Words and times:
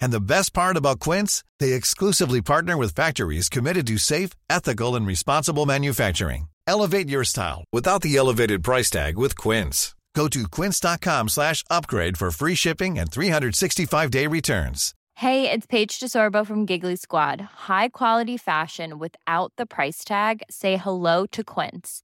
And 0.00 0.12
the 0.12 0.20
best 0.20 0.52
part 0.54 0.76
about 0.76 1.00
Quince, 1.00 1.44
they 1.60 1.72
exclusively 1.72 2.40
partner 2.42 2.76
with 2.76 2.94
factories 2.94 3.48
committed 3.48 3.86
to 3.88 3.98
safe, 3.98 4.30
ethical, 4.48 4.96
and 4.96 5.06
responsible 5.06 5.66
manufacturing. 5.66 6.48
Elevate 6.66 7.08
your 7.08 7.24
style 7.24 7.64
without 7.72 8.02
the 8.02 8.16
elevated 8.16 8.62
price 8.62 8.90
tag 8.90 9.18
with 9.18 9.36
Quince. 9.36 9.94
Go 10.14 10.28
to 10.28 10.48
quince.com 10.48 11.28
slash 11.28 11.64
upgrade 11.68 12.16
for 12.16 12.30
free 12.30 12.54
shipping 12.54 12.98
and 12.98 13.10
365-day 13.10 14.28
returns. 14.28 14.94
Hey, 15.16 15.50
it's 15.50 15.66
Paige 15.66 15.98
DeSorbo 16.00 16.46
from 16.46 16.66
Giggly 16.66 16.96
Squad. 16.96 17.40
High 17.40 17.88
quality 17.88 18.36
fashion 18.36 18.98
without 18.98 19.52
the 19.56 19.66
price 19.66 20.04
tag. 20.04 20.42
Say 20.50 20.76
hello 20.76 21.26
to 21.32 21.42
Quince. 21.42 22.03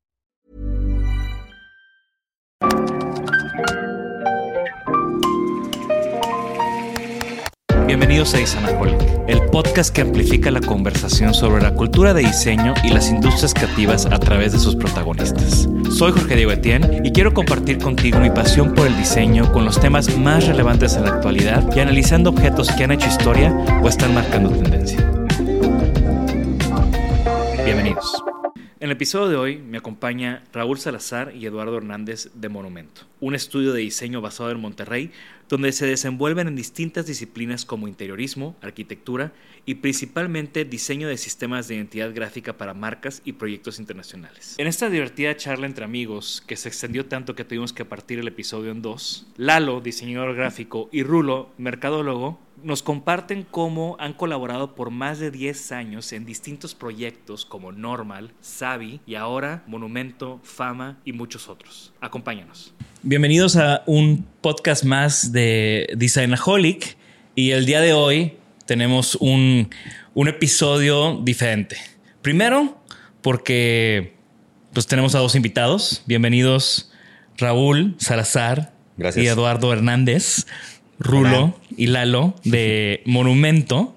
A 8.21 8.39
Isanaholic, 8.39 9.01
el 9.27 9.41
podcast 9.47 9.91
que 9.91 10.01
amplifica 10.01 10.51
la 10.51 10.61
conversación 10.61 11.33
sobre 11.33 11.63
la 11.63 11.73
cultura 11.73 12.13
de 12.13 12.21
diseño 12.21 12.75
y 12.83 12.89
las 12.89 13.09
industrias 13.09 13.51
creativas 13.51 14.05
a 14.05 14.19
través 14.19 14.51
de 14.51 14.59
sus 14.59 14.75
protagonistas. 14.75 15.67
Soy 15.89 16.11
Jorge 16.11 16.35
Diego 16.35 16.51
Etienne 16.51 17.01
y 17.03 17.11
quiero 17.13 17.33
compartir 17.33 17.79
contigo 17.79 18.19
mi 18.19 18.29
pasión 18.29 18.75
por 18.75 18.85
el 18.85 18.95
diseño 18.95 19.51
con 19.51 19.65
los 19.65 19.79
temas 19.79 20.15
más 20.19 20.45
relevantes 20.45 20.93
en 20.97 21.05
la 21.05 21.15
actualidad 21.15 21.67
y 21.75 21.79
analizando 21.79 22.29
objetos 22.29 22.71
que 22.71 22.83
han 22.83 22.91
hecho 22.91 23.07
historia 23.07 23.51
o 23.81 23.89
están 23.89 24.13
marcando 24.13 24.51
tendencia. 24.51 24.99
Bienvenidos. 27.65 28.23
En 28.81 28.85
el 28.85 28.91
episodio 28.93 29.29
de 29.29 29.35
hoy 29.35 29.57
me 29.57 29.77
acompaña 29.77 30.43
Raúl 30.53 30.79
Salazar 30.79 31.35
y 31.35 31.45
Eduardo 31.45 31.77
Hernández 31.77 32.29
de 32.33 32.49
Monumento, 32.49 33.01
un 33.19 33.35
estudio 33.35 33.73
de 33.73 33.81
diseño 33.81 34.21
basado 34.21 34.49
en 34.49 34.59
Monterrey, 34.59 35.11
donde 35.51 35.73
se 35.73 35.85
desenvuelven 35.85 36.47
en 36.47 36.55
distintas 36.55 37.05
disciplinas 37.05 37.65
como 37.65 37.89
interiorismo, 37.89 38.55
arquitectura 38.61 39.33
y 39.65 39.75
principalmente 39.75 40.63
diseño 40.63 41.09
de 41.09 41.17
sistemas 41.17 41.67
de 41.67 41.75
identidad 41.75 42.15
gráfica 42.15 42.57
para 42.57 42.73
marcas 42.73 43.21
y 43.25 43.33
proyectos 43.33 43.77
internacionales. 43.77 44.55
En 44.57 44.67
esta 44.67 44.89
divertida 44.89 45.35
charla 45.35 45.67
entre 45.67 45.83
amigos, 45.83 46.41
que 46.47 46.55
se 46.55 46.69
extendió 46.69 47.05
tanto 47.05 47.35
que 47.35 47.43
tuvimos 47.43 47.73
que 47.73 47.83
partir 47.83 48.17
el 48.19 48.29
episodio 48.29 48.71
en 48.71 48.81
dos, 48.81 49.27
Lalo, 49.35 49.81
diseñador 49.81 50.35
gráfico, 50.35 50.87
y 50.93 51.03
Rulo, 51.03 51.51
mercadólogo, 51.57 52.39
nos 52.63 52.83
comparten 52.83 53.45
cómo 53.49 53.95
han 53.99 54.13
colaborado 54.13 54.75
por 54.75 54.91
más 54.91 55.19
de 55.19 55.31
10 55.31 55.71
años 55.71 56.11
en 56.13 56.25
distintos 56.25 56.75
proyectos 56.75 57.45
como 57.45 57.71
Normal, 57.71 58.31
Savi 58.41 58.99
y 59.05 59.15
ahora 59.15 59.63
Monumento, 59.67 60.39
Fama 60.43 60.99
y 61.05 61.13
muchos 61.13 61.49
otros. 61.49 61.93
Acompáñanos. 62.01 62.73
Bienvenidos 63.03 63.55
a 63.55 63.83
un 63.85 64.25
podcast 64.41 64.83
más 64.83 65.31
de 65.31 65.87
Designaholic 65.95 66.97
y 67.35 67.51
el 67.51 67.65
día 67.65 67.81
de 67.81 67.93
hoy 67.93 68.33
tenemos 68.65 69.15
un, 69.15 69.69
un 70.13 70.27
episodio 70.27 71.19
diferente. 71.23 71.77
Primero, 72.21 72.81
porque 73.21 74.15
pues 74.73 74.87
tenemos 74.87 75.15
a 75.15 75.19
dos 75.19 75.35
invitados. 75.35 76.03
Bienvenidos 76.05 76.91
Raúl 77.37 77.95
Salazar 77.97 78.73
Gracias. 78.97 79.25
y 79.25 79.27
Eduardo 79.27 79.73
Hernández. 79.73 80.45
Rulo 81.01 81.59
y 81.75 81.87
Lalo 81.87 82.35
de 82.43 83.01
Monumento. 83.05 83.95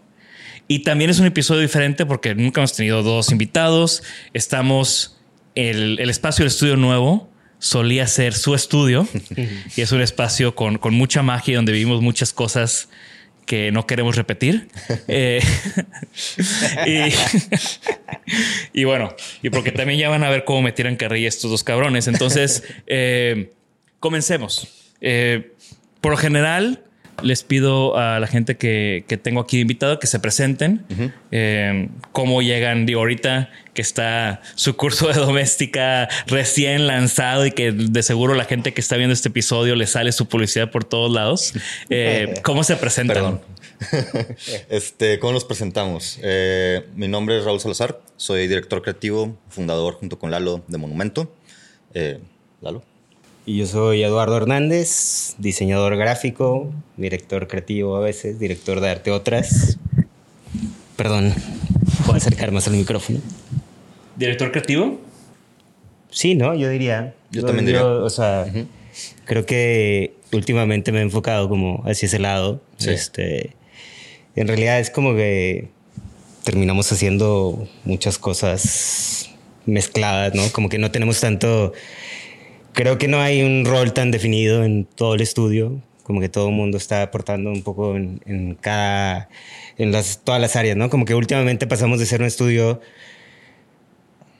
Y 0.67 0.81
también 0.81 1.11
es 1.11 1.19
un 1.19 1.27
episodio 1.27 1.61
diferente 1.61 2.07
porque 2.07 2.35
nunca 2.35 2.61
hemos 2.61 2.75
tenido 2.75 3.03
dos 3.03 3.31
invitados. 3.31 4.03
Estamos, 4.33 5.19
el, 5.55 5.99
el 6.01 6.11
espacio 6.11 6.43
del 6.43 6.49
estudio 6.49 6.77
nuevo 6.77 7.29
solía 7.59 8.07
ser 8.07 8.35
su 8.35 8.55
estudio 8.55 9.07
y 9.77 9.81
es 9.81 9.93
un 9.93 10.01
espacio 10.01 10.55
con, 10.55 10.79
con 10.79 10.95
mucha 10.95 11.23
magia 11.23 11.57
donde 11.57 11.73
vivimos 11.73 12.01
muchas 12.01 12.33
cosas 12.33 12.89
que 13.47 13.71
no 13.73 13.87
queremos 13.87 14.17
repetir. 14.17 14.69
Eh, 15.07 15.43
y, 16.87 18.81
y 18.81 18.85
bueno, 18.85 19.15
y 19.43 19.51
porque 19.51 19.71
también 19.71 19.99
ya 19.99 20.09
van 20.09 20.25
a 20.25 20.31
ver 20.31 20.45
cómo 20.45 20.63
me 20.63 20.73
tiran 20.73 20.97
carrilla 20.97 21.29
estos 21.29 21.51
dos 21.51 21.63
cabrones. 21.63 22.09
Entonces, 22.09 22.65
eh, 22.87 23.53
comencemos. 24.01 24.69
Eh, 25.01 25.53
por 26.01 26.13
lo 26.13 26.17
general, 26.17 26.84
les 27.23 27.43
pido 27.43 27.97
a 27.97 28.19
la 28.19 28.27
gente 28.27 28.57
que, 28.57 29.05
que 29.09 29.17
tengo 29.17 29.41
aquí 29.41 29.61
invitado 29.61 29.99
que 29.99 30.07
se 30.07 30.19
presenten. 30.19 30.85
Eh, 31.31 31.89
cómo 32.13 32.43
llegan, 32.43 32.87
digo, 32.87 33.01
ahorita 33.01 33.51
que 33.73 33.83
está 33.83 34.41
su 34.55 34.77
curso 34.77 35.09
de 35.09 35.15
doméstica 35.21 36.09
recién 36.27 36.87
lanzado 36.87 37.47
y 37.47 37.53
que 37.53 37.73
de 37.73 38.03
seguro 38.03 38.35
la 38.35 38.45
gente 38.45 38.73
que 38.73 38.81
está 38.81 38.97
viendo 38.97 39.13
este 39.13 39.29
episodio 39.29 39.75
le 39.75 39.87
sale 39.87 40.13
su 40.13 40.27
publicidad 40.27 40.71
por 40.71 40.85
todos 40.85 41.13
lados. 41.13 41.53
Eh, 41.91 42.35
¿Cómo 42.43 42.65
se 42.65 42.77
presentan? 42.77 43.15
Perdón. 43.15 43.41
este, 44.71 45.19
¿Cómo 45.19 45.33
nos 45.33 45.45
presentamos? 45.45 46.19
Eh, 46.23 46.87
mi 46.95 47.09
nombre 47.09 47.39
es 47.39 47.45
Raúl 47.45 47.61
Salazar, 47.61 48.01
soy 48.17 48.47
director 48.49 48.83
creativo, 48.83 49.37
fundador 49.49 49.95
junto 49.95 50.19
con 50.19 50.31
Lalo 50.31 50.65
de 50.67 50.79
Monumento. 50.79 51.33
Lalo. 52.61 52.94
Y 53.47 53.59
yo 53.59 53.67
soy 53.67 54.03
Eduardo 54.03 54.39
Hernández, 54.39 55.35
diseñador 55.37 55.97
gráfico, 55.97 56.73
director 56.97 57.47
creativo 57.47 57.95
a 57.97 58.01
veces, 58.01 58.39
director 58.39 58.81
de 58.81 58.89
arte 58.89 59.11
otras. 59.11 59.77
Perdón, 60.97 61.35
¿puedo 62.07 62.17
acercar 62.17 62.53
más 62.53 62.67
al 62.69 62.75
micrófono? 62.75 63.21
¿Director 64.17 64.51
creativo? 64.51 64.99
Sí, 66.09 66.35
¿no? 66.35 66.55
Yo 66.55 66.71
diría. 66.71 67.15
Yo 67.33 67.45
también 67.45 67.67
diría. 67.67 67.85
O 67.85 68.09
sea, 68.09 68.47
creo 69.27 69.45
que 69.45 70.15
últimamente 70.33 70.91
me 70.91 71.01
he 71.01 71.03
enfocado 71.03 71.47
como 71.51 71.83
hacia 71.85 72.07
ese 72.07 72.21
lado. 72.21 72.63
Sí. 72.79 72.91
Este, 72.91 73.55
en 74.37 74.49
realidad 74.49 74.81
es 74.81 74.89
como 74.89 75.15
que 75.15 75.69
terminamos 76.45 76.91
haciendo 76.93 77.69
muchas 77.85 78.17
cosas 78.17 79.29
mezcladas, 79.67 80.35
¿no? 80.35 80.51
Como 80.51 80.71
que 80.71 80.79
no 80.79 80.91
tenemos 80.91 81.21
tanto... 81.21 81.75
Creo 82.75 82.99
que 82.99 83.09
no 83.09 83.21
hay 83.21 83.43
un 83.43 83.65
rol 83.65 83.93
tan 83.93 84.11
definido 84.11 84.65
en 84.65 84.85
todo 84.85 85.15
el 85.15 85.21
estudio, 85.21 85.81
como 86.03 86.21
que 86.21 86.29
todo 86.29 86.49
el 86.49 86.55
mundo 86.55 86.77
está 86.77 87.03
aportando 87.03 87.51
un 87.51 87.63
poco 87.63 87.97
en, 87.97 88.21
en 88.27 88.55
cada, 88.57 89.29
en 89.79 89.93
las, 89.93 90.21
todas 90.23 90.41
las 90.41 90.57
áreas, 90.57 90.77
¿no? 90.77 90.91
Como 90.91 91.07
que 91.07 91.15
últimamente 91.15 91.67
pasamos 91.67 91.99
de 92.01 92.07
ser 92.07 92.21
un 92.21 92.27
estudio 92.27 92.81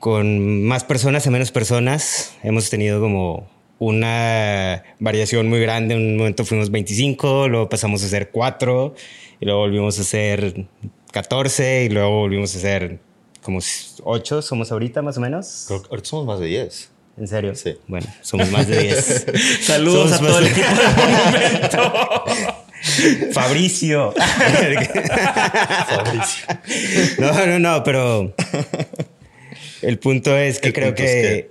con 0.01 0.65
más 0.65 0.85
personas 0.85 1.27
a 1.27 1.31
menos 1.31 1.51
personas. 1.51 2.35
Hemos 2.43 2.69
tenido 2.69 3.01
como 3.01 3.49
una 3.79 4.83
variación 4.99 5.49
muy 5.49 5.61
grande. 5.61 5.95
En 5.95 6.01
un 6.01 6.17
momento 6.17 6.45
fuimos 6.45 6.71
25, 6.71 7.49
luego 7.49 7.69
pasamos 7.69 8.03
a 8.05 8.09
ser 8.09 8.31
4, 8.31 8.95
y 9.41 9.45
luego 9.45 9.61
volvimos 9.61 9.99
a 9.99 10.05
ser 10.05 10.67
14, 11.13 11.85
y 11.85 11.89
luego 11.89 12.11
volvimos 12.11 12.55
a 12.57 12.59
ser 12.59 12.99
como 13.43 13.61
8, 14.03 14.43
somos 14.43 14.73
ahorita 14.73 15.03
más 15.03 15.19
o 15.19 15.21
menos. 15.21 15.65
Creo 15.69 15.83
que 15.83 15.89
ahorita 15.91 16.09
somos 16.09 16.27
más 16.27 16.41
de 16.41 16.47
10. 16.47 16.94
¿En 17.17 17.29
serio? 17.29 17.55
Sí. 17.55 17.77
Bueno, 17.87 18.07
somos 18.23 18.51
más 18.51 18.67
de 18.67 18.83
10. 18.83 19.27
Saludos 19.63 20.11
Somos 20.11 20.23
a 20.23 20.27
todo 20.27 20.39
el 20.41 20.47
equipo 20.49 20.67
de 20.69 20.89
Monumento. 21.07 22.25
Fabricio. 23.33 24.13
Fabricio. 25.89 26.47
No, 27.19 27.47
no, 27.47 27.59
no, 27.59 27.83
pero 27.85 28.35
el 29.83 29.99
punto 29.99 30.37
es 30.37 30.61
que 30.61 30.69
El 30.69 30.75
creo 30.75 30.95
que, 30.95 31.39
es 31.39 31.47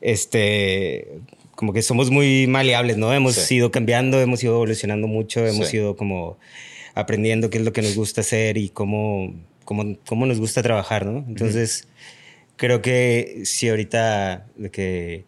este 0.00 1.08
como 1.54 1.72
que 1.72 1.82
somos 1.82 2.10
muy 2.10 2.46
maleables, 2.48 2.96
¿no? 2.96 3.12
Hemos 3.14 3.34
Sí. 3.36 3.56
ido 3.56 3.70
cambiando, 3.70 4.20
hemos 4.20 4.42
ido 4.42 4.54
evolucionando 4.54 5.06
mucho, 5.06 5.46
hemos 5.46 5.68
Sí. 5.68 5.76
ido 5.76 5.94
como 5.96 6.38
aprendiendo 6.94 7.50
qué 7.50 7.58
es 7.58 7.64
lo 7.64 7.72
que 7.72 7.82
nos 7.82 7.94
gusta 7.94 8.22
hacer 8.22 8.56
y 8.58 8.68
cómo, 8.68 9.32
cómo, 9.64 9.96
cómo 10.06 10.26
nos 10.26 10.40
gusta 10.40 10.62
trabajar, 10.62 11.06
¿no? 11.06 11.18
Entonces, 11.28 11.86
creo 12.56 12.82
que 12.82 13.42
si 13.44 13.68
ahorita 13.68 14.46
de 14.56 14.70
que 14.70 15.24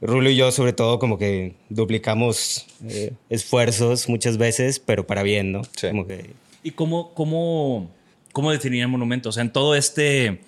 Rulo 0.00 0.28
y 0.30 0.36
yo 0.36 0.52
sobre 0.52 0.72
todo 0.72 0.98
como 0.98 1.18
que 1.18 1.56
duplicamos 1.70 2.66
eh, 2.88 3.12
esfuerzos 3.30 4.08
muchas 4.08 4.36
veces, 4.36 4.78
pero 4.78 5.06
para 5.06 5.22
bien, 5.22 5.52
¿no? 5.52 5.62
Sí. 5.76 5.88
Como 5.88 6.06
que 6.06 6.34
¿Y 6.64 6.70
cómo, 6.72 7.12
cómo, 7.14 7.90
cómo 8.32 8.50
definirían 8.50 8.90
monumento? 8.90 9.28
O 9.28 9.32
sea, 9.32 9.42
en 9.42 9.52
todo 9.52 9.74
este, 9.74 10.40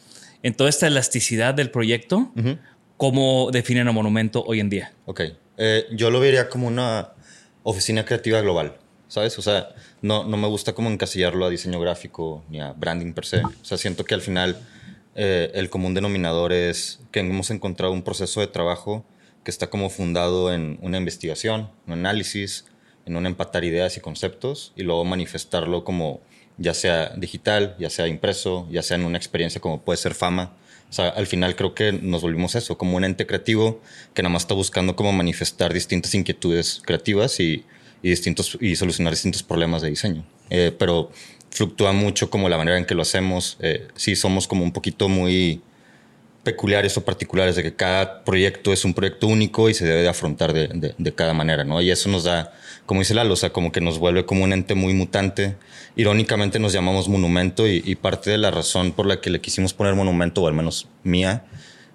en 0.42 0.54
toda 0.54 0.70
esta 0.70 0.86
elasticidad 0.86 1.52
del 1.52 1.70
proyecto, 1.70 2.32
¿cómo 2.96 3.50
definen 3.52 3.86
a 3.86 3.92
monumento 3.92 4.42
hoy 4.46 4.60
en 4.60 4.70
día? 4.70 4.92
Ok. 5.04 5.20
Eh, 5.58 5.84
yo 5.92 6.10
lo 6.10 6.18
vería 6.18 6.48
como 6.48 6.66
una 6.66 7.10
oficina 7.62 8.06
creativa 8.06 8.40
global, 8.40 8.78
¿sabes? 9.08 9.38
O 9.38 9.42
sea, 9.42 9.68
no, 10.00 10.24
no 10.24 10.38
me 10.38 10.48
gusta 10.48 10.72
como 10.72 10.88
encasillarlo 10.88 11.44
a 11.44 11.50
diseño 11.50 11.78
gráfico 11.80 12.42
ni 12.48 12.60
a 12.60 12.72
branding 12.72 13.12
per 13.12 13.26
se. 13.26 13.44
O 13.44 13.52
sea, 13.64 13.76
siento 13.76 14.04
que 14.04 14.14
al 14.14 14.22
final 14.22 14.56
eh, 15.16 15.50
el 15.54 15.70
común 15.70 15.94
denominador 15.94 16.52
es 16.52 17.00
que 17.10 17.20
hemos 17.20 17.50
encontrado 17.50 17.92
un 17.92 18.02
proceso 18.02 18.40
de 18.40 18.46
trabajo 18.46 19.04
que 19.44 19.50
está 19.50 19.68
como 19.68 19.88
fundado 19.88 20.52
en 20.52 20.78
una 20.82 20.98
investigación, 20.98 21.70
un 21.86 21.94
análisis, 21.94 22.66
en 23.06 23.16
un 23.16 23.24
empatar 23.24 23.64
ideas 23.64 23.96
y 23.96 24.00
conceptos 24.00 24.72
y 24.76 24.82
luego 24.82 25.04
manifestarlo 25.04 25.84
como 25.84 26.20
ya 26.58 26.74
sea 26.74 27.14
digital, 27.16 27.76
ya 27.78 27.88
sea 27.88 28.08
impreso, 28.08 28.68
ya 28.70 28.82
sea 28.82 28.96
en 28.96 29.04
una 29.04 29.16
experiencia 29.16 29.60
como 29.60 29.80
puede 29.82 29.96
ser 29.96 30.14
fama. 30.14 30.52
O 30.90 30.92
sea, 30.92 31.08
al 31.08 31.26
final 31.26 31.56
creo 31.56 31.74
que 31.74 31.92
nos 31.92 32.22
volvimos 32.22 32.54
eso, 32.54 32.76
como 32.76 32.96
un 32.96 33.04
ente 33.04 33.26
creativo 33.26 33.80
que 34.12 34.22
nada 34.22 34.32
más 34.32 34.42
está 34.42 34.54
buscando 34.54 34.96
cómo 34.96 35.12
manifestar 35.12 35.72
distintas 35.72 36.14
inquietudes 36.14 36.82
creativas 36.84 37.40
y, 37.40 37.64
y 38.02 38.10
distintos, 38.10 38.58
y 38.60 38.76
solucionar 38.76 39.12
distintos 39.12 39.42
problemas 39.42 39.82
de 39.82 39.90
diseño. 39.90 40.26
Eh, 40.50 40.74
pero 40.78 41.10
fluctúa 41.56 41.92
mucho 41.92 42.28
como 42.28 42.48
la 42.50 42.58
manera 42.58 42.76
en 42.76 42.84
que 42.84 42.94
lo 42.94 43.00
hacemos. 43.02 43.56
Eh, 43.60 43.88
sí, 43.96 44.14
somos 44.14 44.46
como 44.46 44.62
un 44.62 44.72
poquito 44.72 45.08
muy 45.08 45.62
peculiares 46.42 46.96
o 46.96 47.04
particulares 47.04 47.56
de 47.56 47.62
que 47.62 47.74
cada 47.74 48.22
proyecto 48.22 48.72
es 48.72 48.84
un 48.84 48.94
proyecto 48.94 49.26
único 49.26 49.68
y 49.68 49.74
se 49.74 49.84
debe 49.84 50.02
de 50.02 50.08
afrontar 50.08 50.52
de, 50.52 50.68
de- 50.96 51.12
cada 51.14 51.32
manera, 51.32 51.64
¿no? 51.64 51.80
Y 51.80 51.90
eso 51.90 52.08
nos 52.08 52.22
da, 52.24 52.52
como 52.84 53.00
dice 53.00 53.14
Lalo, 53.14 53.32
o 53.32 53.36
sea, 53.36 53.50
como 53.50 53.72
que 53.72 53.80
nos 53.80 53.98
vuelve 53.98 54.26
como 54.26 54.44
un 54.44 54.52
ente 54.52 54.74
muy 54.76 54.94
mutante. 54.94 55.56
Irónicamente 55.96 56.58
nos 56.60 56.72
llamamos 56.72 57.08
monumento 57.08 57.66
y, 57.66 57.82
y 57.84 57.94
parte 57.96 58.30
de 58.30 58.38
la 58.38 58.50
razón 58.52 58.92
por 58.92 59.06
la 59.06 59.20
que 59.20 59.30
le 59.30 59.40
quisimos 59.40 59.72
poner 59.72 59.94
monumento, 59.94 60.42
o 60.42 60.46
al 60.46 60.54
menos 60.54 60.86
mía, 61.02 61.46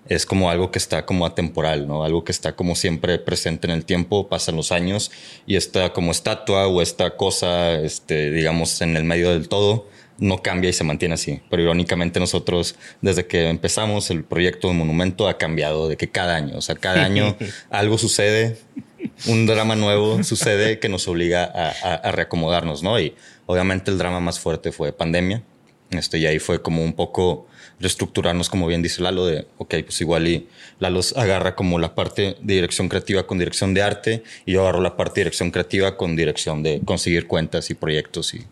es 0.07 0.25
como 0.25 0.49
algo 0.49 0.71
que 0.71 0.79
está 0.79 1.05
como 1.05 1.25
atemporal, 1.25 1.87
¿no? 1.87 2.03
Algo 2.03 2.23
que 2.23 2.31
está 2.31 2.53
como 2.55 2.75
siempre 2.75 3.17
presente 3.19 3.67
en 3.67 3.73
el 3.73 3.85
tiempo, 3.85 4.27
pasan 4.27 4.55
los 4.55 4.71
años 4.71 5.11
y 5.45 5.55
esta 5.55 5.93
como 5.93 6.11
estatua 6.11 6.67
o 6.67 6.81
esta 6.81 7.15
cosa, 7.15 7.73
este, 7.79 8.31
digamos, 8.31 8.81
en 8.81 8.97
el 8.97 9.03
medio 9.03 9.29
del 9.31 9.47
todo, 9.47 9.87
no 10.17 10.41
cambia 10.43 10.69
y 10.69 10.73
se 10.73 10.83
mantiene 10.83 11.13
así. 11.15 11.39
Pero 11.49 11.63
irónicamente 11.63 12.19
nosotros, 12.19 12.75
desde 13.01 13.25
que 13.25 13.47
empezamos 13.49 14.09
el 14.11 14.23
proyecto 14.23 14.67
de 14.67 14.73
Monumento, 14.75 15.27
ha 15.27 15.37
cambiado 15.37 15.87
de 15.87 15.97
que 15.97 16.09
cada 16.09 16.35
año, 16.35 16.57
o 16.57 16.61
sea, 16.61 16.75
cada 16.75 17.03
año 17.05 17.35
algo 17.69 17.97
sucede, 17.97 18.57
un 19.27 19.45
drama 19.47 19.75
nuevo 19.75 20.23
sucede 20.23 20.79
que 20.79 20.89
nos 20.89 21.07
obliga 21.07 21.43
a, 21.43 21.69
a- 21.69 21.95
a 21.95 22.11
reacomodarnos, 22.11 22.83
¿no? 22.83 22.99
Y 22.99 23.15
obviamente 23.45 23.89
el 23.91 23.97
drama 23.97 24.19
más 24.19 24.39
fuerte 24.39 24.71
fue 24.71 24.91
pandemia. 24.93 25.41
Este, 25.89 26.19
y 26.19 26.25
ahí 26.25 26.39
fue 26.39 26.61
como 26.61 26.83
un 26.83 26.93
poco 26.93 27.47
reestructurarnos, 27.81 28.49
como 28.49 28.67
bien 28.67 28.81
dice 28.81 29.01
Lalo, 29.01 29.25
de, 29.25 29.47
ok, 29.57 29.75
pues 29.83 29.99
igual 30.01 30.27
y 30.27 30.47
Lalo 30.79 31.01
agarra 31.15 31.55
como 31.55 31.79
la 31.79 31.95
parte 31.95 32.37
de 32.41 32.53
dirección 32.55 32.87
creativa 32.87 33.27
con 33.27 33.39
dirección 33.39 33.73
de 33.73 33.81
arte 33.81 34.23
y 34.45 34.53
yo 34.53 34.61
agarro 34.61 34.81
la 34.81 34.95
parte 34.95 35.19
de 35.19 35.25
dirección 35.25 35.51
creativa 35.51 35.97
con 35.97 36.15
dirección 36.15 36.63
de 36.63 36.81
conseguir 36.85 37.27
cuentas 37.27 37.69
y 37.69 37.73
proyectos 37.73 38.33
y 38.33 38.45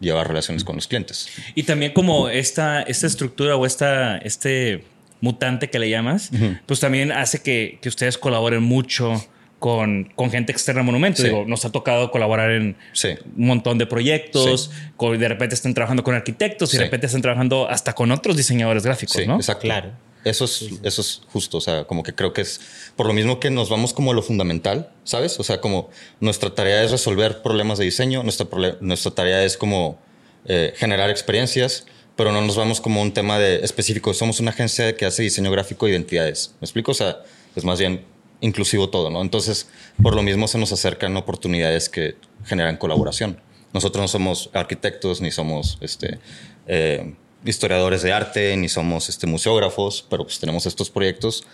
llevar 0.00 0.28
relaciones 0.28 0.64
con 0.64 0.76
los 0.76 0.86
clientes. 0.86 1.28
Y 1.54 1.62
también 1.62 1.92
como 1.92 2.28
esta, 2.28 2.82
esta 2.82 3.06
estructura 3.06 3.56
o 3.56 3.64
esta, 3.66 4.18
este 4.18 4.84
mutante 5.20 5.70
que 5.70 5.78
le 5.78 5.88
llamas, 5.88 6.30
pues 6.66 6.80
también 6.80 7.10
hace 7.10 7.40
que, 7.40 7.78
que 7.80 7.88
ustedes 7.88 8.18
colaboren 8.18 8.62
mucho 8.62 9.24
con, 9.58 10.12
con 10.14 10.30
gente 10.30 10.52
externa 10.52 10.82
a 10.82 10.84
Monumento. 10.84 11.18
Sí. 11.22 11.28
Digo, 11.28 11.44
nos 11.46 11.64
ha 11.64 11.72
tocado 11.72 12.10
colaborar 12.10 12.50
en 12.50 12.76
Sí. 12.92 13.10
un 13.36 13.46
montón 13.46 13.78
de 13.78 13.86
proyectos, 13.86 14.70
con- 14.96 15.18
de 15.18 15.28
repente 15.28 15.54
están 15.54 15.72
trabajando 15.74 16.02
con 16.04 16.14
arquitectos 16.14 16.70
y 16.70 16.72
Sí. 16.72 16.78
de 16.78 16.84
repente 16.84 17.06
están 17.06 17.22
trabajando 17.22 17.68
hasta 17.68 17.94
con 17.94 18.10
otros 18.12 18.36
diseñadores 18.36 18.84
gráficos, 18.84 19.16
Sí, 19.16 19.26
¿no? 19.26 19.36
exacto. 19.36 19.62
Claro. 19.62 19.92
Eso 20.24 20.46
es, 20.46 20.70
eso 20.82 21.02
es 21.02 21.20
justo, 21.32 21.58
o 21.58 21.60
sea, 21.60 21.84
como 21.84 22.02
que 22.02 22.14
creo 22.14 22.32
que 22.32 22.40
es 22.40 22.58
por 22.96 23.06
lo 23.06 23.12
mismo 23.12 23.40
que 23.40 23.50
nos 23.50 23.68
vamos 23.68 23.92
como 23.92 24.10
a 24.10 24.14
lo 24.14 24.22
fundamental, 24.22 24.88
¿sabes? 25.04 25.38
O 25.38 25.44
sea, 25.44 25.60
como 25.60 25.90
nuestra 26.20 26.48
tarea 26.54 26.82
es 26.82 26.90
resolver 26.90 27.42
problemas 27.42 27.76
de 27.78 27.84
diseño, 27.84 28.22
nuestra, 28.22 28.46
nuestra 28.80 29.10
tarea 29.12 29.44
es 29.44 29.58
como 29.58 29.98
eh, 30.46 30.72
generar 30.76 31.10
experiencias, 31.10 31.86
pero 32.16 32.32
no 32.32 32.40
nos 32.42 32.56
vamos 32.56 32.80
como 32.80 33.00
a 33.00 33.02
un 33.02 33.12
tema 33.12 33.38
de 33.38 33.64
específico. 33.64 34.14
Somos 34.14 34.40
una 34.40 34.50
agencia 34.50 34.94
que 34.96 35.04
hace 35.04 35.22
diseño 35.22 35.50
gráfico 35.50 35.84
de 35.86 35.92
identidades, 35.92 36.54
¿me 36.60 36.64
explico? 36.66 36.92
O 36.92 36.94
sea, 36.94 37.18
es 37.56 37.64
más 37.64 37.78
bien 37.78 38.04
inclusivo 38.40 38.90
todo, 38.90 39.10
¿no? 39.10 39.22
Entonces, 39.22 39.68
por 40.02 40.14
lo 40.14 40.22
mismo 40.22 40.48
se 40.48 40.58
nos 40.58 40.72
acercan 40.72 41.16
oportunidades 41.16 41.88
que 41.88 42.16
generan 42.44 42.76
colaboración. 42.76 43.40
Nosotros 43.72 44.02
no 44.02 44.08
somos 44.08 44.50
arquitectos 44.52 45.20
ni 45.20 45.30
somos 45.30 45.78
este, 45.80 46.18
eh, 46.66 47.14
historiadores 47.44 48.02
de 48.02 48.12
arte 48.12 48.56
ni 48.56 48.68
somos 48.68 49.08
este, 49.08 49.26
museógrafos, 49.26 50.06
pero 50.08 50.24
pues 50.24 50.38
tenemos 50.38 50.66
estos 50.66 50.90
proyectos 50.90 51.44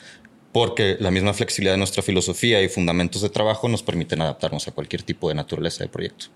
porque 0.52 0.96
la 0.98 1.10
misma 1.10 1.32
flexibilidad 1.32 1.74
de 1.74 1.78
nuestra 1.78 2.02
filosofía 2.02 2.60
y 2.62 2.68
fundamentos 2.68 3.22
de 3.22 3.30
trabajo 3.30 3.68
nos 3.68 3.82
permiten 3.82 4.20
adaptarnos 4.20 4.66
a 4.66 4.72
cualquier 4.72 5.02
tipo 5.02 5.28
de 5.28 5.34
naturaleza 5.34 5.84
de 5.84 5.88
proyecto. 5.88 6.26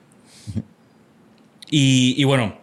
Y, 1.70 2.14
y 2.16 2.24
bueno, 2.24 2.56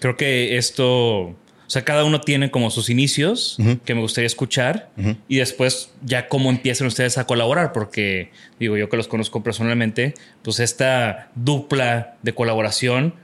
creo 0.00 0.16
que 0.16 0.56
esto, 0.56 1.36
o 1.68 1.70
sea, 1.70 1.84
cada 1.84 2.04
uno 2.04 2.22
tiene 2.22 2.50
como 2.50 2.70
sus 2.70 2.88
inicios 2.88 3.58
que 3.84 3.94
me 3.94 4.00
gustaría 4.00 4.26
escuchar 4.26 4.88
y 5.28 5.36
después 5.36 5.90
ya 6.02 6.26
cómo 6.26 6.48
empiezan 6.48 6.86
ustedes 6.86 7.18
a 7.18 7.26
colaborar, 7.26 7.74
porque 7.74 8.30
digo, 8.58 8.78
yo 8.78 8.88
que 8.88 8.96
los 8.96 9.06
conozco 9.06 9.42
personalmente, 9.42 10.14
pues 10.42 10.60
esta 10.60 11.30
dupla 11.34 12.16
de 12.22 12.32
colaboración 12.34 13.14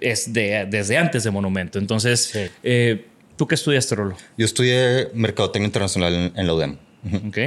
es 0.00 0.32
de, 0.32 0.66
desde 0.70 0.96
antes 0.96 1.22
de 1.24 1.30
Monumento. 1.30 1.78
Entonces, 1.78 2.20
Sí. 2.32 2.46
eh, 2.62 3.04
¿tú 3.36 3.46
qué 3.46 3.54
estudiaste, 3.56 3.94
Rolo? 3.94 4.16
Yo 4.38 4.46
estudié 4.46 5.08
Mercadotecnia 5.14 5.66
Internacional 5.66 6.14
en, 6.14 6.32
en 6.34 6.46
la 6.46 6.54
UDEM. 6.54 6.78
Ujú. 7.04 7.28
¿Ok? 7.28 7.38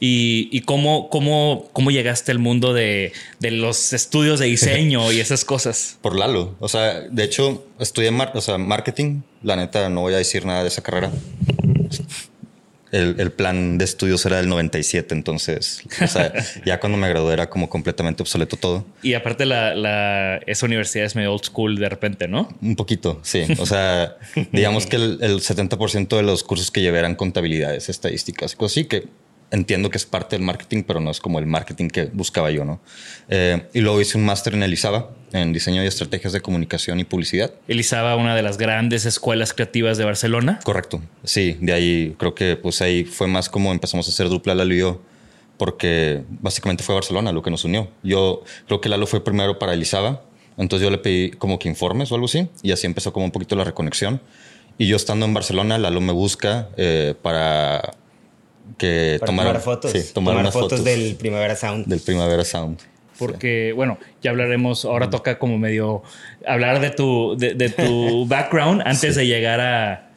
¿Y, 0.00 0.48
y 0.52 0.60
cómo, 0.60 1.08
cómo, 1.10 1.68
cómo 1.72 1.90
llegaste 1.90 2.30
al 2.32 2.38
mundo 2.38 2.72
de, 2.72 3.12
de 3.40 3.50
los 3.50 3.92
estudios 3.92 4.38
de 4.38 4.46
diseño 4.46 5.10
y 5.12 5.20
esas 5.20 5.44
cosas? 5.44 5.98
Por 6.02 6.16
Lalo. 6.16 6.54
O 6.60 6.68
sea, 6.68 7.00
de 7.00 7.24
hecho, 7.24 7.64
estudié 7.80 8.10
mar- 8.10 8.32
o 8.34 8.40
sea, 8.40 8.58
marketing. 8.58 9.22
La 9.42 9.56
neta, 9.56 9.88
no 9.88 10.02
voy 10.02 10.14
a 10.14 10.18
decir 10.18 10.44
nada 10.46 10.62
de 10.62 10.68
esa 10.68 10.82
carrera. 10.82 11.10
El, 12.90 13.16
el 13.20 13.30
plan 13.32 13.76
de 13.78 13.84
estudios 13.84 14.24
era 14.24 14.38
del 14.38 14.48
97, 14.48 15.14
entonces, 15.14 15.82
o 16.02 16.06
sea, 16.06 16.32
ya 16.64 16.80
cuando 16.80 16.96
me 16.96 17.08
gradué 17.08 17.34
era 17.34 17.50
como 17.50 17.68
completamente 17.68 18.22
obsoleto 18.22 18.56
todo. 18.56 18.86
Y 19.02 19.14
aparte 19.14 19.44
la, 19.44 19.74
la- 19.74 20.36
esa 20.46 20.64
universidad 20.66 21.04
es 21.04 21.14
medio 21.14 21.32
old 21.34 21.44
school 21.44 21.76
de 21.76 21.88
repente, 21.88 22.28
¿no? 22.28 22.48
Un 22.62 22.76
poquito, 22.76 23.20
sí. 23.22 23.42
O 23.58 23.66
sea, 23.66 24.16
digamos 24.52 24.86
que 24.86 24.96
el, 24.96 25.18
el 25.20 25.40
70% 25.40 26.16
de 26.16 26.22
los 26.22 26.44
cursos 26.44 26.70
que 26.70 26.80
llevé 26.80 26.98
eran 27.00 27.14
contabilidades, 27.14 27.88
estadísticas, 27.88 28.56
cosas 28.56 28.72
así 28.78 28.84
que 28.86 29.04
entiendo 29.50 29.90
que 29.90 29.96
es 29.96 30.06
parte 30.06 30.36
del 30.36 30.44
marketing, 30.44 30.82
pero 30.82 31.00
no 31.00 31.10
es 31.10 31.20
como 31.20 31.38
el 31.38 31.46
marketing 31.46 31.88
que 31.88 32.06
buscaba 32.06 32.50
yo, 32.50 32.64
¿no? 32.64 32.80
Eh, 33.28 33.66
y 33.72 33.80
luego 33.80 34.00
hice 34.00 34.18
un 34.18 34.24
máster 34.24 34.54
en 34.54 34.62
el 34.62 34.72
ISABA, 34.72 35.10
en 35.32 35.52
diseño 35.52 35.82
y 35.82 35.86
estrategias 35.86 36.32
de 36.32 36.40
comunicación 36.40 37.00
y 37.00 37.04
publicidad. 37.04 37.52
Elizaba, 37.66 38.16
una 38.16 38.34
de 38.34 38.42
las 38.42 38.58
grandes 38.58 39.06
escuelas 39.06 39.54
creativas 39.54 39.98
de 39.98 40.04
Barcelona. 40.04 40.60
Correcto. 40.64 41.00
Sí, 41.24 41.56
de 41.60 41.72
ahí 41.72 42.14
creo 42.18 42.34
que 42.34 42.56
pues 42.56 42.82
ahí 42.82 43.04
fue 43.04 43.26
más 43.26 43.48
como 43.48 43.72
empezamos 43.72 44.06
a 44.08 44.10
hacer 44.10 44.28
dupla 44.28 44.54
Lalo 44.54 44.74
y 44.74 44.78
yo, 44.78 45.02
porque 45.56 46.22
básicamente 46.28 46.84
fue 46.84 46.94
Barcelona 46.94 47.32
lo 47.32 47.42
que 47.42 47.50
nos 47.50 47.64
unió. 47.64 47.88
Yo 48.02 48.42
creo 48.66 48.80
que 48.80 48.88
Lalo 48.88 49.06
fue 49.06 49.24
primero 49.24 49.58
para 49.58 49.72
Elizaba, 49.72 50.22
entonces 50.56 50.84
yo 50.84 50.90
le 50.90 50.98
pedí 50.98 51.30
como 51.30 51.58
que 51.58 51.68
informes 51.68 52.12
o 52.12 52.14
algo 52.14 52.26
así, 52.26 52.48
y 52.62 52.72
así 52.72 52.86
empezó 52.86 53.12
como 53.12 53.24
un 53.24 53.32
poquito 53.32 53.56
la 53.56 53.64
reconexión. 53.64 54.20
Y 54.80 54.86
yo 54.86 54.96
estando 54.96 55.26
en 55.26 55.34
Barcelona, 55.34 55.76
Lalo 55.76 56.00
me 56.00 56.12
busca 56.12 56.68
eh, 56.76 57.14
para 57.20 57.96
que 58.76 59.16
Para 59.20 59.26
tomar 59.26 59.60
fotos. 59.60 59.92
Sí, 59.92 59.98
tomar, 60.12 60.32
tomar 60.32 60.36
unas 60.42 60.52
fotos, 60.52 60.70
fotos, 60.80 60.84
del 60.84 61.14
Primavera 61.16 61.56
Sound. 61.56 61.86
del 61.86 62.00
Primavera 62.00 62.44
Sound. 62.44 62.78
Porque, 63.18 63.72
bueno, 63.74 63.98
ya 64.22 64.30
hablaremos. 64.30 64.84
Ahora 64.84 65.10
toca 65.10 65.38
como 65.38 65.58
medio 65.58 66.02
hablar 66.46 66.80
de 66.80 66.90
tu, 66.90 67.36
de, 67.36 67.54
de 67.54 67.68
tu 67.70 68.26
background 68.28 68.82
antes 68.84 69.16
de 69.16 69.26
llegar 69.26 69.60
a. 69.60 70.08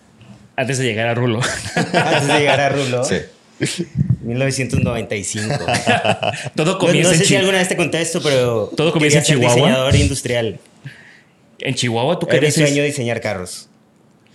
Antes 0.56 0.78
de 0.78 0.86
llegar 0.86 1.08
a 1.08 1.16
Rulo. 1.16 1.40
Antes 1.76 2.28
de 2.28 2.40
llegar 2.40 2.60
a 2.60 2.70
Rulo. 2.70 3.04
Sí. 3.04 3.16
1995. 4.24 5.56
Todo 6.56 6.74
no, 6.74 6.78
comienza 6.78 7.12
no 7.12 7.16
sé 7.18 7.24
en 7.24 7.28
si 7.28 7.36
alguna 7.36 7.58
vez 7.60 7.68
te 7.70 7.78
conté 7.78 8.02
esto, 8.02 8.22
pero 8.22 8.72
¿Todo 8.76 8.92
comienza 8.92 9.20
en 9.20 9.26
ser 9.26 9.36
Chihuahua? 9.38 9.56
diseñador 9.56 9.96
industrial. 9.96 10.60
En 11.60 11.76
Chihuahua 11.76 12.20
tú 12.20 12.26
Era 12.28 12.34
mi 12.36 12.40
querías... 12.40 12.56
sueño 12.56 12.84
diseñar 12.84 13.22
carros. 13.22 13.70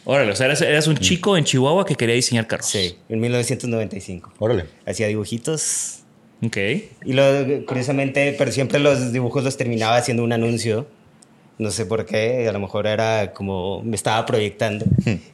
Órale, 0.09 0.31
o 0.31 0.37
sea, 0.37 0.47
eras, 0.47 0.63
eras 0.63 0.87
un 0.87 0.97
chico 0.97 1.37
en 1.37 1.43
Chihuahua 1.43 1.85
que 1.85 1.97
quería 1.97 2.15
diseñar 2.15 2.47
carros. 2.47 2.67
Sí, 2.67 2.97
en 3.09 3.19
1995. 3.19 4.35
Órale. 4.39 4.67
Hacía 4.87 5.09
dibujitos. 5.09 6.05
Ok. 6.45 6.57
Y 7.05 7.13
lo, 7.13 7.25
curiosamente, 7.67 8.33
pero 8.39 8.53
siempre 8.53 8.79
los 8.79 9.13
dibujos 9.13 9.43
los 9.43 9.57
terminaba 9.57 9.97
haciendo 9.97 10.23
un 10.23 10.33
anuncio. 10.33 10.87
No 11.59 11.73
sé 11.73 11.87
por 11.87 12.07
qué, 12.07 12.47
a 12.49 12.53
lo 12.53 12.61
mejor 12.61 12.87
era 12.87 13.33
como 13.33 13.83
me 13.83 13.97
estaba 13.97 14.25
proyectando. 14.27 14.85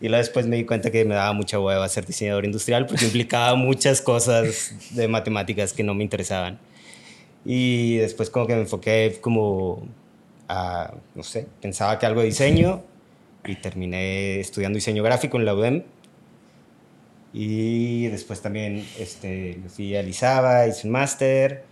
Y 0.01 0.09
luego 0.09 0.17
después 0.17 0.47
me 0.47 0.57
di 0.57 0.65
cuenta 0.65 0.91
que 0.91 1.05
me 1.05 1.17
daba 1.17 1.35
mucha 1.35 1.61
hueva 1.61 1.87
ser 1.91 2.07
diseñador 2.07 2.47
industrial 2.47 2.87
porque 2.87 3.05
implicaba 3.05 3.55
muchas 3.57 4.01
cosas 4.01 4.75
de 4.93 5.07
matemáticas 5.07 5.75
que 5.75 5.83
no 5.83 5.93
me 5.93 6.03
interesaban. 6.03 6.59
Y 7.45 7.97
después 7.97 8.31
como 8.31 8.47
que 8.47 8.55
me 8.55 8.63
enfoqué 8.63 9.19
como 9.21 9.87
a, 10.49 10.95
no 11.15 11.23
sé, 11.25 11.47
pensaba 11.61 11.99
que 11.99 12.07
algo 12.07 12.21
de 12.21 12.29
diseño 12.29 12.85
y 13.47 13.57
terminé 13.57 14.41
estudiando 14.41 14.77
diseño 14.77 15.03
gráfico 15.03 15.39
en 15.39 15.45
la 15.45 15.55
UDEM. 15.55 15.83
Y 17.33 18.09
después 18.09 18.43
también 18.43 18.87
este, 18.99 19.59
me 19.63 19.69
fui 19.69 19.97
a 19.97 20.03
Lizaba, 20.03 20.67
hice 20.67 20.87
un 20.87 20.93
máster, 20.93 21.65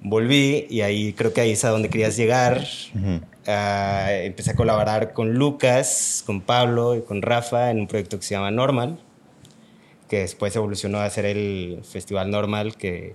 volví 0.00 0.66
y 0.70 0.80
ahí 0.80 1.12
creo 1.12 1.32
que 1.32 1.42
ahí 1.42 1.52
es 1.52 1.64
a 1.64 1.70
donde 1.70 1.90
querías 1.90 2.16
llegar. 2.16 2.64
Ah, 3.46 4.08
empecé 4.12 4.52
a 4.52 4.54
colaborar 4.54 5.12
con 5.12 5.34
Lucas, 5.34 6.22
con 6.26 6.40
Pablo 6.40 6.96
y 6.96 7.02
con 7.02 7.22
Rafa 7.22 7.70
en 7.70 7.80
un 7.80 7.86
proyecto 7.86 8.18
que 8.18 8.24
se 8.24 8.34
llama 8.34 8.50
Normal, 8.50 8.98
que 10.08 10.20
después 10.20 10.56
evolucionó 10.56 10.98
a 10.98 11.10
ser 11.10 11.26
el 11.26 11.80
Festival 11.84 12.30
Normal, 12.30 12.76
que 12.76 13.14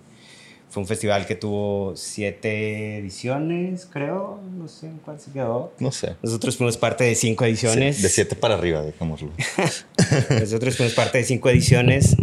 fue 0.72 0.82
un 0.82 0.88
festival 0.88 1.26
que 1.28 1.36
tuvo 1.36 1.98
siete 1.98 2.98
ediciones, 2.98 3.86
creo, 3.92 4.40
no 4.58 4.70
sé 4.70 4.88
en 4.88 5.00
cuál 5.00 5.20
se 5.20 5.30
quedó. 5.32 5.74
No 5.80 5.92
sé. 5.92 6.16
Nosotros 6.24 6.56
fuimos 6.56 6.78
parte 6.78 7.04
de 7.04 7.14
cinco 7.16 7.44
ediciones. 7.44 8.02
De 8.02 8.08
siete 8.08 8.38
para 8.38 8.54
arriba, 8.54 8.82
dejémoslo. 8.82 9.32
Nosotros 10.30 10.78
fuimos 10.78 10.94
parte 10.94 11.18
de 11.18 11.26
cinco 11.26 11.50
ediciones 11.50 12.16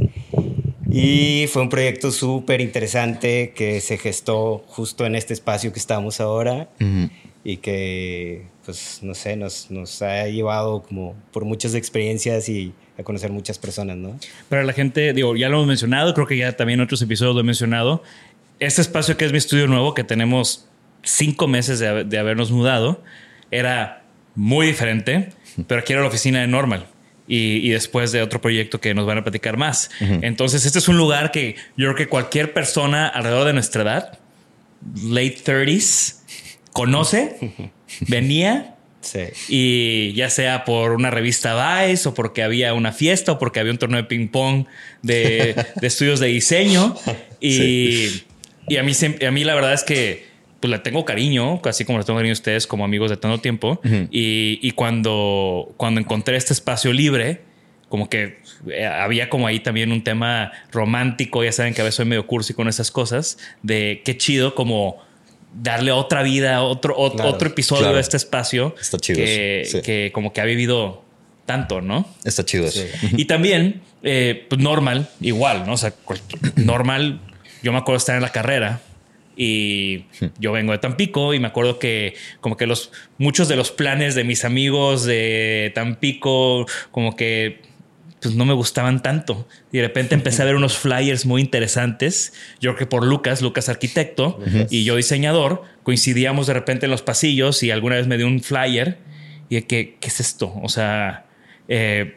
y 0.91 1.45
fue 1.49 1.61
un 1.61 1.69
proyecto 1.69 2.11
súper 2.11 2.63
interesante 2.63 3.53
que 3.55 3.83
se 3.83 3.99
gestó 3.99 4.65
justo 4.67 5.05
en 5.05 5.15
este 5.15 5.35
espacio 5.35 5.71
que 5.71 5.79
estamos 5.79 6.19
ahora 6.19 6.71
y 7.45 7.59
que, 7.59 8.47
pues, 8.65 9.01
no 9.03 9.15
sé, 9.15 9.37
nos, 9.37 9.71
nos 9.71 10.01
ha 10.01 10.27
llevado 10.27 10.83
como 10.83 11.15
por 11.33 11.45
muchas 11.45 11.75
experiencias 11.75 12.49
y 12.49 12.73
a 12.99 13.03
conocer 13.05 13.31
muchas 13.31 13.59
personas, 13.59 13.97
¿no? 13.97 14.19
Para 14.49 14.65
la 14.65 14.73
gente, 14.73 15.13
digo, 15.13 15.37
ya 15.37 15.49
lo 15.49 15.59
hemos 15.59 15.69
mencionado, 15.69 16.15
creo 16.15 16.27
que 16.27 16.37
ya 16.37 16.57
también 16.57 16.81
en 16.81 16.85
otros 16.85 17.01
episodios 17.03 17.35
lo 17.35 17.43
he 17.43 17.45
mencionado. 17.45 18.03
Este 18.61 18.81
espacio 18.83 19.17
que 19.17 19.25
es 19.25 19.33
mi 19.33 19.39
estudio 19.39 19.67
nuevo, 19.67 19.95
que 19.95 20.05
tenemos 20.05 20.67
cinco 21.03 21.47
meses 21.49 21.79
de, 21.79 22.05
de 22.05 22.19
habernos 22.19 22.51
mudado, 22.51 23.03
era 23.51 24.03
muy 24.35 24.67
diferente, 24.67 25.31
pero 25.67 25.81
aquí 25.81 25.93
era 25.93 26.03
la 26.03 26.09
oficina 26.09 26.41
de 26.41 26.47
Normal. 26.49 26.87
Y, 27.31 27.57
y 27.59 27.71
después 27.71 28.11
de 28.11 28.23
otro 28.23 28.41
proyecto 28.41 28.81
que 28.81 28.95
nos 28.95 29.05
van 29.05 29.19
a 29.19 29.23
platicar 29.23 29.59
más. 29.59 29.91
Entonces, 30.01 30.65
este 30.65 30.79
es 30.79 30.89
un 30.89 30.97
lugar 30.97 31.31
que 31.31 31.57
yo 31.77 31.87
creo 31.89 31.95
que 31.95 32.07
cualquier 32.09 32.55
persona 32.55 33.07
alrededor 33.07 33.47
de 33.47 33.53
nuestra 33.53 33.83
edad, 33.83 34.19
late 35.05 35.37
30s, 35.45 36.21
conoce, 36.73 37.71
venía 38.01 38.75
Sí. 39.01 39.21
y 39.49 40.13
ya 40.15 40.29
sea 40.29 40.65
por 40.65 40.91
una 40.91 41.11
revista 41.11 41.85
Vice 41.87 42.09
o 42.09 42.15
porque 42.15 42.43
había 42.43 42.75
una 42.75 42.91
fiesta 42.93 43.33
o 43.33 43.39
porque 43.39 43.61
había 43.61 43.71
un 43.73 43.79
torneo 43.79 44.03
de 44.03 44.09
ping 44.09 44.27
pong 44.27 44.67
de, 45.03 45.55
de 45.81 45.87
estudios 45.87 46.19
de 46.21 46.27
diseño. 46.29 46.97
Y, 47.41 48.25
y 48.69 48.77
a, 48.77 48.83
mí, 48.83 48.95
siempre- 48.95 49.27
a 49.27 49.31
mí 49.31 49.45
la 49.45 49.55
verdad 49.55 49.73
es 49.73 49.85
que 49.85 50.27
pues 50.61 50.71
le 50.71 50.79
tengo 50.81 51.05
cariño, 51.05 51.61
así 51.65 51.85
como 51.85 51.99
le 51.99 52.05
tengo 52.05 52.19
cariño 52.19 52.33
a 52.33 52.35
ustedes 52.35 52.67
como 52.67 52.85
amigos 52.85 53.11
de 53.11 53.17
tanto 53.17 53.39
tiempo. 53.41 53.81
y, 54.11 54.59
y 54.61 54.71
cuando, 54.73 55.73
cuando 55.77 56.01
encontré 56.01 56.37
este 56.37 56.53
espacio 56.53 56.93
libre, 56.93 57.43
como 57.89 58.09
que 58.11 58.41
eh, 58.71 58.85
había 58.87 59.31
como 59.31 59.47
ahí 59.47 59.61
también 59.61 59.93
un 59.93 60.03
tema 60.03 60.51
romántico, 60.73 61.45
ya 61.45 61.53
saben 61.53 61.75
que 61.75 61.81
a 61.81 61.85
veces 61.85 61.95
soy 61.97 62.07
medio 62.07 62.27
cursi 62.27 62.55
con 62.55 62.67
esas 62.69 62.91
cosas, 62.91 63.39
de 63.63 64.03
qué 64.05 64.17
chido 64.17 64.55
como 64.57 64.99
darle 65.55 65.93
otra 65.93 66.23
vida, 66.23 66.63
otro, 66.63 66.97
ot- 66.97 67.15
Claro, 67.15 67.31
otro 67.31 67.49
episodio 67.49 67.83
claro. 67.85 67.97
a 67.97 68.01
este 68.01 68.17
espacio 68.17 68.75
Está 68.81 68.99
chido 68.99 69.17
que, 69.19 69.63
sí. 69.65 69.81
que 69.81 70.11
como 70.13 70.33
que 70.33 70.41
ha 70.41 70.45
vivido 70.45 71.03
tanto, 71.47 71.81
¿no? 71.81 72.07
Está 72.25 72.45
chido 72.45 72.67
eso. 72.67 72.83
Y 73.17 73.25
también, 73.25 73.81
eh, 74.03 74.45
pues 74.51 74.61
normal, 74.61 75.09
igual, 75.23 75.65
¿no? 75.67 75.73
O 75.75 75.77
sea, 75.79 75.95
normal, 76.57 77.21
yo 77.63 77.73
me 77.73 77.79
acuerdo 77.79 77.99
estar 77.99 78.17
en 78.17 78.23
la 78.23 78.33
carrera 78.33 78.81
y 79.37 80.05
yo 80.41 80.53
vengo 80.53 80.73
de 80.73 80.79
Tampico 80.79 81.33
y 81.33 81.39
me 81.39 81.47
acuerdo 81.47 81.79
que 81.79 82.15
como 82.41 82.57
que 82.57 82.67
los 82.67 82.91
muchos 83.19 83.49
de 83.49 83.57
los 83.57 83.71
planes 83.71 84.15
de 84.17 84.25
mis 84.25 84.45
amigos 84.45 85.05
de 85.05 85.71
Tampico 85.75 86.67
como 86.91 87.15
que 87.15 87.61
pues 88.21 88.35
no 88.35 88.45
me 88.45 88.53
gustaban 88.53 89.01
tanto. 89.01 89.47
Y 89.71 89.79
de 89.79 89.85
repente 89.85 90.17
empecé 90.17 90.43
a 90.43 90.45
ver 90.45 90.57
unos 90.57 90.77
flyers 90.77 91.25
muy 91.25 91.41
interesantes. 91.41 92.33
Yo 92.61 92.71
creo 92.71 92.77
que 92.77 92.87
por 92.87 93.07
Lucas, 93.07 93.43
Lucas 93.43 93.69
arquitecto 93.69 94.41
y 94.71 94.83
yo 94.83 94.97
diseñador, 94.97 95.63
coincidíamos 95.85 96.49
de 96.49 96.55
repente 96.55 96.87
en 96.87 96.91
los 96.91 97.03
pasillos 97.03 97.63
y 97.63 97.71
alguna 97.71 97.95
vez 97.95 98.07
me 98.07 98.17
dio 98.17 98.27
un 98.27 98.41
flyer 98.41 98.99
y 99.49 99.57
de 99.57 99.67
que, 99.67 99.97
¿qué 100.01 100.09
es 100.09 100.21
esto? 100.21 100.53
O 100.63 100.69
sea, 100.69 101.27
eh, 101.69 102.17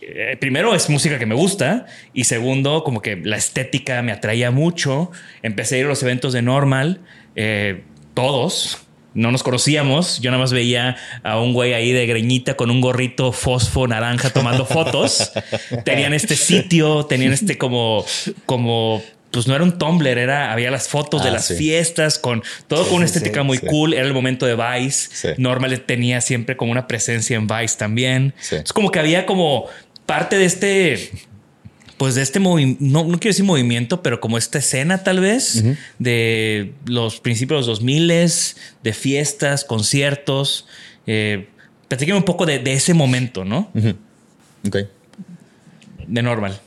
eh, 0.00 0.36
primero 0.40 0.74
es 0.74 0.88
música 0.88 1.18
que 1.18 1.26
me 1.26 1.34
gusta 1.34 1.86
y 2.12 2.24
segundo 2.24 2.84
como 2.84 3.00
que 3.02 3.16
la 3.16 3.36
estética 3.36 4.02
me 4.02 4.12
atraía 4.12 4.50
mucho. 4.50 5.10
Empecé 5.42 5.76
a 5.76 5.78
ir 5.78 5.84
a 5.86 5.88
los 5.88 6.02
eventos 6.02 6.32
de 6.32 6.42
Normal, 6.42 7.00
eh, 7.36 7.82
todos. 8.14 8.86
No 9.14 9.30
nos 9.30 9.42
conocíamos, 9.42 10.20
yo 10.22 10.30
nada 10.30 10.40
más 10.40 10.54
veía 10.54 10.96
a 11.22 11.38
un 11.38 11.52
güey 11.52 11.74
ahí 11.74 11.92
de 11.92 12.06
greñita 12.06 12.54
con 12.54 12.70
un 12.70 12.80
gorrito 12.80 13.32
fosfo 13.32 13.86
naranja 13.86 14.30
tomando 14.30 14.64
fotos. 14.64 15.32
tenían 15.84 16.14
este 16.14 16.34
sitio, 16.34 17.04
tenían 17.04 17.34
este 17.34 17.58
como, 17.58 18.06
como, 18.46 19.02
pues 19.32 19.46
no 19.48 19.54
era 19.54 19.64
un 19.64 19.78
Tumblr, 19.78 20.06
era, 20.18 20.52
había 20.52 20.70
las 20.70 20.88
fotos 20.88 21.22
de 21.22 21.30
Ah, 21.30 21.32
las 21.32 21.46
sí. 21.46 21.54
fiestas 21.56 22.18
con 22.18 22.42
todo 22.68 22.84
con 22.84 22.96
una 22.96 23.06
estética 23.06 23.40
sí, 23.40 23.46
muy 23.46 23.58
sí. 23.58 23.66
cool. 23.66 23.94
Era 23.94 24.04
el 24.06 24.12
momento 24.12 24.46
de 24.46 24.54
Vice. 24.54 25.08
Sí. 25.12 25.28
Normal 25.38 25.80
tenía 25.80 26.20
siempre 26.20 26.56
como 26.56 26.70
una 26.70 26.86
presencia 26.86 27.36
en 27.36 27.46
Vice 27.46 27.76
también. 27.78 28.34
Sí. 28.38 28.56
Es 28.56 28.72
como 28.72 28.90
que 28.90 28.98
había 29.00 29.26
como 29.26 29.66
parte 30.06 30.36
de 30.36 30.44
este, 30.44 31.10
pues 31.96 32.14
de 32.14 32.22
este 32.22 32.40
movimiento, 32.40 32.82
no, 32.84 33.04
no 33.04 33.18
quiero 33.18 33.30
decir 33.32 33.44
movimiento, 33.44 34.02
pero 34.02 34.20
como 34.20 34.36
esta 34.36 34.58
escena 34.58 35.02
tal 35.02 35.20
vez 35.20 35.64
de 35.98 36.72
los 36.84 37.20
principios 37.20 37.64
de 37.64 37.70
los 37.70 37.78
2000 37.80 38.08
de 38.82 38.92
fiestas, 38.92 39.64
conciertos. 39.64 40.66
Eh, 41.06 41.48
platíqueme 41.88 42.18
un 42.18 42.24
poco 42.24 42.44
de, 42.46 42.58
de 42.58 42.74
ese 42.74 42.92
momento, 42.94 43.44
¿no? 43.44 43.70
Ok. 44.66 44.76
De 46.06 46.22
normal. 46.22 46.60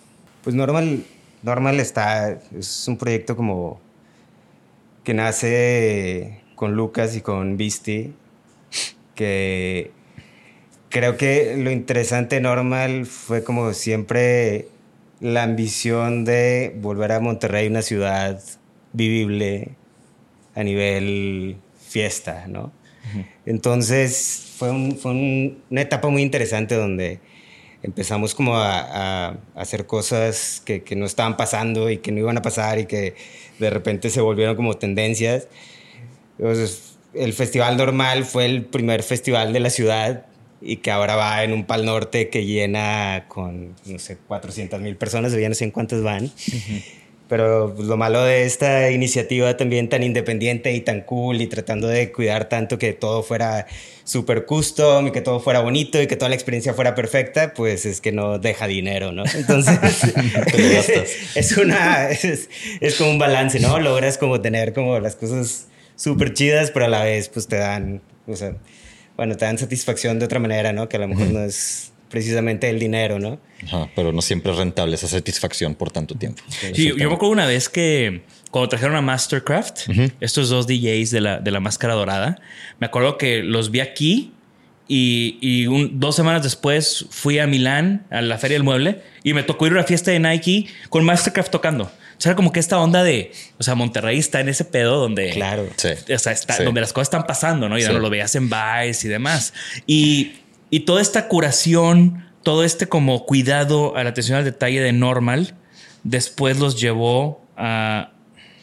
Pues 0.43 0.55
Normal, 0.55 1.03
Normal 1.45 1.79
está, 1.79 2.39
es 2.57 2.87
un 2.87 2.97
proyecto 2.97 3.35
como 3.35 3.79
que 5.03 5.13
nace 5.13 6.41
con 6.55 6.75
Lucas 6.75 7.15
y 7.15 7.21
con 7.21 7.55
Visti, 7.55 8.13
que 9.13 9.91
creo 10.89 11.17
que 11.17 11.55
lo 11.57 11.69
interesante 11.69 12.35
de 12.37 12.41
Normal 12.41 13.05
fue 13.05 13.43
como 13.43 13.73
siempre 13.73 14.67
la 15.19 15.43
ambición 15.43 16.25
de 16.25 16.75
volver 16.81 17.11
a 17.11 17.19
Monterrey 17.19 17.67
una 17.67 17.83
ciudad 17.83 18.41
vivible 18.93 19.69
a 20.55 20.63
nivel 20.63 21.57
fiesta, 21.87 22.45
¿no? 22.47 22.71
Entonces 23.45 24.53
fue, 24.57 24.71
un- 24.71 24.97
fue 24.97 25.11
un- 25.11 25.63
una 25.69 25.81
etapa 25.81 26.09
muy 26.09 26.23
interesante 26.23 26.73
donde 26.73 27.19
empezamos 27.85 28.33
como 28.33 28.57
a, 28.57 29.27
a 29.27 29.37
hacer 29.55 29.85
cosas 29.85 30.61
que, 30.65 30.83
que 30.83 30.95
no 30.95 31.05
estaban 31.05 31.37
pasando 31.37 31.89
y 31.89 31.99
que 31.99 32.11
no 32.11 32.19
iban 32.19 32.37
a 32.37 32.41
pasar 32.41 32.79
y 32.79 32.87
que 32.87 33.15
de 33.59 33.69
repente 33.69 34.09
se 34.09 34.21
volvieron 34.21 34.55
como 34.55 34.73
tendencias. 34.73 35.47
Entonces, 36.39 36.97
el 37.13 37.33
festival 37.33 37.77
normal 37.77 38.25
fue 38.25 38.45
el 38.45 38.65
primer 38.65 39.03
festival 39.03 39.53
de 39.53 39.59
la 39.59 39.69
ciudad 39.69 40.25
y 40.61 40.77
que 40.77 40.89
ahora 40.89 41.15
va 41.15 41.43
en 41.43 41.53
un 41.53 41.65
Pal 41.65 41.85
Norte 41.85 42.29
que 42.29 42.45
llena 42.45 43.25
con, 43.27 43.75
no 43.85 43.99
sé, 43.99 44.17
400 44.27 44.81
mil 44.81 44.95
personas, 44.95 45.31
o 45.33 45.39
ya 45.39 45.47
no 45.47 45.55
sé 45.55 45.65
en 45.65 45.71
cuántas 45.71 46.01
van. 46.01 46.31
Pero 47.27 47.73
pues, 47.75 47.87
lo 47.87 47.97
malo 47.97 48.23
de 48.23 48.45
esta 48.45 48.91
iniciativa 48.91 49.57
también 49.57 49.89
tan 49.89 50.03
independiente 50.03 50.73
y 50.73 50.81
tan 50.81 51.01
cool 51.01 51.41
y 51.41 51.47
tratando 51.47 51.87
de 51.87 52.11
cuidar 52.11 52.49
tanto 52.49 52.77
que 52.77 52.93
todo 52.93 53.23
fuera 53.23 53.65
súper 54.03 54.45
custom 54.45 55.07
y 55.07 55.11
que 55.11 55.21
todo 55.21 55.39
fuera 55.39 55.61
bonito 55.61 55.99
y 55.99 56.05
que 56.05 56.15
toda 56.15 56.29
la 56.29 56.35
experiencia 56.35 56.75
fuera 56.75 56.93
perfecta, 56.93 57.53
pues 57.53 57.85
es 57.87 57.99
que 57.99 58.11
no 58.11 58.37
deja 58.37 58.67
dinero, 58.67 59.11
¿no? 59.11 59.23
Entonces, 59.33 59.79
es 61.35 61.57
una, 61.57 62.11
es, 62.11 62.49
es 62.79 62.95
como 62.95 63.09
un 63.09 63.19
balance, 63.19 63.59
¿no? 63.59 63.79
Logras 63.79 64.19
como 64.19 64.39
tener 64.41 64.73
como 64.73 64.99
las 64.99 65.15
cosas 65.15 65.67
súper 65.95 66.33
chidas, 66.33 66.69
pero 66.71 66.85
a 66.85 66.89
la 66.89 67.03
vez 67.03 67.29
pues 67.29 67.47
te 67.47 67.55
dan, 67.55 68.01
o 68.27 68.35
sea, 68.35 68.55
bueno, 69.17 69.35
te 69.35 69.45
dan 69.45 69.57
satisfacción 69.57 70.19
de 70.19 70.25
otra 70.25 70.39
manera, 70.39 70.73
¿no? 70.73 70.87
Que 70.89 70.97
a 70.97 70.99
lo 70.99 71.07
mejor 71.07 71.27
no 71.27 71.39
es 71.39 71.91
precisamente 72.15 72.69
el 72.69 72.79
dinero, 72.79 73.19
¿no? 73.19 73.39
Ajá, 73.65 73.89
pero 73.95 74.13
no 74.13 74.21
siempre 74.21 74.51
es 74.53 74.57
rentable 74.57 74.95
esa 74.95 75.07
satisfacción 75.07 75.75
por 75.75 75.91
tanto 75.91 76.15
tiempo. 76.15 76.41
Sí, 76.47 76.87
yo 76.87 76.95
me 76.95 77.03
acuerdo 77.13 77.29
una 77.33 77.45
vez 77.45 77.67
que 77.67 78.23
cuando 78.51 78.69
trajeron 78.69 78.95
a 78.95 79.01
Mastercraft, 79.01 79.89
estos 80.21 80.47
dos 80.49 80.65
DJs 80.65 81.11
de 81.11 81.19
la, 81.21 81.39
de 81.39 81.51
la 81.51 81.59
máscara 81.59 81.93
dorada, 81.93 82.39
me 82.79 82.87
acuerdo 82.87 83.17
que 83.17 83.43
los 83.43 83.69
vi 83.69 83.81
aquí 83.81 84.31
y, 84.87 85.37
y 85.41 85.67
un- 85.67 85.99
dos 85.99 86.15
semanas 86.15 86.41
después 86.43 87.05
fui 87.09 87.39
a 87.39 87.47
Milán, 87.47 88.05
a 88.11 88.21
la 88.21 88.37
Feria 88.37 88.55
del 88.55 88.63
Mueble, 88.63 89.01
y 89.23 89.33
me 89.33 89.43
tocó 89.43 89.65
ir 89.67 89.73
a 89.73 89.75
una 89.75 89.83
fiesta 89.83 90.11
de 90.11 90.19
Nike 90.19 90.67
con 90.89 91.03
Mastercraft 91.03 91.51
tocando. 91.51 91.83
O 91.85 92.21
sea, 92.21 92.29
era 92.29 92.35
como 92.37 92.53
que 92.53 92.61
esta 92.61 92.79
onda 92.79 93.03
de, 93.03 93.33
o 93.59 93.63
sea, 93.63 93.75
Monterrey 93.75 94.17
está 94.19 94.39
en 94.39 94.47
ese 94.47 94.63
pedo 94.63 94.97
donde, 95.01 95.31
Claro. 95.31 95.67
Sí. 95.75 95.89
o 96.13 96.17
sea, 96.19 96.31
está, 96.31 96.53
Sí. 96.53 96.63
donde 96.63 96.79
las 96.79 96.93
cosas 96.93 97.07
están 97.07 97.27
pasando, 97.27 97.67
¿no? 97.67 97.77
Y 97.77 97.81
ya 97.81 97.87
Sí. 97.87 97.93
no 97.93 97.99
lo 97.99 98.09
veías 98.09 98.33
en 98.35 98.49
Vice 98.49 99.07
y 99.07 99.09
demás. 99.09 99.53
Y, 99.85 100.31
y 100.75 100.79
toda 100.81 101.01
esta 101.01 101.27
curación, 101.27 102.25
todo 102.43 102.63
este 102.63 102.87
como 102.87 103.25
cuidado 103.25 103.95
a 103.95 104.03
la 104.03 104.09
atención 104.09 104.37
al 104.37 104.43
detalle 104.45 104.81
de 104.81 104.91
Normal, 104.91 105.55
después 106.03 106.59
los 106.59 106.79
llevó 106.79 107.41
a, 107.57 108.11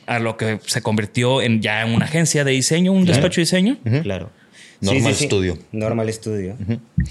a 0.07 0.19
lo 0.19 0.37
que 0.37 0.61
se 0.67 0.83
convirtió 0.83 1.41
en 1.43 1.61
ya 1.63 1.83
en 1.83 1.95
una 1.95 2.05
agencia 2.05 2.45
de 2.45 2.53
diseño, 2.53 2.93
un 2.93 3.05
despacho 3.05 3.37
de 3.41 3.43
diseño. 3.43 3.79
Claro. 4.03 4.31
Normal 4.81 5.15
Studio. 5.15 5.59
Normal 5.71 6.13
Studio. 6.13 6.57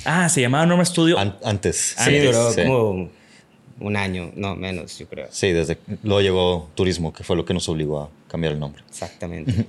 Ah, 0.05 0.27
se 0.29 0.41
llamaba 0.41 0.65
Normal 0.65 0.85
Studio. 0.85 1.17
An- 1.17 1.37
antes. 1.43 1.95
Sí, 1.97 2.19
duró 2.19 2.51
sí. 2.51 2.61
como 2.63 3.09
un 3.79 3.95
año, 3.95 4.31
no 4.35 4.55
menos, 4.55 4.99
yo 4.99 5.07
creo. 5.07 5.27
Sí, 5.31 5.51
desde 5.53 5.77
luego 6.03 6.21
llegó 6.21 6.69
turismo, 6.75 7.11
que 7.13 7.23
fue 7.23 7.35
lo 7.35 7.45
que 7.45 7.53
nos 7.53 7.67
obligó 7.69 8.01
a 8.01 8.09
cambiar 8.29 8.53
el 8.53 8.59
nombre. 8.59 8.83
Exactamente. 8.89 9.65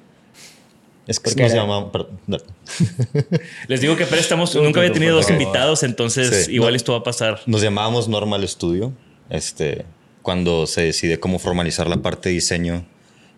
Es 1.13 1.21
que 1.21 1.31
Porque 1.31 1.43
perdón. 1.93 2.11
Les 3.69 3.81
digo 3.83 3.97
que 3.97 4.07
Tú, 4.53 4.63
nunca 4.63 4.81
había 4.81 4.93
tenido 4.93 5.15
dos 5.15 5.29
invitados, 5.31 5.83
entonces 5.83 6.47
Sí. 6.47 6.55
igual 6.55 6.73
No. 6.73 6.77
esto 6.77 6.93
va 6.93 6.99
a 6.99 7.03
pasar. 7.03 7.41
Nos 7.47 7.61
llamábamos 7.61 8.09
Normal 8.09 8.49
Studio. 8.49 8.93
Este, 9.29 9.85
cuando 10.23 10.67
se 10.67 10.81
decide 10.83 11.21
cómo 11.21 11.39
formalizar 11.39 11.87
la 11.89 11.99
parte 11.99 12.31
de 12.31 12.37
diseño 12.37 12.87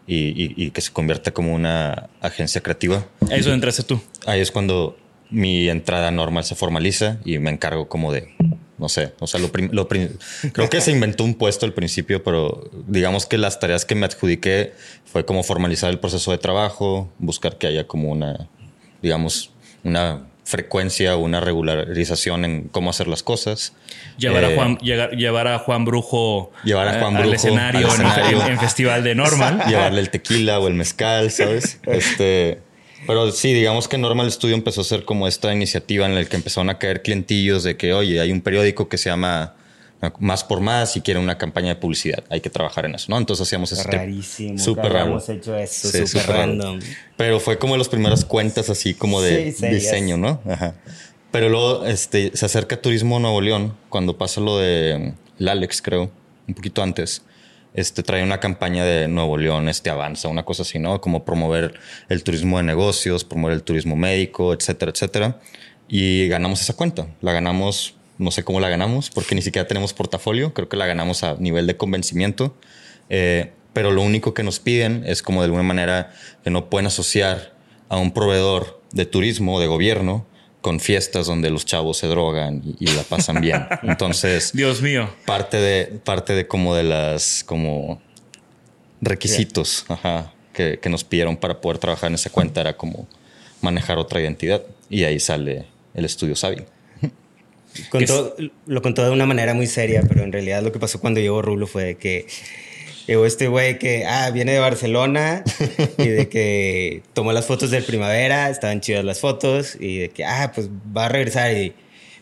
y, 0.06 0.16
y- 0.40 0.54
y 0.56 0.70
que 0.70 0.80
se 0.80 0.92
convierta 0.92 1.32
como 1.32 1.52
una 1.52 2.10
agencia 2.20 2.60
creativa. 2.60 3.06
Ahí 3.30 3.40
es 3.40 3.44
donde 3.44 3.54
entraste 3.56 3.82
tú. 3.82 4.00
Ahí 4.26 4.40
es 4.40 4.52
cuando 4.52 4.96
mi 5.30 5.68
entrada 5.68 6.12
normal 6.12 6.44
se 6.44 6.54
formaliza 6.54 7.18
y 7.24 7.38
me 7.40 7.50
encargo 7.50 7.88
como 7.88 8.12
de, 8.12 8.28
no 8.78 8.88
sé, 8.88 9.12
o 9.20 9.26
sea, 9.26 9.38
lo, 9.40 9.50
lo 9.72 9.86
creo 9.88 10.68
que 10.70 10.80
se 10.80 10.90
inventó 10.90 11.22
un 11.24 11.34
puesto 11.34 11.64
al 11.66 11.72
principio, 11.74 12.22
pero 12.24 12.68
digamos 12.88 13.26
que 13.26 13.38
las 13.38 13.60
tareas 13.60 13.84
que 13.84 13.94
me 13.94 14.06
adjudiqué 14.06 14.72
fue 15.04 15.24
como 15.24 15.42
formalizar 15.44 15.90
el 15.90 15.98
proceso 16.00 16.32
de 16.32 16.38
trabajo, 16.38 17.08
buscar 17.18 17.56
que 17.56 17.66
haya 17.68 17.86
como 17.86 18.10
una, 18.10 18.48
digamos, 19.02 19.50
una 19.84 20.26
frecuencia 20.46 21.16
o 21.16 21.20
una 21.20 21.40
regularización 21.40 22.44
en 22.44 22.68
cómo 22.68 22.90
hacer 22.90 23.06
las 23.08 23.22
cosas. 23.22 23.72
Llevar, 24.18 24.44
Eh, 24.44 24.52
a 24.52 24.56
Juan, 24.56 24.76
llegar- 24.78 25.10
llevar 25.12 25.48
a 25.48 25.58
Juan 25.58 25.84
Brujo, 25.86 26.52
Llevar 26.64 26.88
a 26.88 26.96
eh, 26.96 27.00
Juan 27.00 27.16
al, 27.16 27.22
Brujo 27.22 27.34
escenario, 27.36 27.90
al 27.90 28.00
en- 28.00 28.06
escenario. 28.06 28.42
En, 28.42 28.52
en 28.52 28.58
festival 28.58 29.04
de 29.04 29.14
Normal. 29.14 29.62
llevarle 29.68 30.00
el 30.00 30.10
tequila 30.10 30.58
o 30.60 30.68
el 30.68 30.74
mezcal, 30.74 31.30
¿sabes? 31.30 31.80
Este, 31.86 32.60
pero 33.06 33.30
sí, 33.32 33.52
digamos 33.52 33.88
que 33.88 33.98
Normal 33.98 34.30
Studio 34.30 34.54
empezó 34.54 34.80
a 34.80 34.84
ser 34.84 35.04
como 35.04 35.26
esta 35.28 35.52
iniciativa 35.52 36.06
en 36.06 36.14
la 36.14 36.24
que 36.24 36.36
empezaron 36.36 36.70
a 36.70 36.78
caer 36.78 37.02
clientillos 37.02 37.62
de 37.62 37.76
que, 37.76 37.92
oye, 37.92 38.20
hay 38.20 38.32
un 38.32 38.40
periódico 38.40 38.88
que 38.88 38.98
se 38.98 39.10
llama 39.10 39.54
Más 40.18 40.44
por 40.44 40.60
Más 40.60 40.96
y 40.96 41.00
quiere 41.00 41.20
una 41.20 41.38
campaña 41.38 41.68
de 41.68 41.76
publicidad. 41.76 42.24
Hay 42.30 42.40
que 42.40 42.50
trabajar 42.50 42.84
en 42.86 42.94
eso, 42.94 43.06
¿no? 43.08 43.18
Entonces 43.18 43.46
hacíamos 43.46 43.70
tipo- 43.70 43.82
Rarísimo. 43.90 44.58
Súper 44.58 44.84
raro. 44.92 44.98
hayamos 45.04 45.28
hecho 45.28 45.56
eso, 45.56 46.06
súper 46.06 46.26
random. 46.28 46.80
Pero 47.16 47.40
fue 47.40 47.58
como 47.58 47.74
de 47.74 47.78
las 47.78 47.88
primeras 47.88 48.24
cuentas 48.24 48.70
así 48.70 48.94
como 48.94 49.20
de 49.22 49.52
Sí, 49.52 49.66
diseño, 49.68 50.16
¿no? 50.16 50.40
Ajá. 50.48 50.74
Pero 51.30 51.48
luego 51.48 51.84
este, 51.86 52.30
se 52.36 52.46
acerca 52.46 52.80
Turismo 52.80 53.18
Nuevo 53.18 53.40
León 53.40 53.74
cuando 53.88 54.16
pasa 54.16 54.40
lo 54.40 54.58
de 54.58 55.14
el 55.38 55.48
Alex, 55.48 55.82
creo, 55.82 56.10
un 56.46 56.54
poquito 56.54 56.82
antes. 56.82 57.22
Este 57.74 58.04
trae 58.04 58.22
una 58.22 58.38
campaña 58.38 58.84
de 58.84 59.08
Nuevo 59.08 59.36
León, 59.36 59.68
este 59.68 59.90
avanza, 59.90 60.28
una 60.28 60.44
cosa 60.44 60.62
así, 60.62 60.78
¿no? 60.78 61.00
Como 61.00 61.24
promover 61.24 61.74
el 62.08 62.22
turismo 62.22 62.58
de 62.58 62.62
negocios, 62.62 63.24
promover 63.24 63.54
el 63.54 63.64
turismo 63.64 63.96
médico, 63.96 64.54
etcétera, 64.54 64.92
etcétera. 64.92 65.40
Y 65.88 66.28
ganamos 66.28 66.60
esa 66.60 66.74
cuenta. 66.74 67.08
La 67.20 67.32
ganamos, 67.32 67.96
no 68.16 68.30
sé 68.30 68.44
cómo 68.44 68.60
la 68.60 68.68
ganamos, 68.68 69.10
porque 69.10 69.34
ni 69.34 69.42
siquiera 69.42 69.66
tenemos 69.66 69.92
portafolio. 69.92 70.54
Creo 70.54 70.68
que 70.68 70.76
la 70.76 70.86
ganamos 70.86 71.24
a 71.24 71.34
nivel 71.34 71.66
de 71.66 71.76
convencimiento. 71.76 72.56
Eh, 73.10 73.50
pero 73.72 73.90
lo 73.90 74.02
único 74.02 74.34
que 74.34 74.44
nos 74.44 74.60
piden 74.60 75.02
es 75.04 75.22
como 75.22 75.40
de 75.40 75.46
alguna 75.46 75.64
manera 75.64 76.14
que 76.44 76.50
no 76.50 76.70
pueden 76.70 76.86
asociar 76.86 77.54
a 77.88 77.96
un 77.96 78.12
proveedor 78.12 78.80
de 78.92 79.04
turismo, 79.04 79.58
de 79.58 79.66
gobierno, 79.66 80.26
con 80.64 80.80
fiestas 80.80 81.26
donde 81.26 81.50
los 81.50 81.66
chavos 81.66 81.98
se 81.98 82.06
drogan 82.06 82.62
y, 82.64 82.76
y 82.82 82.86
la 82.96 83.02
pasan 83.02 83.42
bien. 83.42 83.66
Entonces, 83.82 84.50
Dios 84.54 84.80
mío. 84.80 85.10
parte 85.26 85.58
de, 85.58 85.84
parte 86.02 86.32
de 86.32 86.46
como 86.46 86.74
de 86.74 86.84
las 86.84 87.44
como 87.44 88.00
requisitos 89.02 89.84
ajá, 89.88 90.32
que, 90.54 90.78
que 90.80 90.88
nos 90.88 91.04
pidieron 91.04 91.36
para 91.36 91.60
poder 91.60 91.76
trabajar 91.76 92.08
en 92.08 92.14
esa 92.14 92.30
cuenta 92.30 92.62
era 92.62 92.78
como 92.78 93.06
manejar 93.60 93.98
otra 93.98 94.22
identidad. 94.22 94.62
Y 94.88 95.04
ahí 95.04 95.20
sale 95.20 95.66
el 95.92 96.06
estudio 96.06 96.34
Sabi. 96.34 96.62
Contó- 97.90 98.34
lo 98.66 98.80
contó 98.80 99.04
de 99.04 99.10
una 99.10 99.26
manera 99.26 99.52
muy 99.52 99.66
seria, 99.66 100.02
pero 100.08 100.22
en 100.22 100.32
realidad 100.32 100.62
lo 100.62 100.72
que 100.72 100.78
pasó 100.78 100.98
cuando 100.98 101.20
llegó 101.20 101.42
Rulo 101.42 101.66
fue 101.66 101.96
que 101.96 102.26
llegó 103.06 103.26
este 103.26 103.48
güey 103.48 103.78
que 103.78 104.04
ah, 104.06 104.30
viene 104.30 104.52
de 104.52 104.58
Barcelona 104.58 105.44
y 105.98 106.08
de 106.08 106.28
que 106.28 107.02
tomó 107.12 107.32
las 107.32 107.46
fotos 107.46 107.70
del 107.70 107.84
primavera, 107.84 108.50
estaban 108.50 108.80
chidas 108.80 109.04
las 109.04 109.20
fotos 109.20 109.76
y 109.78 109.98
de 109.98 110.08
que 110.10 110.24
ah, 110.24 110.52
pues 110.54 110.68
va 110.68 111.06
a 111.06 111.08
regresar 111.08 111.52
y 111.52 111.74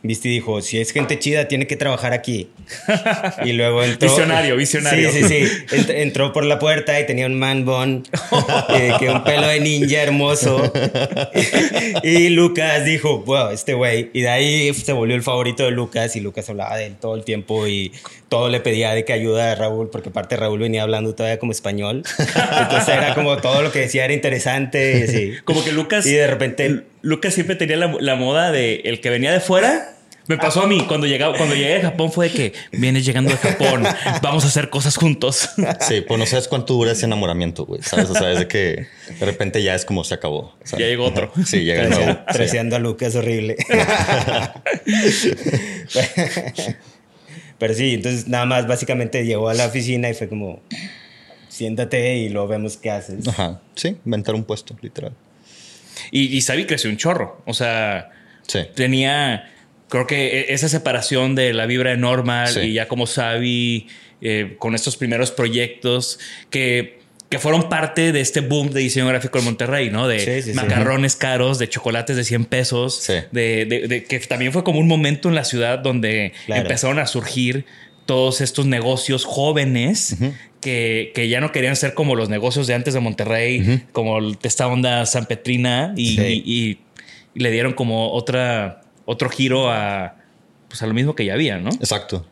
viste 0.03 0.29
y 0.29 0.33
dijo, 0.33 0.61
si 0.63 0.81
es 0.81 0.91
gente 0.93 1.19
chida 1.19 1.49
tiene 1.49 1.67
que 1.67 1.77
trabajar 1.77 2.13
aquí. 2.13 2.49
Y 3.45 3.53
luego 3.53 3.83
entró 3.85 4.09
Visionario, 4.09 4.57
visionario. 4.57 5.11
Sí, 5.11 5.23
sí, 5.23 5.47
sí. 5.47 5.77
Ent- 5.77 5.91
entró 5.95 6.33
por 6.33 6.45
la 6.45 6.59
puerta 6.59 6.99
y 7.01 7.07
tenía 7.07 7.27
un 7.27 7.39
man 7.39 7.65
bun 7.65 8.03
de 8.69 8.95
que 8.99 9.11
un 9.11 9.23
pelo 9.25 9.47
de 9.47 9.61
ninja 9.61 10.03
hermoso. 10.03 10.73
y 12.03 12.29
Lucas 12.31 12.85
dijo, 12.85 13.19
wow, 13.21 13.51
este 13.51 13.75
güey. 13.75 14.11
Y 14.13 14.23
de 14.23 14.29
ahí 14.29 14.75
se 14.75 14.93
volvió 14.93 15.15
el 15.17 15.23
favorito 15.23 15.65
de 15.65 15.71
Lucas 15.71 16.17
y 16.17 16.21
Lucas 16.21 16.49
hablaba 16.51 16.77
de 16.77 16.87
él 16.87 16.97
todo 17.01 17.15
el 17.15 17.25
tiempo 17.25 17.67
y 17.67 17.93
todo 18.29 18.49
le 18.49 18.61
pedía 18.61 18.93
de 18.95 19.05
que 19.05 19.13
ayuda 19.13 19.53
a 19.53 19.55
Raúl, 19.55 19.91
porque 19.91 20.09
aparte 20.09 20.37
Raúl 20.37 20.59
venía 20.61 20.83
hablando 20.83 21.15
todavía 21.15 21.39
como 21.39 21.53
español. 21.53 22.03
Entonces 22.19 22.89
era 22.89 23.15
como 23.15 23.37
todo 23.39 23.63
lo 23.63 23.71
que 23.73 23.81
decía 23.81 24.05
era 24.05 24.15
interesante 24.15 24.99
y 24.99 25.03
así. 25.03 25.33
Como 25.45 25.63
que 25.65 25.73
Lucas. 25.73 26.07
Y 26.07 26.13
de 26.15 26.27
repente 26.27 26.83
Lucas 27.03 27.35
siempre 27.35 27.57
tenía 27.57 27.77
la, 27.77 27.95
la 28.01 28.17
moda 28.17 28.51
de 28.53 28.77
el 28.85 29.01
que 29.01 29.11
venía 29.11 29.33
de 29.33 29.41
fuera. 29.41 29.89
Me 30.29 30.39
pasó 30.39 30.63
a 30.63 30.69
mí 30.69 30.85
cuando 30.87 31.09
llegaba, 31.09 31.37
cuando 31.37 31.57
llegué 31.57 31.75
de 31.75 31.81
Japón 31.83 32.13
fue 32.13 32.29
de 32.29 32.33
que 32.35 32.53
vienes 32.71 33.05
llegando 33.05 33.33
de 33.33 33.37
Japón, 33.39 33.83
vamos 34.23 34.45
a 34.45 34.47
hacer 34.47 34.71
cosas 34.71 34.95
juntos. 34.97 35.51
Sí, 35.81 36.01
pues 36.07 36.17
no 36.21 36.27
sabes 36.27 36.47
cuánto 36.47 36.75
dura 36.75 36.93
ese 36.93 37.07
enamoramiento, 37.07 37.67
güey. 37.67 37.83
¿Sabes? 37.83 38.09
O 38.09 38.15
sea, 38.15 38.31
es 38.31 38.39
de 38.39 38.47
que 38.47 38.87
de 39.19 39.27
repente 39.27 39.61
ya 39.65 39.75
es 39.75 39.85
como 39.85 40.05
se 40.05 40.15
acabó. 40.15 40.55
Sea, 40.63 40.79
Ya 40.79 40.87
llegó 40.87 41.07
otro. 41.07 41.33
Sí, 41.45 41.65
llega 41.65 41.83
el 41.83 41.91
nuevo. 41.91 42.05
Trece- 42.07 42.25
Sí. 42.29 42.33
treceando 42.35 42.77
a 42.77 42.79
Lucas 42.79 43.17
horrible. 43.17 43.57
Pero 47.59 47.75
sí, 47.75 47.95
entonces 47.95 48.29
nada 48.29 48.47
más 48.47 48.67
básicamente 48.67 49.25
llegó 49.25 49.49
a 49.49 49.55
la 49.55 49.67
oficina 49.67 50.09
y 50.09 50.15
fue 50.15 50.29
como, 50.29 50.61
siéntate 51.49 52.17
y 52.19 52.29
luego 52.29 52.49
vemos 52.49 52.77
qué 52.77 52.91
haces. 52.91 53.27
Ajá. 53.29 53.61
Sí, 53.75 53.97
inventar 54.05 54.35
un 54.35 54.45
puesto, 54.45 54.77
literal. 54.81 55.13
Y, 56.11 56.37
y 56.37 56.43
creció 56.67 56.91
un 56.91 56.97
chorro. 56.97 57.43
O 57.47 57.55
sea, 57.55 58.11
Sí. 58.49 58.61
tenía, 58.75 59.51
creo 59.89 60.07
que 60.07 60.41
e- 60.41 60.53
esa 60.55 60.69
separación 60.69 61.35
de 61.35 61.53
la 61.53 61.67
vibra 61.67 61.91
de 61.91 61.97
normal 61.97 62.49
Sí. 62.49 62.61
y 62.61 62.73
ya 62.75 62.89
como 62.89 63.07
Sabi 63.07 63.87
eh, 64.25 64.55
con 64.59 64.75
estos 64.75 64.97
primeros 64.97 65.31
proyectos 65.33 66.19
que, 66.51 67.01
que 67.29 67.39
fueron 67.41 67.69
parte 67.69 68.13
de 68.13 68.21
este 68.21 68.41
boom 68.41 68.71
de 68.71 68.81
diseño 68.81 69.07
gráfico 69.09 69.39
en 69.39 69.45
Monterrey, 69.47 69.91
¿no? 69.91 70.07
De 70.07 70.21
Sí, 70.21 70.43
sí, 70.43 70.51
sí. 70.51 70.53
macarrones 70.55 71.17
caros, 71.17 71.59
de 71.59 71.69
chocolates 71.69 72.15
de 72.17 72.23
100 72.25 72.45
pesos, 72.45 73.01
Sí. 73.03 73.15
de, 73.33 73.65
de- 73.65 73.89
de- 73.89 74.05
que 74.05 74.21
también 74.21 74.53
fue 74.53 74.63
como 74.65 74.79
un 74.79 74.87
momento 74.87 75.29
en 75.29 75.35
la 75.35 75.45
ciudad 75.45 75.79
donde 75.81 76.33
Claro. 76.47 76.63
empezaron 76.63 76.99
a 76.99 77.07
surgir 77.07 77.65
todos 78.07 78.41
estos 78.41 78.67
negocios 78.67 79.25
jóvenes 79.25 80.17
que, 80.63 81.13
que 81.15 81.29
ya 81.29 81.41
no 81.41 81.53
querían 81.53 81.77
ser 81.77 81.93
como 81.93 82.15
los 82.17 82.31
negocios 82.31 82.67
de 82.67 82.73
antes 82.75 82.95
de 82.95 83.01
Monterrey, 83.01 83.83
como 83.93 84.17
el- 84.19 84.39
esta 84.43 84.67
onda 84.67 85.05
San 85.05 85.27
Petrina 85.27 85.93
y, 85.97 86.17
Sí. 86.17 86.23
y- 86.23 86.53
y- 86.71 86.79
y 87.35 87.41
le 87.41 87.51
dieron 87.51 87.75
como 87.75 88.13
otra, 88.13 88.83
otro 89.05 89.29
giro 89.29 89.71
a, 89.71 90.17
pues 90.69 90.81
a 90.83 90.87
lo 90.87 90.95
mismo 90.95 91.15
que 91.15 91.25
ya 91.27 91.35
había, 91.35 91.59
¿no? 91.59 91.69
Exacto. 91.71 92.27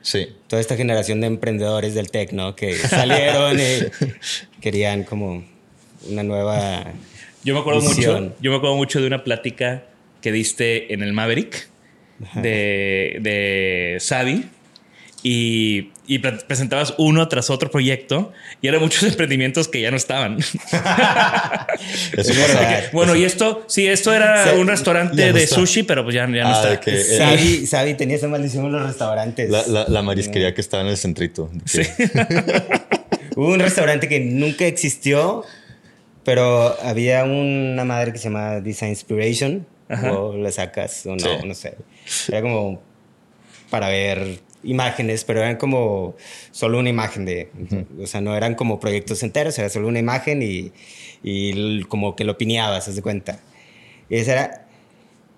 Sí. 0.00 0.28
Toda 0.48 0.60
esta 0.60 0.76
generación 0.76 1.20
de 1.20 1.28
emprendedores 1.28 1.94
del 1.94 2.10
tech, 2.10 2.32
¿no? 2.32 2.56
Que 2.56 2.74
salieron 2.74 3.56
y 3.60 3.62
querían 4.60 5.04
como 5.04 5.44
una 6.10 6.22
nueva... 6.24 6.84
Yo 7.44 7.54
me 7.54 7.60
acuerdo 7.60 7.80
Visión. 7.80 8.22
mucho, 8.24 8.36
yo 8.40 8.50
me 8.50 8.56
acuerdo 8.56 8.76
mucho 8.76 9.00
de 9.00 9.06
una 9.06 9.22
plática 9.24 9.84
que 10.20 10.32
diste 10.32 10.92
en 10.94 11.02
el 11.02 11.12
Maverick 11.12 11.68
de, 12.34 13.18
de 13.20 13.98
Xavi 14.00 14.44
y, 15.24 15.90
y 16.06 16.18
pre- 16.18 16.32
presentabas 16.46 16.94
uno 16.98 17.28
tras 17.28 17.48
otro 17.50 17.70
proyecto 17.70 18.32
y 18.60 18.68
eran 18.68 18.80
muchos 18.80 19.02
emprendimientos 19.08 19.68
que 19.68 19.80
ya 19.80 19.90
no 19.90 19.96
estaban. 19.96 20.38
Eso 22.16 22.34
verdad. 22.34 22.84
bueno, 22.92 23.14
y 23.16 23.24
esto, 23.24 23.64
sí, 23.68 23.86
esto 23.86 24.12
era 24.12 24.44
Sí, 24.52 24.56
un 24.58 24.68
restaurante 24.68 25.32
de 25.32 25.46
sushi, 25.46 25.82
pero 25.84 26.02
pues 26.04 26.14
ya, 26.14 26.22
ya 26.28 26.42
no 26.44 26.48
Ah, 26.48 26.52
está. 26.52 26.70
de 26.70 26.80
que- 26.80 27.00
eh, 27.00 27.18
Sabi, 27.18 27.66
Sabi 27.66 27.94
tenía 27.94 28.16
esa 28.16 28.28
maldición 28.28 28.66
en 28.66 28.72
los 28.72 28.82
restaurantes. 28.86 29.50
La, 29.50 29.66
la- 29.66 29.86
la 29.88 30.02
marisquería 30.02 30.54
que 30.54 30.60
estaba 30.60 30.82
en 30.82 30.88
el 30.90 30.96
centrito. 30.96 31.50
que- 31.70 31.86
Hubo 33.36 33.48
un 33.48 33.60
restaurante 33.60 34.08
que 34.08 34.20
nunca 34.20 34.66
existió, 34.66 35.42
pero 36.24 36.76
había 36.82 37.24
una 37.24 37.84
madre 37.84 38.12
que 38.12 38.18
se 38.18 38.24
llama 38.24 38.60
Design 38.60 38.90
Inspiration. 38.90 39.66
Ajá. 39.88 40.12
O 40.12 40.36
la 40.36 40.50
sacas 40.50 41.04
o 41.06 41.10
no, 41.16 41.18
Sí. 41.18 41.46
no 41.46 41.54
sé. 41.54 41.76
Era 42.28 42.40
como 42.42 42.80
para 43.70 43.88
ver 43.88 44.38
imágenes, 44.64 45.24
pero 45.24 45.40
eran 45.40 45.56
como 45.56 46.16
solo 46.50 46.78
una 46.78 46.88
imagen 46.88 47.24
de... 47.24 47.50
O 48.00 48.06
sea, 48.06 48.20
no 48.20 48.36
eran 48.36 48.54
como 48.54 48.80
proyectos 48.80 49.22
enteros, 49.22 49.58
era 49.58 49.68
solo 49.68 49.88
una 49.88 49.98
imagen 49.98 50.42
y, 50.42 50.72
y 51.22 51.82
como 51.84 52.16
que 52.16 52.24
lo 52.24 52.38
pineabas, 52.38 52.88
haz 52.88 52.96
de 52.96 53.02
cuenta. 53.02 53.40
Y 54.08 54.16
esa 54.16 54.32
era... 54.32 54.66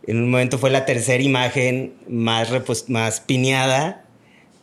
En 0.06 0.18
un 0.18 0.30
momento 0.30 0.58
fue 0.58 0.68
la 0.68 0.84
tercera 0.84 1.22
imagen 1.22 1.94
más, 2.06 2.50
más 2.88 3.20
pineada, 3.20 4.04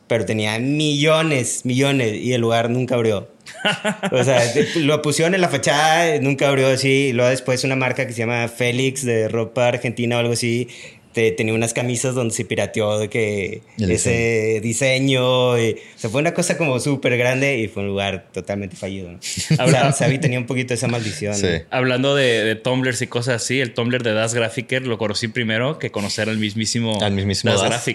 pero 0.08 0.26
tenía 0.26 0.60
millones, 0.60 1.66
millones, 1.66 2.14
y 2.14 2.34
el 2.34 2.42
lugar 2.42 2.70
nunca 2.70 2.96
abrió. 2.96 3.30
O 4.12 4.24
sea, 4.24 4.42
lo 4.76 5.02
pusieron 5.02 5.34
en 5.36 5.42
la 5.42 5.50
fachada, 5.50 6.20
nunca 6.20 6.50
abrió 6.50 6.68
así. 6.68 7.08
Y 7.08 7.14
luego 7.14 7.30
después 7.30 7.64
una 7.64 7.76
marca 7.76 8.06
que 8.06 8.14
se 8.14 8.20
llama 8.20 8.48
Félix 8.48 9.06
de 9.06 9.28
ropa 9.28 9.68
argentina 9.68 10.18
o 10.18 10.20
algo 10.20 10.34
así. 10.34 10.68
Te- 11.14 11.32
tenía 11.32 11.54
unas 11.54 11.74
camisas 11.74 12.16
donde 12.16 12.34
se 12.34 12.46
pirateó 12.46 12.98
de 13.00 13.10
que 13.10 13.62
El 13.78 13.92
ese 13.92 14.60
diseño. 14.62 15.58
y- 15.60 15.72
o 15.74 16.00
sea, 16.00 16.10
fue 16.10 16.22
una 16.22 16.34
cosa 16.34 16.58
como 16.58 16.80
súper 16.80 17.18
grande 17.18 17.60
y 17.60 17.68
fue 17.68 17.84
un 17.84 17.90
lugar 17.90 18.28
totalmente 18.34 18.76
fallido. 18.76 19.12
¿no? 19.12 19.20
Ahora- 19.60 19.92
Sabi 19.92 20.18
tenía 20.20 20.40
un 20.40 20.46
poquito 20.46 20.74
esa 20.74 20.88
maldición. 20.88 21.36
Sí. 21.36 21.48
Hablando 21.70 22.16
de, 22.16 22.44
de 22.44 22.56
Tumblrs 22.56 23.02
y 23.02 23.08
cosas 23.08 23.42
así, 23.44 23.60
el 23.60 23.74
Tumblr 23.74 24.04
de 24.04 24.14
Das 24.14 24.34
Graphicer 24.34 24.86
lo 24.88 24.98
conocí 24.98 25.28
primero 25.28 25.80
que 25.80 25.92
conocer 25.92 26.30
al 26.30 26.38
mismísimo, 26.38 27.02
Al 27.02 27.14
mismísimo 27.14 27.52
Das, 27.54 27.62
Das. 27.62 27.88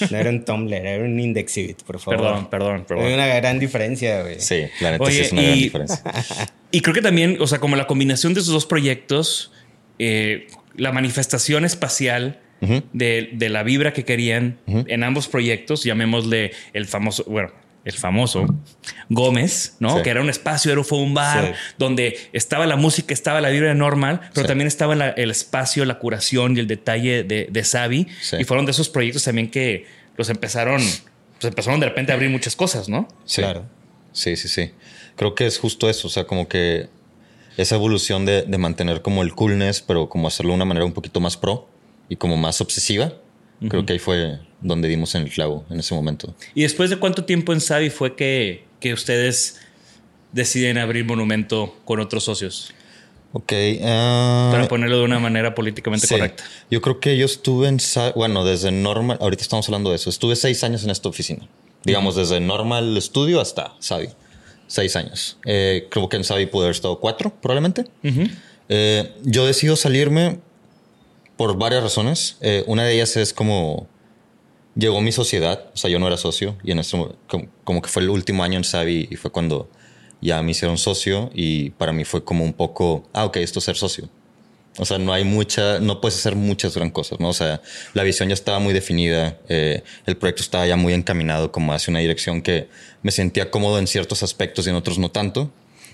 ¿no? 0.00 0.08
No 0.10 0.16
era 0.18 0.30
un 0.30 0.44
Tumblr, 0.44 0.74
era 0.74 1.04
un 1.04 1.18
Indexhibit, 1.20 1.82
por 1.82 1.98
favor. 2.00 2.20
Perdón, 2.20 2.50
perdón, 2.50 2.84
perdón. 2.86 3.06
Hay 3.06 3.14
una 3.14 3.26
gran 3.26 3.58
diferencia, 3.58 4.22
güey. 4.22 4.40
Sí, 4.40 4.62
la 4.80 4.92
neta 4.92 5.04
Oye, 5.04 5.14
sí 5.14 5.20
es 5.22 5.32
una 5.32 5.42
y- 5.42 5.46
gran 5.46 5.58
diferencia. 5.58 6.02
Y 6.70 6.80
creo 6.80 6.92
que 6.92 7.02
también, 7.02 7.36
o 7.40 7.46
sea, 7.46 7.60
como 7.60 7.76
la 7.76 7.86
combinación 7.86 8.34
de 8.34 8.40
esos 8.40 8.52
dos 8.52 8.66
proyectos, 8.66 9.52
eh, 10.00 10.48
la 10.76 10.90
manifestación 10.90 11.64
espacial 11.64 12.40
de, 12.60 13.30
de 13.32 13.48
la 13.50 13.62
vibra 13.62 13.92
que 13.92 14.04
querían 14.04 14.58
en 14.66 15.04
ambos 15.04 15.28
proyectos, 15.28 15.84
llamémosle 15.84 16.52
el 16.72 16.86
famoso, 16.86 17.24
bueno, 17.26 17.50
el 17.84 17.92
famoso 17.92 18.46
Gómez, 19.10 19.76
¿no? 19.80 19.96
Sí. 19.98 20.02
Que 20.02 20.10
era 20.10 20.22
un 20.22 20.30
espacio, 20.30 20.72
era 20.72 20.82
fue 20.82 20.98
un 20.98 21.12
bar 21.14 21.48
Sí. 21.54 21.74
donde 21.78 22.16
estaba 22.32 22.66
la 22.66 22.76
música, 22.76 23.12
estaba 23.12 23.40
la 23.40 23.50
vibra 23.50 23.74
normal, 23.74 24.20
pero 24.32 24.46
Sí. 24.46 24.48
también 24.48 24.68
estaba 24.68 24.94
la- 24.94 25.10
el 25.10 25.30
espacio, 25.30 25.84
la 25.84 25.98
curación 25.98 26.56
y 26.56 26.60
el 26.60 26.66
detalle 26.66 27.22
de, 27.24 27.48
de 27.50 27.62
Xavi. 27.64 28.06
Sí. 28.22 28.36
Y 28.40 28.44
fueron 28.44 28.64
de 28.64 28.72
esos 28.72 28.88
proyectos 28.88 29.24
también 29.24 29.50
que 29.50 29.84
los 30.16 30.30
empezaron, 30.30 30.80
pues 30.80 31.44
empezaron 31.44 31.80
de 31.80 31.86
repente 31.88 32.12
a 32.12 32.14
abrir 32.14 32.30
muchas 32.30 32.56
cosas, 32.56 32.88
¿no? 32.88 33.08
Sí. 33.26 33.42
Claro. 33.42 33.66
Sí, 34.12 34.36
sí, 34.36 34.48
sí. 34.48 34.70
Creo 35.16 35.34
que 35.34 35.46
es 35.46 35.58
justo 35.58 35.90
eso, 35.90 36.06
o 36.08 36.10
sea, 36.10 36.24
como 36.24 36.48
que 36.48 36.88
esa 37.58 37.74
evolución 37.74 38.24
de, 38.24 38.42
de 38.42 38.58
mantener 38.58 39.02
como 39.02 39.22
el 39.22 39.34
coolness, 39.34 39.82
pero 39.82 40.08
como 40.08 40.26
hacerlo 40.28 40.52
de 40.52 40.56
una 40.56 40.64
manera 40.64 40.86
un 40.86 40.92
poquito 40.92 41.20
más 41.20 41.36
pro 41.36 41.68
y 42.08 42.16
como 42.16 42.36
más 42.36 42.60
obsesiva. 42.60 43.12
Creo 43.68 43.86
que 43.86 43.94
ahí 43.94 43.98
fue 43.98 44.40
donde 44.60 44.88
dimos 44.88 45.14
en 45.14 45.22
el 45.22 45.30
clavo 45.30 45.64
en 45.70 45.78
ese 45.80 45.94
momento. 45.94 46.34
¿Y 46.54 46.62
después 46.62 46.90
de 46.90 46.96
cuánto 46.96 47.24
tiempo 47.24 47.52
en 47.52 47.60
Savi 47.60 47.88
fue 47.88 48.14
que, 48.14 48.64
que 48.80 48.92
ustedes 48.92 49.60
deciden 50.32 50.76
abrir 50.78 51.04
Monumento 51.04 51.74
con 51.84 52.00
otros 52.00 52.24
socios? 52.24 52.72
Ok. 53.32 53.52
ah, 53.82 54.50
Para 54.52 54.68
ponerlo 54.68 54.98
de 54.98 55.04
una 55.04 55.18
manera 55.18 55.54
políticamente 55.54 56.06
sí. 56.06 56.14
correcta. 56.14 56.44
Yo 56.70 56.80
creo 56.80 57.00
que 57.00 57.16
yo 57.16 57.26
estuve 57.26 57.68
en, 57.68 57.78
bueno, 58.14 58.44
desde 58.44 58.70
Normal, 58.70 59.18
ahorita 59.20 59.42
estamos 59.42 59.66
hablando 59.68 59.90
de 59.90 59.96
eso, 59.96 60.10
estuve 60.10 60.36
seis 60.36 60.62
años 60.62 60.84
en 60.84 60.90
esta 60.90 61.08
oficina. 61.08 61.46
Digamos, 61.84 62.16
desde 62.16 62.40
Normal 62.40 63.00
Studio 63.02 63.40
hasta 63.40 63.74
Savi. 63.78 64.08
Seis 64.66 64.96
años. 64.96 65.36
Eh, 65.44 65.88
creo 65.90 66.08
que 66.08 66.16
en 66.16 66.24
Savi 66.24 66.46
pude 66.46 66.64
haber 66.64 66.74
estado 66.74 66.98
cuatro, 66.98 67.34
probablemente. 67.42 67.84
Eh, 68.68 69.12
yo 69.22 69.46
decido 69.46 69.76
salirme 69.76 70.38
por 71.36 71.56
varias 71.58 71.82
razones. 71.82 72.36
Eh, 72.40 72.64
una 72.66 72.84
de 72.84 72.94
ellas 72.94 73.16
es 73.16 73.32
como 73.32 73.88
llegó 74.76 75.00
mi 75.00 75.12
sociedad, 75.12 75.70
o 75.72 75.76
sea, 75.76 75.90
yo 75.90 75.98
no 75.98 76.06
era 76.06 76.16
socio 76.16 76.56
y 76.64 76.72
en 76.72 76.80
este, 76.80 76.96
mo- 76.96 77.14
como, 77.64 77.82
que 77.82 77.88
fue 77.88 78.02
el 78.02 78.10
último 78.10 78.42
año 78.42 78.58
en 78.58 78.64
Savi 78.64 79.08
y 79.10 79.16
fue 79.16 79.30
cuando 79.30 79.68
ya 80.20 80.42
me 80.42 80.50
hicieron 80.50 80.78
socio 80.78 81.30
y 81.34 81.70
para 81.70 81.92
mí 81.92 82.04
fue 82.04 82.24
como 82.24 82.44
un 82.44 82.52
poco, 82.52 83.08
ah, 83.12 83.24
ok, 83.24 83.36
esto 83.36 83.58
es 83.58 83.64
ser 83.66 83.76
socio. 83.76 84.08
O 84.76 84.84
sea, 84.84 84.98
no 84.98 85.12
hay 85.12 85.22
mucha, 85.22 85.78
no 85.78 86.00
puedes 86.00 86.18
hacer 86.18 86.34
muchas 86.34 86.74
gran 86.74 86.90
cosas, 86.90 87.20
¿no? 87.20 87.28
O 87.28 87.32
sea, 87.32 87.60
la 87.92 88.02
visión 88.02 88.28
ya 88.28 88.34
estaba 88.34 88.58
muy 88.58 88.74
definida, 88.74 89.38
eh, 89.48 89.84
el 90.06 90.16
proyecto 90.16 90.42
estaba 90.42 90.66
ya 90.66 90.76
muy 90.76 90.92
encaminado 90.94 91.52
como 91.52 91.72
hacia 91.72 91.92
una 91.92 92.00
dirección 92.00 92.42
que 92.42 92.68
me 93.02 93.12
sentía 93.12 93.52
cómodo 93.52 93.78
en 93.78 93.86
ciertos 93.86 94.24
aspectos 94.24 94.66
y 94.66 94.70
en 94.70 94.76
otros 94.76 94.98
no 94.98 95.12
tanto. 95.12 95.52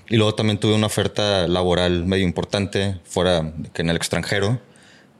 Y 0.08 0.16
luego 0.16 0.34
también 0.34 0.58
tuve 0.58 0.72
una 0.72 0.86
oferta 0.86 1.46
laboral 1.46 2.06
medio 2.06 2.24
importante 2.24 2.96
fuera 3.04 3.52
que 3.74 3.82
en 3.82 3.90
el 3.90 3.96
extranjero. 3.96 4.58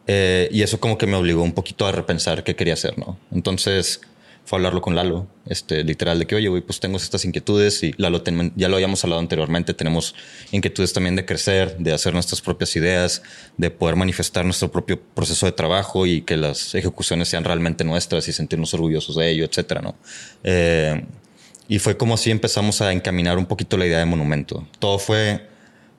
Eh, 0.07 0.49
y 0.51 0.63
eso 0.63 0.81
como 0.81 0.99
que 0.99 1.07
me 1.07 1.17
obligó 1.17 1.43
un 1.43 1.53
poquito 1.53 1.87
a 1.87 1.93
repensar 1.93 2.43
qué 2.43 2.57
quería 2.57 2.75
hacer, 2.75 2.99
¿no? 2.99 3.19
Entonces 3.31 4.01
fue 4.45 4.57
a 4.57 4.59
hablarlo 4.59 4.81
con 4.81 4.97
Lalo, 4.97 5.29
este, 5.47 5.85
literal, 5.85 6.19
de 6.19 6.27
que, 6.27 6.35
oye, 6.35 6.49
güey, 6.49 6.63
pues 6.63 6.81
tengo 6.81 6.97
estas 6.97 7.25
inquietudes 7.25 7.85
y 7.85 7.95
Lalo, 7.99 8.23
ya 8.57 8.69
lo 8.69 8.77
habíamos 8.77 9.05
hablado 9.05 9.21
anteriormente, 9.21 9.75
tenemos 9.75 10.15
inquietudes 10.51 10.93
también 10.93 11.15
de 11.15 11.25
crecer, 11.25 11.77
de 11.79 11.93
hacer 11.93 12.15
nuestras 12.15 12.41
propias 12.41 12.75
ideas, 12.75 13.23
de 13.57 13.71
poder 13.71 13.95
manifestar 13.95 14.45
nuestro 14.45 14.73
propio 14.73 15.01
proceso 15.01 15.47
de 15.47 15.53
trabajo 15.53 16.05
y 16.07 16.23
que 16.23 16.37
las 16.37 16.75
ejecuciones 16.75 17.29
sean 17.29 17.45
realmente 17.45 17.85
nuestras 17.85 18.27
y 18.27 18.33
sentirnos 18.33 18.75
orgullosos 18.75 19.15
de 19.17 19.31
ello, 19.31 19.45
etcétera, 19.45 19.83
¿no? 19.83 19.95
Eh, 20.43 21.05
y 21.69 21.79
fue 21.79 21.97
como 21.97 22.15
así 22.15 22.33
empezamos 22.33 22.81
a 22.81 22.93
encaminar 22.93 23.39
un 23.39 23.47
poquito 23.47 23.77
la 23.77 23.87
idea 23.87 24.01
de 24.01 24.07
monumento. 24.07 24.67
Todo 24.81 24.99
fue 24.99 25.47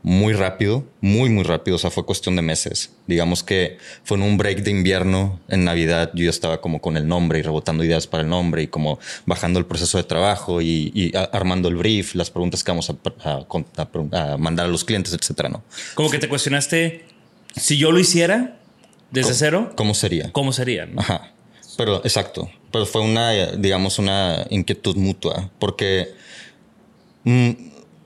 muy 0.03 0.33
rápido, 0.33 0.83
muy, 0.99 1.29
muy 1.29 1.43
rápido. 1.43 1.75
O 1.75 1.79
sea, 1.79 1.91
fue 1.91 2.05
cuestión 2.05 2.35
de 2.35 2.41
meses. 2.41 2.91
Digamos 3.07 3.43
que 3.43 3.77
fue 4.03 4.17
en 4.17 4.23
un 4.23 4.37
break 4.37 4.59
de 4.63 4.71
invierno, 4.71 5.39
en 5.47 5.63
Navidad, 5.63 6.11
yo 6.15 6.23
ya 6.23 6.29
estaba 6.31 6.59
como 6.61 6.79
con 6.81 6.97
el 6.97 7.07
nombre 7.07 7.39
y 7.39 7.41
rebotando 7.43 7.83
ideas 7.83 8.07
para 8.07 8.23
el 8.23 8.29
nombre 8.29 8.63
y 8.63 8.67
como 8.67 8.99
bajando 9.25 9.59
el 9.59 9.65
proceso 9.65 9.97
de 9.97 10.03
trabajo 10.03 10.61
y, 10.61 11.13
armando 11.33 11.69
el 11.69 11.75
brief, 11.75 12.15
las 12.15 12.31
preguntas 12.31 12.63
que 12.63 12.71
vamos 12.71 12.89
a, 12.89 12.95
a- 13.23 13.45
a- 13.77 14.33
a 14.33 14.37
mandar 14.37 14.65
a 14.65 14.69
los 14.69 14.83
clientes, 14.83 15.13
etcétera, 15.13 15.49
¿no? 15.49 15.63
Como 15.95 16.09
que 16.09 16.17
te 16.19 16.27
cuestionaste, 16.27 17.05
si 17.55 17.77
yo 17.77 17.91
lo 17.91 17.99
hiciera 17.99 18.57
desde 19.11 19.29
¿Cómo- 19.29 19.37
cero, 19.39 19.73
¿Cómo 19.75 19.93
sería? 19.93 20.31
¿cómo 20.31 20.53
sería? 20.53 20.85
no? 20.87 20.99
Ajá. 21.01 21.31
Pero, 21.77 21.97
exacto. 22.03 22.49
Pero 22.71 22.85
fue 22.85 23.01
una, 23.01 23.31
digamos, 23.53 23.97
una 23.99 24.45
inquietud 24.49 24.95
mutua. 24.95 25.49
Porque 25.59 26.09
mm, 27.23 27.49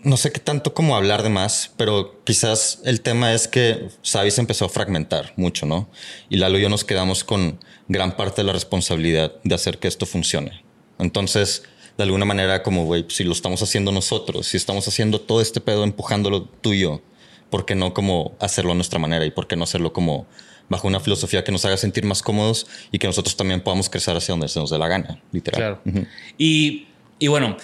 no 0.05 0.17
sé 0.17 0.31
qué 0.31 0.39
tanto 0.39 0.73
como 0.73 0.95
hablar 0.95 1.23
de 1.23 1.29
más, 1.29 1.71
pero 1.77 2.21
quizás 2.23 2.79
el 2.85 3.01
tema 3.01 3.33
es 3.33 3.47
que 3.47 3.89
Savi 4.03 4.29
se 4.29 4.39
empezó 4.39 4.65
a 4.65 4.69
fragmentar 4.69 5.33
mucho, 5.35 5.65
¿no? 5.65 5.89
Y 6.29 6.37
Lalo 6.37 6.59
y 6.59 6.61
yo 6.61 6.69
nos 6.69 6.85
quedamos 6.85 7.23
con 7.23 7.59
gran 7.87 8.15
parte 8.15 8.41
de 8.41 8.45
la 8.45 8.53
responsabilidad 8.53 9.33
de 9.43 9.55
hacer 9.55 9.79
que 9.79 9.87
esto 9.87 10.05
funcione. 10.05 10.63
Entonces, 10.99 11.63
de 11.97 12.03
alguna 12.03 12.23
manera, 12.23 12.61
como, 12.61 12.85
güey, 12.85 13.05
si 13.09 13.23
lo 13.23 13.31
estamos 13.31 13.63
haciendo 13.63 13.91
nosotros, 13.91 14.45
si 14.45 14.57
estamos 14.57 14.87
haciendo 14.87 15.19
todo 15.19 15.41
este 15.41 15.59
pedo 15.59 15.83
empujándolo 15.83 16.43
tú 16.43 16.73
y 16.73 16.81
yo, 16.81 17.01
¿por 17.49 17.65
qué 17.65 17.73
no 17.73 17.95
como 17.95 18.35
hacerlo 18.39 18.73
a 18.73 18.75
nuestra 18.75 18.99
manera 18.99 19.25
y 19.25 19.31
por 19.31 19.47
qué 19.47 19.55
no 19.55 19.63
hacerlo 19.63 19.91
como 19.91 20.27
bajo 20.69 20.87
una 20.87 20.99
filosofía 20.99 21.43
que 21.43 21.51
nos 21.51 21.65
haga 21.65 21.77
sentir 21.77 22.05
más 22.05 22.21
cómodos 22.21 22.67
y 22.91 22.99
que 22.99 23.07
nosotros 23.07 23.35
también 23.35 23.61
podamos 23.61 23.89
crecer 23.89 24.15
hacia 24.15 24.33
donde 24.33 24.49
se 24.49 24.59
nos 24.59 24.69
dé 24.69 24.77
la 24.77 24.87
gana, 24.87 25.19
literal. 25.31 25.79
Claro. 25.83 26.07
y, 26.37 26.87
y 27.17 27.27
bueno, 27.27 27.57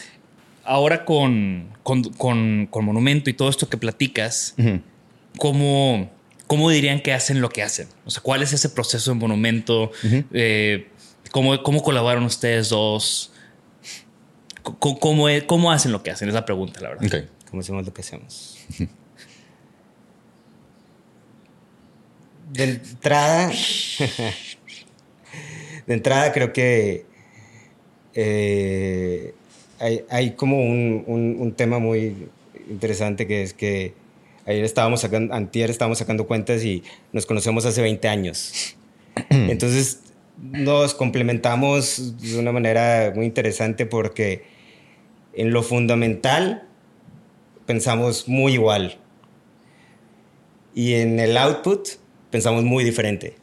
ahora 0.72 1.06
con, 1.06 1.70
con, 1.84 2.04
con- 2.14 2.68
con 2.70 2.86
Monumento 2.86 3.30
y 3.30 3.34
todo 3.34 3.50
esto 3.50 3.70
que 3.70 3.78
platicas, 3.78 4.56
¿cómo, 5.38 6.10
cómo 6.48 6.70
dirían 6.70 7.02
que 7.02 7.14
hacen 7.14 7.42
lo 7.42 7.50
que 7.50 7.64
hacen? 7.64 7.88
O 8.06 8.10
sea, 8.10 8.22
¿cuál 8.24 8.42
es 8.42 8.54
ese 8.54 8.70
proceso 8.70 9.12
en 9.12 9.18
Monumento? 9.18 9.92
Eh, 10.32 10.88
¿cómo, 11.32 11.62
¿Cómo 11.64 11.84
colaboran 11.84 12.24
ustedes 12.24 12.70
dos? 12.70 13.32
¿Cómo, 14.64 15.00
cómo, 15.00 15.30
es- 15.30 15.44
cómo 15.44 15.72
hacen 15.72 15.92
lo 15.92 16.04
que 16.04 16.12
hacen? 16.12 16.28
Es 16.30 16.34
la 16.34 16.46
pregunta, 16.46 16.80
la 16.82 16.90
verdad. 16.90 17.06
Ok. 17.06 17.30
¿Cómo 17.50 17.62
hacemos 17.62 17.86
lo 17.86 17.94
que 17.94 18.02
hacemos? 18.02 18.58
De 22.54 22.66
entrada, 22.66 23.50
de 25.88 25.94
entrada 25.94 26.34
creo 26.34 26.52
que 26.52 27.06
eh, 28.14 29.34
hay, 29.82 30.06
hay 30.10 30.32
como 30.36 30.62
un, 30.62 31.04
un- 31.08 31.36
un 31.40 31.52
tema 31.54 31.80
muy 31.80 32.28
interesante 32.70 33.28
que 33.28 33.42
es 33.44 33.54
que 33.54 33.94
ayer 34.46 34.64
estábamos 34.64 35.02
sacando, 35.02 35.34
antier 35.34 35.70
estábamos 35.70 35.98
sacando 35.98 36.28
cuentas 36.28 36.64
y 36.64 36.84
nos 37.12 37.26
conocemos 37.26 37.66
hace 37.66 37.82
20 37.82 38.08
años. 38.08 38.76
Entonces, 39.30 40.00
nos 40.42 40.94
complementamos 40.94 42.18
de 42.22 42.40
una 42.40 42.52
manera 42.52 43.12
muy 43.16 43.26
interesante 43.26 43.86
porque 43.86 44.44
en 45.34 45.52
lo 45.52 45.62
fundamental 45.64 46.68
pensamos 47.66 48.28
muy 48.28 48.54
igual 48.54 48.98
y 50.74 50.94
en 50.94 51.20
el 51.20 51.38
output 51.38 51.88
pensamos 52.32 52.64
muy 52.64 52.84
diferente. 52.84 53.36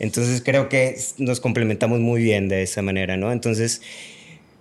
Entonces 0.00 0.42
creo 0.44 0.68
que 0.68 0.96
nos 1.18 1.38
complementamos 1.38 2.00
muy 2.00 2.20
bien 2.22 2.48
de 2.48 2.62
esa 2.62 2.82
manera, 2.82 3.16
¿no? 3.16 3.30
Entonces 3.30 3.82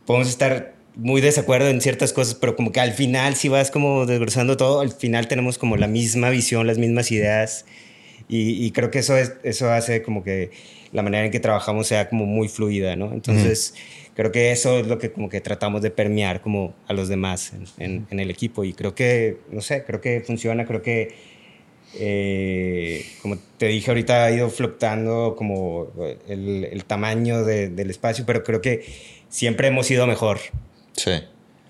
podemos 0.05 0.29
estar 0.29 0.75
muy 0.95 1.21
desacuerdo 1.21 1.69
en 1.69 1.81
ciertas 1.81 2.13
cosas, 2.13 2.35
pero 2.35 2.55
como 2.55 2.71
que 2.71 2.79
al 2.79 2.93
final 2.93 3.35
si 3.35 3.49
vas 3.49 3.71
como 3.71 4.05
desglosando 4.05 4.57
todo, 4.57 4.81
al 4.81 4.91
final 4.91 5.27
tenemos 5.27 5.57
como 5.57 5.77
la 5.77 5.87
misma 5.87 6.29
visión, 6.29 6.67
las 6.67 6.77
mismas 6.77 7.11
ideas 7.11 7.65
y, 8.29 8.71
creo 8.71 8.89
que 8.89 8.99
eso, 8.99 9.15
es, 9.15 9.33
eso 9.43 9.71
hace 9.71 10.01
como 10.01 10.23
que 10.23 10.49
la 10.91 11.03
manera 11.03 11.25
en 11.25 11.31
que 11.31 11.39
trabajamos 11.39 11.87
sea 11.87 12.09
como 12.09 12.25
muy 12.25 12.47
fluida, 12.47 12.95
¿no? 12.95 13.13
Entonces 13.13 13.75
creo 14.15 14.31
que 14.31 14.51
eso 14.51 14.79
es 14.79 14.87
lo 14.87 14.97
que 14.97 15.11
como 15.11 15.29
que 15.29 15.41
tratamos 15.41 15.81
de 15.81 15.91
permear 15.91 16.41
como 16.41 16.73
a 16.87 16.93
los 16.93 17.09
demás 17.09 17.53
en, 17.77 18.07
en 18.09 18.19
el 18.19 18.31
equipo 18.31 18.63
y 18.63 18.73
creo 18.73 18.95
que, 18.95 19.37
no 19.51 19.61
sé, 19.61 19.83
creo 19.83 20.01
que 20.01 20.21
funciona, 20.21 20.65
creo 20.65 20.81
que 20.81 21.13
eh, 21.95 23.05
como 23.21 23.37
te 23.57 23.67
dije 23.67 23.91
ahorita 23.91 24.25
ha 24.25 24.31
ido 24.31 24.49
fluctuando 24.49 25.35
como 25.37 25.91
el, 26.27 26.67
el 26.71 26.85
tamaño 26.85 27.43
de, 27.43 27.69
del 27.69 27.91
espacio, 27.91 28.25
pero 28.25 28.43
creo 28.43 28.61
que 28.61 28.83
siempre 29.29 29.67
hemos 29.67 29.89
ido 29.91 30.07
mejor. 30.07 30.39
Sí. 30.93 31.11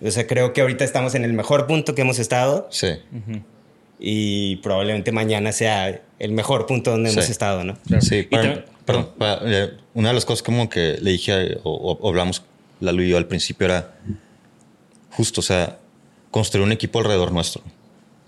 O 0.01 0.11
sea, 0.11 0.27
creo 0.27 0.53
que 0.53 0.61
ahorita 0.61 0.83
estamos 0.83 1.15
en 1.15 1.23
el 1.23 1.33
mejor 1.33 1.67
punto 1.67 1.95
que 1.95 2.01
hemos 2.01 2.19
estado. 2.19 2.67
Sí. 2.71 2.89
Y 3.99 4.57
probablemente 4.57 5.11
mañana 5.11 5.51
sea 5.51 6.01
el 6.19 6.31
mejor 6.31 6.65
punto 6.65 6.91
donde 6.91 7.11
hemos 7.11 7.29
estado, 7.29 7.63
¿no? 7.63 7.77
Sí, 8.01 8.23
perdón, 8.23 9.09
eh, 9.45 9.71
una 9.93 10.09
de 10.09 10.13
las 10.13 10.25
cosas 10.25 10.43
como 10.43 10.69
que 10.69 10.97
le 11.01 11.11
dije 11.11 11.57
o, 11.63 11.97
o 12.01 12.09
hablamos 12.09 12.43
la 12.83 12.91
y 12.91 13.09
yo 13.09 13.17
al 13.17 13.27
principio 13.27 13.65
era 13.65 13.93
justo, 15.11 15.39
o 15.39 15.43
sea, 15.43 15.79
construir 16.31 16.65
un 16.65 16.71
equipo 16.71 16.99
alrededor 16.99 17.31
nuestro. 17.31 17.61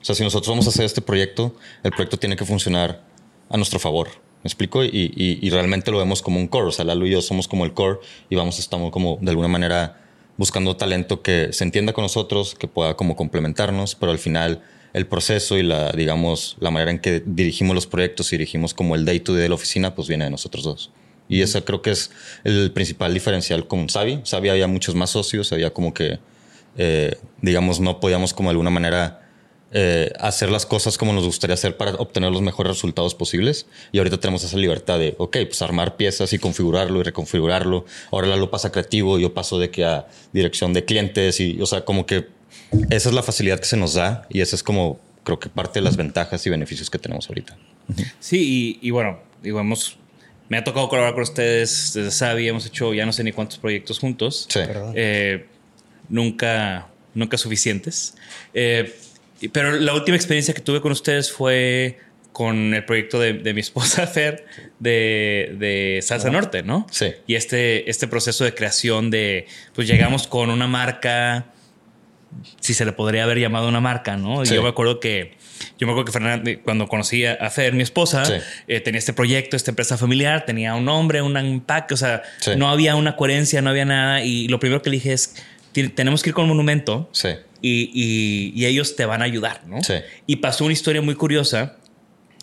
O 0.01 0.05
sea, 0.05 0.15
si 0.15 0.23
nosotros 0.23 0.49
vamos 0.49 0.67
a 0.67 0.69
hacer 0.69 0.85
este 0.85 1.01
proyecto, 1.01 1.55
el 1.83 1.91
proyecto 1.91 2.17
tiene 2.17 2.35
que 2.35 2.45
funcionar 2.45 3.01
a 3.49 3.57
nuestro 3.57 3.79
favor. 3.79 4.09
¿Me 4.43 4.47
explico? 4.47 4.83
Y, 4.83 5.49
realmente 5.49 5.89
lo 5.89 5.97
vemos 5.97 6.21
como 6.21 6.39
un 6.39 6.47
core. 6.47 6.67
O 6.67 6.71
sea, 6.71 6.85
Lalo 6.85 7.07
y 7.07 7.11
yo 7.11 7.21
somos 7.21 7.47
como 7.47 7.65
el 7.65 7.73
core 7.73 7.99
y 8.29 8.35
vamos, 8.35 8.59
estamos 8.59 8.91
como 8.91 9.17
de 9.19 9.31
alguna 9.31 9.47
manera 9.47 10.04
buscando 10.37 10.75
talento 10.75 11.21
que 11.21 11.49
se 11.51 11.63
entienda 11.63 11.93
con 11.93 12.03
nosotros, 12.03 12.55
que 12.55 12.67
pueda 12.67 12.95
como 12.95 13.15
complementarnos, 13.15 13.95
pero 13.95 14.11
al 14.11 14.19
final 14.19 14.61
el 14.93 15.07
proceso 15.07 15.57
y 15.57 15.63
la, 15.63 15.91
digamos, 15.91 16.55
la 16.59 16.71
manera 16.71 16.91
en 16.91 16.99
que 16.99 17.21
dirigimos 17.25 17.75
los 17.75 17.87
proyectos 17.87 18.31
y 18.31 18.37
dirigimos 18.37 18.73
como 18.73 18.95
el 18.95 19.03
day 19.05 19.19
to 19.19 19.33
day 19.33 19.43
de 19.43 19.49
la 19.49 19.55
oficina, 19.55 19.93
pues 19.93 20.07
viene 20.07 20.25
de 20.25 20.31
nosotros 20.31 20.63
dos. 20.63 20.91
Y 21.27 21.41
ese 21.41 21.63
creo 21.63 21.81
que 21.81 21.91
es 21.91 22.11
el 22.43 22.71
principal 22.71 23.13
diferencial 23.13 23.67
con 23.67 23.89
Savi. 23.89 24.21
Savi 24.23 24.49
había 24.49 24.67
muchos 24.67 24.95
más 24.95 25.09
socios, 25.09 25.51
había 25.51 25.71
como 25.73 25.93
que, 25.93 26.19
eh, 26.77 27.17
digamos, 27.41 27.79
no 27.79 27.99
podíamos 27.99 28.33
como 28.33 28.49
de 28.49 28.51
alguna 28.51 28.69
manera 28.69 29.24
eh, 29.71 30.13
hacer 30.19 30.49
las 30.49 30.65
cosas 30.65 30.97
como 30.97 31.11
nos 31.11 31.25
gustaría 31.25 31.55
hacer 31.55 31.75
para 31.75 31.95
obtener 31.95 32.31
los 32.31 32.41
mejores 32.41 32.73
resultados 32.73 33.15
posibles. 33.15 33.65
Y 33.91 33.97
ahorita 33.97 34.19
tenemos 34.19 34.43
esa 34.43 34.57
libertad 34.57 34.99
de, 34.99 35.15
ok, 35.17 35.37
pues 35.47 35.61
armar 35.61 35.97
piezas 35.97 36.31
y 36.33 36.39
configurarlo 36.39 36.99
y 36.99 37.03
reconfigurarlo. 37.03 37.85
Ahora 38.11 38.27
la 38.27 38.35
lo 38.35 38.49
pasa 38.49 38.71
creativo, 38.71 39.19
yo 39.19 39.33
paso 39.33 39.59
de 39.59 39.69
que 39.71 39.83
a 39.83 40.07
dirección 40.31 40.73
de 40.73 40.85
clientes 40.85 41.39
y, 41.39 41.59
o 41.61 41.65
sea, 41.65 41.83
como 41.83 42.05
que 42.05 42.27
esa 42.89 43.09
es 43.09 43.15
la 43.15 43.23
facilidad 43.23 43.59
que 43.59 43.65
se 43.65 43.77
nos 43.77 43.93
da 43.95 44.27
y 44.29 44.41
esa 44.41 44.55
es 44.55 44.63
como, 44.63 44.99
creo 45.23 45.39
que 45.39 45.49
parte 45.49 45.79
de 45.79 45.83
las 45.83 45.97
ventajas 45.97 46.45
y 46.45 46.49
beneficios 46.49 46.89
que 46.89 46.99
tenemos 46.99 47.27
ahorita. 47.29 47.57
Sí, 48.19 48.79
y, 48.81 48.89
bueno, 48.91 49.19
digo, 49.41 49.61
me 50.47 50.57
ha 50.57 50.63
tocado 50.63 50.87
colaborar 50.89 51.15
con 51.15 51.23
ustedes 51.23 51.91
desde 51.93 52.11
Savi, 52.11 52.47
hemos 52.47 52.65
hecho 52.65 52.93
ya 52.93 53.05
no 53.05 53.11
sé 53.11 53.23
ni 53.23 53.31
cuántos 53.31 53.57
proyectos 53.57 53.99
juntos. 53.99 54.45
Sí. 54.49 54.59
Eh, 54.95 55.45
nunca, 56.09 56.87
nunca 57.13 57.37
suficientes. 57.37 58.15
Eh, 58.53 58.93
pero 59.51 59.71
la 59.73 59.93
última 59.93 60.15
experiencia 60.15 60.53
que 60.53 60.61
tuve 60.61 60.81
con 60.81 60.91
ustedes 60.91 61.31
fue 61.31 61.99
con 62.35 62.73
el 62.73 62.83
proyecto 62.83 63.17
de, 63.17 63.53
mi 63.53 63.61
esposa 63.61 64.07
Fer 64.13 64.45
de, 64.79 65.99
Salsa 66.03 66.29
Norte, 66.29 66.63
¿no? 66.63 66.85
Sí. 66.91 67.13
Y 67.27 67.35
este, 67.35 67.89
este 67.89 68.09
proceso 68.09 68.43
de 68.43 68.53
creación 68.53 69.09
de, 69.09 69.47
pues 69.73 69.87
llegamos 69.87 70.27
con 70.27 70.49
una 70.49 70.67
marca, 70.67 71.45
si 72.59 72.73
se 72.73 72.83
le 72.83 72.91
podría 72.91 73.23
haber 73.23 73.39
llamado 73.39 73.69
una 73.69 73.79
marca, 73.79 74.17
¿no? 74.17 74.43
Y 74.43 74.47
yo 74.47 74.61
me 74.61 74.67
acuerdo 74.67 74.99
que, 74.99 75.37
yo 75.79 75.87
me 75.87 75.93
acuerdo 75.93 76.07
que 76.07 76.11
Fernanda, 76.11 76.51
cuando 76.61 76.89
conocí 76.89 77.25
a 77.25 77.49
Fer, 77.49 77.71
mi 77.71 77.83
esposa, 77.83 78.23
eh, 78.67 78.81
tenía 78.81 78.99
este 78.99 79.13
proyecto, 79.13 79.55
esta 79.55 79.71
empresa 79.71 79.97
familiar, 79.97 80.45
tenía 80.45 80.75
un 80.75 80.83
nombre, 80.83 81.21
un 81.21 81.37
impacto, 81.37 81.93
o 81.93 81.97
sea, 81.97 82.21
no 82.57 82.67
había 82.67 82.97
una 82.97 83.15
coherencia, 83.15 83.61
no 83.61 83.69
había 83.69 83.85
nada. 83.85 84.25
Y 84.25 84.49
lo 84.49 84.59
primero 84.59 84.81
que 84.81 84.89
le 84.89 84.97
dije 84.97 85.13
es, 85.13 85.35
tenemos 85.93 86.21
que 86.21 86.31
ir 86.31 86.33
con 86.33 86.43
un 86.43 86.49
monumento. 86.49 87.09
Sí 87.13 87.29
y, 87.65 88.65
ellos 88.65 88.95
te 88.95 89.05
van 89.05 89.21
a 89.21 89.25
ayudar, 89.25 89.65
¿no? 89.67 89.83
Sí. 89.83 89.95
Y 90.27 90.37
pasó 90.37 90.65
una 90.65 90.73
historia 90.73 91.01
muy 91.01 91.15
curiosa. 91.15 91.77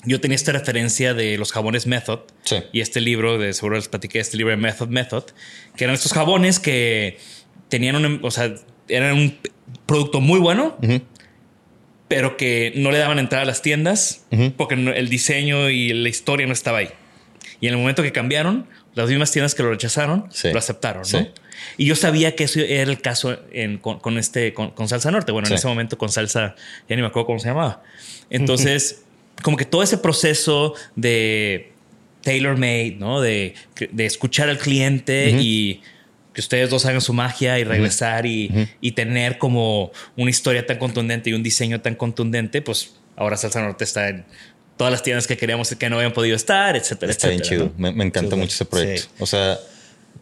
Yo 0.05 0.21
tenía 0.21 0.35
esta 0.35 0.53
referencia 0.53 1.15
de 1.15 1.39
los 1.39 1.53
jabones 1.53 1.87
Method 1.87 2.21
sí. 2.43 2.57
y 2.73 2.81
este 2.81 3.01
libro, 3.01 3.39
de 3.39 3.53
seguro 3.53 3.77
les 3.77 3.89
platiqué, 3.89 4.19
este 4.19 4.37
libro 4.37 4.51
de 4.51 4.57
Method 4.57 4.89
Method, 4.89 5.25
que 5.77 5.85
eran 5.85 5.95
estos 5.95 6.13
jabones 6.13 6.59
que 6.59 7.19
tenían 7.69 8.05
un, 8.05 8.21
o 8.23 8.31
sea, 8.33 8.53
eran 8.89 9.17
un 9.17 9.39
producto 9.87 10.21
muy 10.21 10.41
bueno, 10.41 10.77
pero 12.09 12.37
que 12.37 12.73
no 12.77 12.91
le 12.91 12.99
daban 12.99 13.21
entrada 13.21 13.45
a 13.45 13.47
las 13.47 13.63
tiendas 13.63 14.27
porque 14.57 14.75
el 14.75 15.09
diseño 15.09 15.71
y 15.71 15.93
la 15.93 16.09
historia 16.09 16.47
no 16.47 16.53
estaba 16.53 16.79
ahí. 16.79 16.89
Y 17.61 17.69
en 17.69 17.75
el 17.75 17.79
momento 17.79 18.03
que 18.03 18.11
cambiaron, 18.11 18.67
las 18.95 19.09
mismas 19.09 19.31
tiendas 19.31 19.55
que 19.55 19.63
lo 19.63 19.71
rechazaron 19.71 20.29
lo 20.53 20.59
aceptaron, 20.59 21.05
¿no? 21.13 21.29
Y 21.77 21.87
yo 21.87 21.97
sabía 21.97 22.35
que 22.35 22.45
eso 22.45 22.61
era 22.61 22.91
el 22.91 23.01
caso 23.01 23.39
con, 23.81 24.19
este, 24.19 24.53
con, 24.55 24.89
Salsa 24.89 25.11
Norte. 25.11 25.33
Bueno, 25.33 25.49
en 25.49 25.55
ese 25.55 25.67
momento 25.67 25.99
con 25.99 26.11
Salsa, 26.11 26.55
ya 26.89 26.97
ni 26.97 27.03
me 27.03 27.09
acuerdo 27.09 27.27
cómo 27.27 27.39
se 27.39 27.49
llamaba. 27.49 27.83
Entonces, 28.31 29.03
como 29.43 29.57
que 29.57 29.65
todo 29.65 29.83
ese 29.83 29.99
proceso 29.99 30.75
de 30.97 31.73
tailor 32.23 32.57
made, 32.57 32.97
¿no? 32.99 33.21
De, 33.21 33.55
escuchar 33.99 34.49
al 34.49 34.59
cliente 34.59 35.31
y 35.39 35.83
que 36.33 36.41
ustedes 36.41 36.71
dos 36.71 36.87
hagan 36.87 37.01
su 37.01 37.13
magia 37.13 37.59
y 37.59 37.65
regresar 37.65 38.27
y, 38.27 38.49
tener 38.95 39.39
como 39.39 39.93
una 40.17 40.31
historia 40.31 40.67
tan 40.67 40.79
contundente 40.79 41.31
y 41.31 41.33
un 41.33 41.43
diseño 41.43 41.81
tan 41.81 41.95
contundente, 41.95 42.63
pues 42.63 42.95
ahora 43.17 43.37
Salsa 43.37 43.61
Norte 43.61 43.85
está 43.85 44.09
en 44.09 44.25
todas 44.77 44.91
las 44.91 45.03
tiendas 45.03 45.27
que 45.27 45.37
queríamos 45.37 45.69
que 45.75 45.91
no 45.91 45.97
habían 45.97 46.13
podido 46.13 46.35
estar, 46.35 46.77
etcétera, 46.77 47.13
está 47.13 47.29
Bien 47.29 47.41
chido. 47.41 47.73
Me, 47.77 47.89
encanta 48.05 48.37
mucho 48.37 48.55
ese 48.55 48.65
proyecto. 48.65 49.09
O 49.19 49.27
sea, 49.27 49.59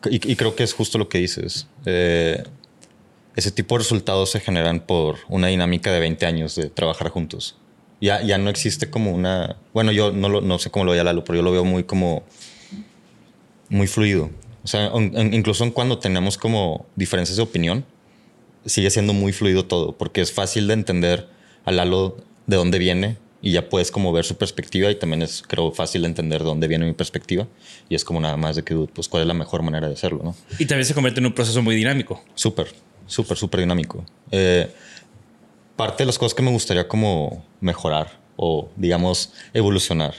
y, 0.08 0.36
creo 0.36 0.54
que 0.54 0.62
es 0.62 0.72
justo 0.72 0.98
lo 0.98 1.08
que 1.08 1.18
dices. 1.18 1.66
Eh, 1.84 2.42
ese 3.36 3.50
tipo 3.50 3.74
de 3.74 3.80
resultados 3.80 4.30
se 4.30 4.40
generan 4.40 4.80
por 4.80 5.18
una 5.28 5.48
dinámica 5.48 5.92
de 5.92 6.00
20 6.00 6.26
años 6.26 6.54
de 6.56 6.70
trabajar 6.70 7.08
juntos. 7.10 7.56
Ya, 8.00 8.22
ya 8.22 8.38
no 8.38 8.50
existe 8.50 8.88
como 8.88 9.12
una... 9.12 9.56
Bueno, 9.74 9.92
yo 9.92 10.10
no, 10.10 10.40
no 10.40 10.58
sé 10.58 10.70
cómo 10.70 10.86
lo 10.86 10.92
veía 10.92 11.04
Lalo, 11.04 11.24
pero 11.24 11.36
yo 11.36 11.42
lo 11.42 11.52
veo 11.52 11.64
muy 11.64 11.84
como... 11.84 12.22
Muy 13.68 13.86
fluido. 13.86 14.30
O 14.64 14.66
sea, 14.66 14.90
incluso 15.32 15.64
en 15.64 15.70
cuando 15.70 15.98
tenemos 15.98 16.36
como 16.36 16.86
diferencias 16.96 17.36
de 17.36 17.42
opinión, 17.42 17.84
sigue 18.64 18.90
siendo 18.90 19.12
muy 19.12 19.32
fluido 19.32 19.64
todo, 19.64 19.96
porque 19.96 20.20
es 20.20 20.32
fácil 20.32 20.66
de 20.66 20.74
entender 20.74 21.28
a 21.64 21.72
Lalo 21.72 22.16
de 22.46 22.56
dónde 22.56 22.78
viene 22.78 23.16
y 23.42 23.52
ya 23.52 23.68
puedes 23.68 23.90
como 23.90 24.12
ver 24.12 24.24
su 24.24 24.36
perspectiva 24.36 24.90
y 24.90 24.94
también 24.96 25.22
es 25.22 25.42
creo 25.46 25.72
fácil 25.72 26.02
de 26.02 26.08
entender 26.08 26.40
de 26.40 26.44
dónde 26.46 26.68
viene 26.68 26.84
mi 26.84 26.92
perspectiva 26.92 27.46
y 27.88 27.94
es 27.94 28.04
como 28.04 28.20
nada 28.20 28.36
más 28.36 28.56
de 28.56 28.64
que 28.64 28.74
pues 28.92 29.08
cuál 29.08 29.22
es 29.22 29.26
la 29.26 29.34
mejor 29.34 29.62
manera 29.62 29.88
de 29.88 29.94
hacerlo, 29.94 30.20
¿no? 30.22 30.36
Y 30.58 30.66
también 30.66 30.84
se 30.84 30.94
convierte 30.94 31.20
en 31.20 31.26
un 31.26 31.32
proceso 31.32 31.62
muy 31.62 31.74
dinámico. 31.74 32.22
Súper, 32.34 32.68
súper, 33.06 33.36
súper 33.36 33.60
dinámico. 33.60 34.04
Eh, 34.30 34.70
parte 35.76 36.02
de 36.02 36.06
las 36.06 36.18
cosas 36.18 36.34
que 36.34 36.42
me 36.42 36.50
gustaría 36.50 36.86
como 36.86 37.44
mejorar 37.60 38.20
o 38.36 38.68
digamos 38.76 39.32
evolucionar 39.54 40.14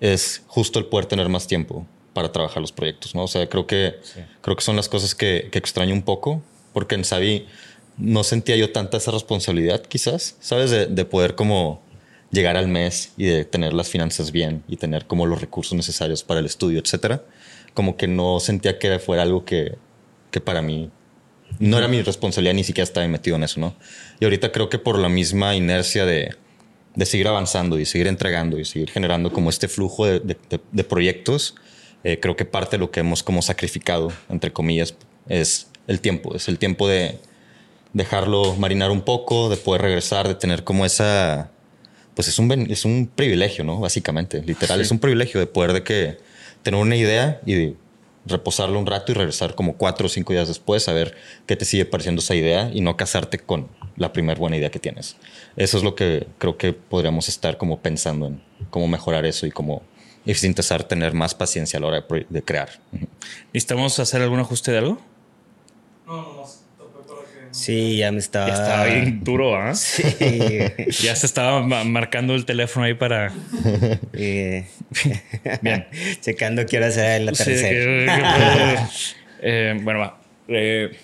es 0.00 0.42
justo 0.46 0.78
el 0.78 0.86
poder 0.86 1.06
tener 1.06 1.28
más 1.28 1.46
tiempo 1.46 1.86
para 2.14 2.30
trabajar 2.30 2.60
los 2.60 2.72
proyectos, 2.72 3.14
¿no? 3.14 3.24
O 3.24 3.28
sea, 3.28 3.48
creo 3.48 3.66
que, 3.66 3.96
creo 4.40 4.56
que 4.56 4.62
son 4.62 4.76
las 4.76 4.88
cosas 4.88 5.14
que, 5.14 5.48
que 5.50 5.58
extraño 5.58 5.92
un 5.92 6.02
poco 6.02 6.42
porque 6.72 6.94
en 6.94 7.04
Savi 7.04 7.46
no 7.96 8.24
sentía 8.24 8.56
yo 8.56 8.72
tanta 8.72 8.96
esa 8.96 9.10
responsabilidad 9.10 9.82
quizás, 9.82 10.36
¿sabes? 10.40 10.70
De, 10.70 10.86
de 10.86 11.04
poder 11.04 11.34
como 11.34 11.83
llegar 12.34 12.56
al 12.56 12.68
mes 12.68 13.12
y 13.16 13.24
de 13.26 13.44
tener 13.44 13.72
las 13.72 13.88
finanzas 13.88 14.32
bien 14.32 14.62
y 14.68 14.76
tener 14.76 15.06
como 15.06 15.24
los 15.24 15.40
recursos 15.40 15.74
necesarios 15.74 16.22
para 16.22 16.40
el 16.40 16.46
estudio, 16.46 16.80
etcétera, 16.80 17.24
como 17.72 17.96
que 17.96 18.08
no 18.08 18.40
sentía 18.40 18.78
que 18.78 18.98
fuera 18.98 19.22
algo 19.22 19.44
que, 19.44 19.76
que 20.30 20.40
para 20.40 20.60
mí 20.60 20.90
no 21.58 21.78
era 21.78 21.88
mi 21.88 22.02
responsabilidad, 22.02 22.54
ni 22.54 22.64
siquiera 22.64 22.84
estaba 22.84 23.06
metido 23.06 23.36
en 23.36 23.44
eso, 23.44 23.60
¿no? 23.60 23.76
Y 24.20 24.24
ahorita 24.24 24.50
creo 24.52 24.68
que 24.68 24.78
por 24.78 24.98
la 24.98 25.08
misma 25.08 25.54
inercia 25.54 26.04
de, 26.04 26.34
de 26.94 27.06
seguir 27.06 27.28
avanzando 27.28 27.78
y 27.78 27.86
seguir 27.86 28.08
entregando 28.08 28.58
y 28.58 28.64
seguir 28.64 28.90
generando 28.90 29.32
como 29.32 29.50
este 29.50 29.68
flujo 29.68 30.06
de, 30.06 30.20
de, 30.20 30.84
proyectos, 30.84 31.54
eh, 32.02 32.18
creo 32.20 32.36
que 32.36 32.44
parte 32.44 32.76
de 32.76 32.80
lo 32.80 32.90
que 32.90 33.00
hemos 33.00 33.22
como 33.22 33.42
sacrificado, 33.42 34.12
entre 34.28 34.52
comillas, 34.52 34.94
es 35.28 35.68
el 35.86 36.00
tiempo, 36.00 36.34
es 36.34 36.48
el 36.48 36.58
tiempo 36.58 36.88
de 36.88 37.18
dejarlo 37.92 38.54
marinar 38.56 38.90
un 38.90 39.02
poco, 39.02 39.48
de 39.48 39.56
poder 39.56 39.82
regresar, 39.82 40.26
de 40.26 40.34
tener 40.34 40.64
como 40.64 40.84
esa 40.84 41.50
pues 42.14 42.28
es 42.28 42.38
un, 42.38 42.50
es 42.70 42.84
un 42.84 43.10
privilegio, 43.14 43.64
¿no? 43.64 43.80
Básicamente, 43.80 44.42
literal, 44.42 44.80
es 44.80 44.90
un 44.90 44.98
privilegio 44.98 45.40
de 45.40 45.46
poder 45.46 45.72
de 45.72 45.82
que 45.82 46.18
tener 46.62 46.80
una 46.80 46.96
idea 46.96 47.40
y 47.46 47.74
reposarlo 48.26 48.78
un 48.78 48.86
rato 48.86 49.12
y 49.12 49.14
regresar 49.14 49.54
como 49.54 49.76
cuatro 49.76 50.06
o 50.06 50.08
cinco 50.08 50.32
días 50.32 50.48
después 50.48 50.88
a 50.88 50.92
ver 50.92 51.14
qué 51.46 51.56
te 51.56 51.64
sigue 51.64 51.84
pareciendo 51.84 52.20
esa 52.20 52.34
idea 52.34 52.70
y 52.72 52.80
no 52.80 52.96
casarte 52.96 53.38
con 53.38 53.68
la 53.96 54.12
primera 54.12 54.38
buena 54.38 54.56
idea 54.56 54.70
que 54.70 54.78
tienes. 54.78 55.16
Eso 55.56 55.76
es 55.76 55.84
lo 55.84 55.94
que 55.94 56.26
creo 56.38 56.56
que 56.56 56.72
podríamos 56.72 57.28
estar 57.28 57.58
como 57.58 57.80
pensando 57.80 58.26
en 58.26 58.42
cómo 58.70 58.88
mejorar 58.88 59.26
eso 59.26 59.46
y 59.46 59.50
cómo 59.50 59.82
eficientizar, 60.24 60.84
tener 60.84 61.12
más 61.12 61.34
paciencia 61.34 61.78
a 61.78 61.80
la 61.80 61.88
hora 61.88 62.04
de, 62.08 62.26
de 62.28 62.42
crear. 62.42 62.70
¿Necesitamos 63.52 63.98
hacer 63.98 64.22
algún 64.22 64.40
ajuste 64.40 64.72
de 64.72 64.78
algo? 64.78 64.98
Sí, 67.54 67.98
ya 67.98 68.10
me 68.10 68.18
estaba. 68.18 68.48
Ya 68.48 68.54
estaba 68.54 68.84
bien 68.86 69.22
duro, 69.22 69.54
¿ah? 69.56 69.74
Sí. 69.76 70.02
Ya 71.02 71.14
se 71.14 71.26
estaba 71.26 71.62
ma- 71.62 71.84
marcando 71.84 72.34
el 72.34 72.44
teléfono 72.44 72.84
ahí 72.86 72.94
para. 72.94 73.32
Eh, 74.12 74.66
Bien. 75.62 75.86
Checando 76.20 76.66
qué 76.66 76.78
hora 76.78 76.90
será 76.90 77.32
Sí, 77.34 77.44
que- 77.44 77.54
que- 77.54 78.78
Eh, 79.42 79.78
bueno, 79.82 80.00
va. 80.00 80.18
Eh, 80.48 80.96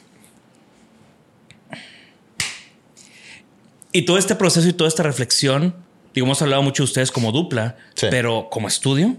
y 3.92 4.02
todo 4.02 4.18
este 4.18 4.34
proceso 4.34 4.68
y 4.68 4.72
toda 4.72 4.88
esta 4.88 5.02
reflexión, 5.02 5.74
digo, 6.14 6.26
hemos 6.26 6.40
hablado 6.42 6.62
mucho 6.62 6.82
de 6.82 6.84
ustedes 6.84 7.10
como 7.10 7.32
dupla, 7.32 7.76
Sí. 7.94 8.06
pero 8.10 8.48
como 8.50 8.68
estudio, 8.68 9.16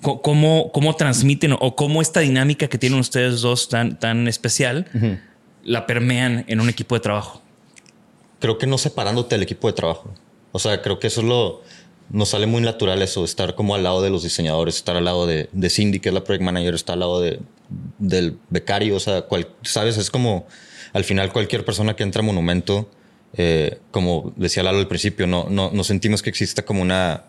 ¿cómo, 0.00 0.70
¿cómo 0.72 0.96
transmiten 0.96 1.54
o 1.58 1.76
cómo 1.76 2.02
esta 2.02 2.20
dinámica 2.20 2.68
que 2.68 2.76
tienen 2.78 2.98
ustedes 2.98 3.40
dos 3.40 3.68
tan, 3.68 3.98
tan 3.98 4.28
especial 4.28 4.86
la 5.70 5.86
permean 5.86 6.44
en 6.48 6.60
un 6.60 6.68
equipo 6.68 6.94
de 6.94 7.00
trabajo? 7.00 7.40
creo 8.40 8.58
que 8.58 8.66
no 8.66 8.78
separándote 8.78 9.36
del 9.36 9.42
equipo 9.42 9.68
de 9.68 9.74
trabajo. 9.74 10.10
O 10.52 10.58
sea, 10.58 10.82
creo 10.82 10.98
que 10.98 11.06
eso 11.06 11.20
es 11.20 11.26
lo. 11.26 11.62
Nos 12.08 12.30
sale 12.30 12.46
muy 12.46 12.60
natural 12.60 13.00
eso, 13.02 13.24
estar 13.24 13.54
como 13.54 13.76
al 13.76 13.84
lado 13.84 14.02
de 14.02 14.10
los 14.10 14.24
diseñadores, 14.24 14.74
estar 14.74 14.96
al 14.96 15.04
lado 15.04 15.28
de, 15.28 15.48
Cindy, 15.68 16.00
que 16.00 16.08
es 16.08 16.14
la 16.14 16.24
project 16.24 16.42
manager, 16.42 16.74
estar 16.74 16.94
al 16.94 17.00
lado 17.00 17.20
de, 17.20 17.38
del 17.98 18.36
becario. 18.48 18.96
O 18.96 19.00
sea, 19.00 19.26
sabes, 19.62 19.96
es 19.96 20.10
como 20.10 20.44
al 20.92 21.04
final 21.04 21.32
cualquier 21.32 21.64
persona 21.64 21.94
que 21.94 22.02
entra 22.02 22.20
a 22.20 22.24
Monumento, 22.24 22.90
eh, 23.34 23.78
como 23.92 24.32
decía 24.34 24.64
Lalo 24.64 24.78
al 24.78 24.88
principio, 24.88 25.28
no, 25.28 25.46
no, 25.48 25.70
no 25.72 25.84
sentimos 25.84 26.20
que 26.20 26.30
exista 26.30 26.64
como 26.64 26.82
una. 26.82 27.22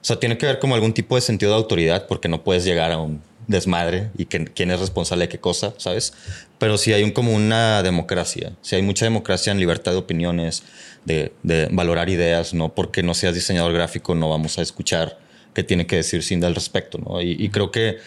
O 0.00 0.04
sea, 0.04 0.18
tiene 0.18 0.38
que 0.38 0.46
ver 0.46 0.58
como 0.58 0.74
algún 0.74 0.94
tipo 0.94 1.14
de 1.14 1.20
sentido 1.20 1.52
de 1.52 1.58
autoridad, 1.58 2.06
porque 2.06 2.28
no 2.28 2.42
puedes 2.42 2.64
llegar 2.64 2.90
a 2.90 2.98
un 2.98 3.20
desmadre 3.46 4.10
y 4.16 4.26
que, 4.26 4.44
quién 4.44 4.70
es 4.70 4.80
responsable 4.80 5.24
de 5.24 5.28
qué 5.28 5.38
cosa, 5.38 5.74
¿sabes? 5.78 6.12
Pero 6.58 6.78
sí 6.78 6.92
hay 6.92 7.02
un, 7.02 7.10
como 7.10 7.32
una 7.32 7.82
democracia, 7.82 8.52
sí 8.62 8.76
hay 8.76 8.82
mucha 8.82 9.04
democracia 9.04 9.50
en 9.52 9.58
libertad 9.58 9.92
de 9.92 9.98
opiniones, 9.98 10.62
de, 11.04 11.32
de 11.42 11.68
valorar 11.70 12.08
ideas, 12.08 12.54
no 12.54 12.74
porque 12.74 13.02
no 13.02 13.14
seas 13.14 13.34
diseñador 13.34 13.72
gráfico 13.72 14.14
no 14.14 14.28
vamos 14.30 14.58
a 14.58 14.62
escuchar 14.62 15.18
qué 15.54 15.62
tiene 15.64 15.86
que 15.86 15.96
decir 15.96 16.22
Cindy 16.22 16.46
al 16.46 16.54
respecto, 16.54 16.98
¿no? 16.98 17.20
Y, 17.20 17.32
y 17.32 17.48
creo 17.50 17.70
que 17.70 17.98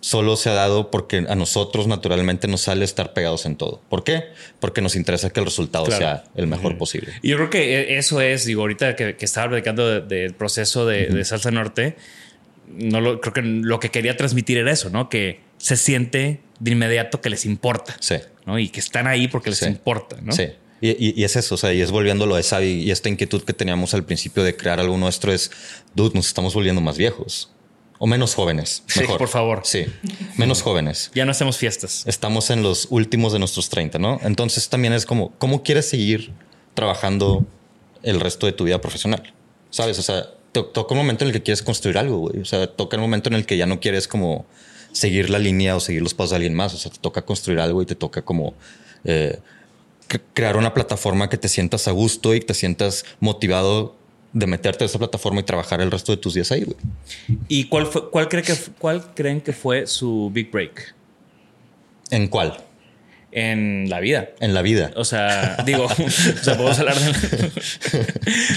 solo 0.00 0.36
se 0.36 0.50
ha 0.50 0.54
dado 0.54 0.90
porque 0.90 1.24
a 1.28 1.34
nosotros 1.34 1.88
naturalmente 1.88 2.46
nos 2.46 2.60
sale 2.60 2.84
estar 2.84 3.12
pegados 3.12 3.44
en 3.46 3.56
todo. 3.56 3.80
¿Por 3.88 4.04
qué? 4.04 4.24
Porque 4.60 4.80
nos 4.80 4.94
interesa 4.94 5.30
que 5.30 5.40
el 5.40 5.46
resultado 5.46 5.86
Claro. 5.86 5.98
sea 5.98 6.24
el 6.36 6.46
mejor 6.46 6.78
posible. 6.78 7.12
Y 7.22 7.30
yo 7.30 7.36
creo 7.38 7.50
que 7.50 7.74
e- 7.94 7.98
eso 7.98 8.20
es, 8.20 8.44
digo, 8.44 8.60
ahorita 8.60 8.94
que, 8.94 9.16
que 9.16 9.24
estaba 9.24 9.48
platicando 9.48 9.88
de- 9.88 10.00
del 10.22 10.34
proceso 10.34 10.86
de, 10.86 11.06
de 11.06 11.24
Salsa 11.24 11.50
Norte, 11.50 11.96
no 12.68 13.00
lo, 13.00 13.20
creo 13.20 13.32
que 13.32 13.42
lo 13.42 13.78
que 13.80 13.90
quería 13.90 14.16
transmitir 14.16 14.58
era 14.58 14.70
eso, 14.72 14.90
¿no? 14.90 15.08
Que 15.08 15.40
se 15.58 15.76
siente 15.76 16.40
de 16.60 16.70
inmediato 16.70 17.20
que 17.20 17.30
les 17.30 17.44
importa, 17.44 17.96
Sí. 18.00 18.16
¿no? 18.46 18.58
Y 18.58 18.68
que 18.68 18.80
están 18.80 19.06
ahí 19.06 19.28
porque 19.28 19.50
les 19.50 19.58
Sí. 19.60 19.66
importa, 19.66 20.16
¿no? 20.22 20.32
Sí. 20.32 20.48
Y, 20.80 20.90
y- 20.90 21.14
y 21.16 21.24
es 21.24 21.36
eso, 21.36 21.54
o 21.54 21.58
sea, 21.58 21.72
y 21.72 21.80
es 21.80 21.90
volviéndolo 21.90 22.34
a 22.34 22.40
esa 22.40 22.62
y, 22.62 22.82
y 22.82 22.90
esta 22.90 23.08
inquietud 23.08 23.42
que 23.42 23.52
teníamos 23.54 23.94
al 23.94 24.04
principio 24.04 24.42
de 24.42 24.56
crear 24.56 24.78
algo 24.80 24.96
nuestro 24.98 25.32
es, 25.32 25.50
dude, 25.94 26.14
nos 26.14 26.26
estamos 26.26 26.52
volviendo 26.54 26.80
más 26.82 26.98
viejos 26.98 27.50
o 27.98 28.06
menos 28.06 28.34
jóvenes. 28.34 28.82
Sí, 28.86 29.00
mejor. 29.00 29.16
por 29.16 29.28
favor. 29.28 29.62
Sí, 29.64 29.86
menos 30.36 30.60
jóvenes. 30.60 31.10
Ya 31.14 31.24
no 31.24 31.30
hacemos 31.30 31.56
fiestas. 31.56 32.04
Estamos 32.06 32.50
en 32.50 32.62
los 32.62 32.88
últimos 32.90 33.32
de 33.32 33.38
nuestros 33.38 33.70
30, 33.70 33.98
¿no? 33.98 34.20
Entonces 34.22 34.68
también 34.68 34.92
es 34.92 35.06
como, 35.06 35.30
¿cómo 35.38 35.62
quieres 35.62 35.88
seguir 35.88 36.32
trabajando 36.74 37.46
el 38.02 38.20
resto 38.20 38.44
de 38.46 38.52
tu 38.52 38.64
vida 38.64 38.80
profesional? 38.80 39.32
¿Sabes? 39.70 39.98
O 39.98 40.02
sea, 40.02 40.26
toca 40.64 40.94
un 40.94 40.98
momento 40.98 41.24
en 41.24 41.28
el 41.28 41.32
que 41.34 41.42
quieres 41.42 41.62
construir 41.62 41.98
algo, 41.98 42.18
güey. 42.18 42.40
O 42.40 42.44
sea, 42.44 42.66
toca 42.66 42.96
el 42.96 43.02
momento 43.02 43.28
en 43.28 43.34
el 43.34 43.46
que 43.46 43.56
ya 43.56 43.66
no 43.66 43.80
quieres 43.80 44.08
como 44.08 44.46
seguir 44.92 45.28
la 45.30 45.38
línea 45.38 45.76
o 45.76 45.80
seguir 45.80 46.02
los 46.02 46.14
pasos 46.14 46.30
de 46.30 46.36
alguien 46.36 46.54
más. 46.54 46.74
O 46.74 46.78
sea, 46.78 46.90
te 46.90 46.98
toca 46.98 47.22
construir 47.22 47.60
algo 47.60 47.82
y 47.82 47.86
te 47.86 47.94
toca 47.94 48.22
como 48.22 48.54
eh, 49.04 49.38
cre- 50.08 50.22
crear 50.34 50.56
una 50.56 50.72
plataforma 50.74 51.28
que 51.28 51.36
te 51.36 51.48
sientas 51.48 51.86
a 51.88 51.90
gusto 51.92 52.34
y 52.34 52.40
que 52.40 52.46
te 52.46 52.54
sientas 52.54 53.04
motivado 53.20 53.94
de 54.32 54.46
meterte 54.46 54.84
a 54.84 54.86
esa 54.86 54.98
plataforma 54.98 55.40
y 55.40 55.44
trabajar 55.44 55.80
el 55.80 55.90
resto 55.90 56.12
de 56.12 56.18
tus 56.18 56.34
días 56.34 56.50
ahí, 56.52 56.64
güey. 56.64 56.76
¿Y 57.48 57.64
cuál, 57.68 57.86
fue, 57.86 58.10
cuál, 58.10 58.28
cree 58.28 58.42
que, 58.42 58.54
cuál 58.78 59.14
creen 59.14 59.40
que 59.40 59.52
fue 59.52 59.86
su 59.86 60.30
big 60.32 60.50
break 60.50 60.94
¿En 62.10 62.28
cuál? 62.28 62.56
En 63.36 63.88
la 63.90 64.00
vida? 64.00 64.30
En 64.40 64.54
la 64.54 64.62
vida. 64.62 64.90
O 64.96 65.04
sea, 65.04 65.58
digo, 65.66 65.84
o 65.88 66.42
sea, 66.42 66.56
podemos 66.56 66.78
hablar 66.78 66.98
de... 66.98 67.10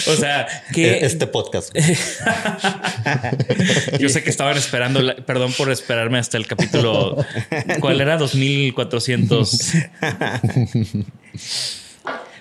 o 0.08 0.16
sea, 0.16 0.48
que... 0.74 1.06
Este 1.06 1.28
podcast. 1.28 1.78
Yo 4.00 4.08
sé 4.08 4.24
que 4.24 4.30
estaban 4.30 4.56
esperando, 4.56 5.02
la- 5.02 5.18
perdón 5.18 5.52
por 5.52 5.70
esperarme 5.70 6.18
hasta 6.18 6.38
el 6.38 6.48
capítulo. 6.48 7.18
¿Cuál 7.82 8.00
era? 8.00 8.18
2400. 8.18 9.74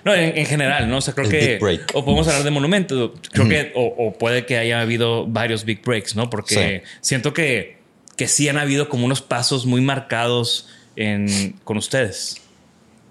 No, 0.05 0.15
en, 0.15 0.37
en 0.37 0.45
general, 0.45 0.89
¿no? 0.89 0.97
O 0.97 1.01
sea, 1.01 1.13
creo 1.13 1.29
El 1.29 1.59
que. 1.59 1.81
O 1.93 2.05
podemos 2.05 2.25
hablar 2.29 2.43
de 2.43 2.51
monumento. 2.51 3.15
Creo 3.33 3.49
que. 3.49 3.73
O, 3.75 3.83
o 3.97 4.17
puede 4.17 4.45
que 4.45 4.57
haya 4.57 4.79
habido 4.79 5.27
varios 5.27 5.65
big 5.65 5.81
breaks, 5.83 6.15
¿no? 6.15 6.29
Porque 6.29 6.83
siento 7.01 7.33
que, 7.33 7.79
que 8.15 8.29
sí 8.29 8.47
han 8.47 8.57
habido 8.57 8.87
como 8.87 9.05
unos 9.05 9.21
pasos 9.21 9.65
muy 9.65 9.81
marcados 9.81 10.69
en, 10.99 11.55
con 11.63 11.77
ustedes. 11.77 12.41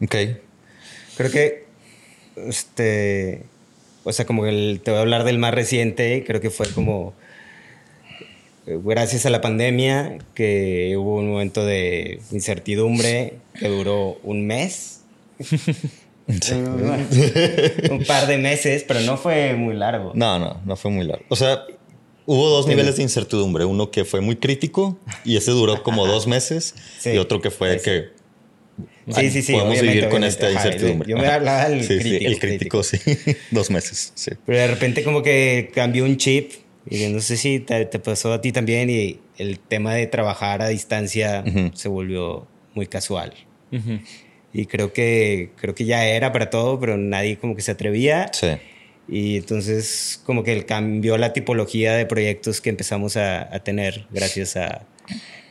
Ok. 0.02 0.14
Creo 1.16 1.30
que, 1.32 1.64
este, 2.36 3.42
o 4.04 4.12
sea, 4.12 4.26
como 4.26 4.46
el, 4.46 4.80
te 4.84 4.90
voy 4.90 4.98
a 4.98 5.00
hablar 5.00 5.24
del 5.24 5.38
más 5.38 5.54
reciente, 5.54 6.22
creo 6.26 6.40
que 6.40 6.50
fue 6.50 6.70
como, 6.70 7.14
eh, 8.66 8.78
gracias 8.84 9.26
a 9.26 9.30
la 9.30 9.40
pandemia, 9.40 10.18
que 10.34 10.94
hubo 10.96 11.16
un 11.16 11.30
momento 11.30 11.64
de 11.64 12.20
incertidumbre 12.30 13.34
que 13.58 13.68
duró 13.68 14.18
un 14.22 14.46
mes. 14.46 15.00
un 17.90 18.04
par 18.06 18.26
de 18.26 18.36
meses, 18.36 18.84
pero 18.86 19.00
no 19.00 19.16
fue 19.16 19.54
muy 19.54 19.74
largo. 19.74 20.12
No, 20.14 20.38
no, 20.38 20.60
no 20.64 20.76
fue 20.76 20.90
muy 20.90 21.06
largo. 21.06 21.24
O 21.30 21.36
sea, 21.36 21.64
hubo 22.28 22.48
dos 22.50 22.66
niveles 22.66 22.96
de 22.96 23.02
incertidumbre. 23.02 23.64
Uno 23.64 23.90
que 23.90 24.04
fue 24.04 24.20
muy 24.20 24.36
crítico 24.36 24.98
y 25.24 25.36
ese 25.36 25.50
duró 25.50 25.82
como 25.82 26.06
dos 26.06 26.26
meses. 26.26 26.74
Sí, 27.00 27.10
y 27.10 27.18
otro 27.18 27.40
que 27.40 27.50
fue 27.50 27.76
ese. 27.76 27.82
que 27.84 28.18
Sí, 29.12 29.30
sí, 29.30 29.42
sí. 29.42 29.52
podemos 29.54 29.80
vivir 29.80 30.00
con 30.08 30.22
obviamente. 30.22 30.28
esta 30.28 30.46
Ajá, 30.48 30.66
incertidumbre. 30.68 31.08
Yo 31.10 31.16
me 31.16 31.26
hablaba 31.26 31.68
del 31.70 31.82
Sí, 31.82 31.94
sí, 31.94 32.00
crítico. 32.10 32.28
el 32.30 32.38
crítico, 32.38 32.82
sí. 32.82 32.98
dos 33.50 33.70
meses, 33.70 34.12
sí. 34.14 34.32
Pero 34.46 34.58
de 34.58 34.66
repente 34.68 35.02
como 35.02 35.22
que 35.22 35.70
cambió 35.74 36.04
un 36.04 36.16
chip 36.18 36.52
y 36.90 37.06
no 37.06 37.20
sé 37.20 37.36
si 37.38 37.60
te, 37.60 37.86
te 37.86 37.98
pasó 37.98 38.32
a 38.32 38.40
ti 38.40 38.52
también 38.52 38.90
y 38.90 39.18
el 39.38 39.58
tema 39.58 39.94
de 39.94 40.06
trabajar 40.06 40.60
a 40.62 40.68
distancia 40.68 41.42
Ujú. 41.46 41.70
se 41.74 41.88
volvió 41.88 42.46
muy 42.74 42.86
casual. 42.86 43.32
Y 44.52 44.66
creo 44.66 44.92
que, 44.92 45.50
creo 45.60 45.74
que 45.74 45.84
ya 45.84 46.06
era 46.06 46.32
para 46.32 46.50
todo, 46.50 46.78
pero 46.80 46.96
nadie 46.96 47.38
como 47.38 47.54
que 47.56 47.62
se 47.62 47.70
atrevía. 47.72 48.30
Sí. 48.32 48.48
Y 49.08 49.38
entonces 49.38 50.20
como 50.24 50.44
que 50.44 50.66
cambió 50.66 51.16
la 51.16 51.32
tipología 51.32 51.94
de 51.94 52.04
proyectos 52.04 52.60
que 52.60 52.70
empezamos 52.70 53.16
a, 53.16 53.54
a 53.54 53.60
tener 53.60 54.06
gracias 54.10 54.56
a 54.56 54.82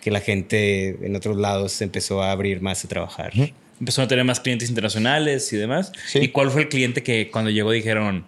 que 0.01 0.11
la 0.11 0.21
gente 0.21 0.97
en 1.01 1.15
otros 1.15 1.35
lados 1.37 1.81
empezó 1.81 2.21
a 2.21 2.31
abrir 2.31 2.61
más 2.61 2.85
a 2.85 2.87
trabajar. 2.87 3.33
Empezaron 3.79 4.05
a 4.05 4.07
tener 4.07 4.25
más 4.25 4.39
clientes 4.39 4.69
internacionales 4.69 5.51
y 5.51 5.57
demás. 5.57 5.91
Sí. 6.07 6.19
¿Y 6.19 6.27
cuál 6.29 6.49
fue 6.49 6.61
el 6.61 6.69
cliente 6.69 7.03
que 7.03 7.29
cuando 7.29 7.51
llegó 7.51 7.71
dijeron, 7.71 8.25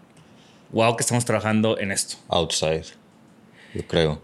wow, 0.72 0.96
que 0.98 1.02
estamos 1.02 1.26
trabajando 1.26 1.80
en 1.80 1.92
esto? 1.92 2.18
Outside, 2.28 2.84
yo 3.74 3.88
creo. 3.88 4.22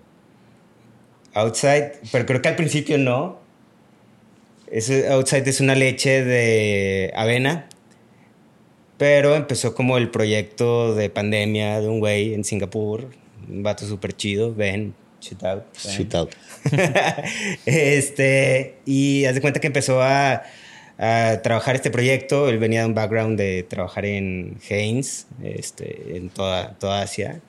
Outside, 1.33 1.93
pero 2.11 2.25
creo 2.25 2.41
que 2.41 2.49
al 2.49 2.55
principio 2.55 2.97
no. 2.97 3.39
Ese 4.71 5.07
Outside 5.09 5.47
es 5.47 5.61
una 5.61 5.75
leche 5.75 6.23
de 6.23 7.13
avena. 7.15 7.69
Pero 8.97 9.35
empezó 9.35 9.75
como 9.75 9.97
el 9.97 10.09
proyecto 10.09 10.95
de 10.95 11.09
pandemia 11.09 11.81
de 11.81 11.87
un 11.87 11.99
güey 11.99 12.33
en 12.33 12.43
Singapur. 12.43 13.09
Un 13.49 13.63
vato 13.63 13.85
súper 13.85 14.13
chido. 14.15 14.53
Ven, 14.55 14.93
shoot 15.19 15.43
out. 15.43 15.63
ven. 15.83 15.93
Shoot 15.93 16.15
out. 16.15 16.31
este, 17.65 18.77
y 18.85 19.25
haz 19.25 19.35
de 19.35 19.41
cuenta 19.41 19.59
que 19.59 19.67
empezó 19.67 20.01
a, 20.01 20.43
a 20.97 21.41
trabajar 21.43 21.75
este 21.75 21.91
proyecto. 21.91 22.47
Él 22.49 22.57
venía 22.57 22.81
de 22.81 22.87
un 22.87 22.93
background 22.95 23.37
de 23.37 23.63
trabajar 23.63 24.05
en 24.05 24.57
Haynes, 24.69 25.27
este, 25.43 26.15
en 26.17 26.29
toda, 26.29 26.77
toda 26.79 27.01
Asia. 27.01 27.41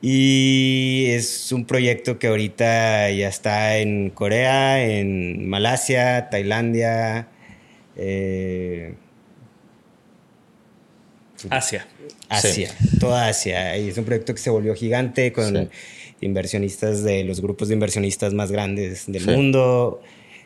Y 0.00 1.06
es 1.10 1.52
un 1.52 1.64
proyecto 1.64 2.18
que 2.18 2.26
ahorita 2.26 3.10
ya 3.12 3.28
está 3.28 3.78
en 3.78 4.10
Corea, 4.10 4.84
en 4.84 5.48
Malasia, 5.48 6.28
Tailandia. 6.28 7.28
eh, 7.96 8.94
Asia. 11.50 11.86
Asia, 12.28 12.70
toda 13.00 13.28
Asia. 13.28 13.76
Y 13.78 13.88
es 13.88 13.98
un 13.98 14.04
proyecto 14.04 14.34
que 14.34 14.40
se 14.40 14.50
volvió 14.50 14.74
gigante 14.74 15.32
con 15.32 15.56
Sí. 15.56 15.68
inversionistas 16.20 17.02
de 17.02 17.24
los 17.24 17.40
grupos 17.40 17.68
de 17.68 17.74
inversionistas 17.74 18.32
más 18.34 18.50
grandes 18.52 19.04
del 19.06 19.24
Sí. 19.24 19.30
mundo. 19.30 20.00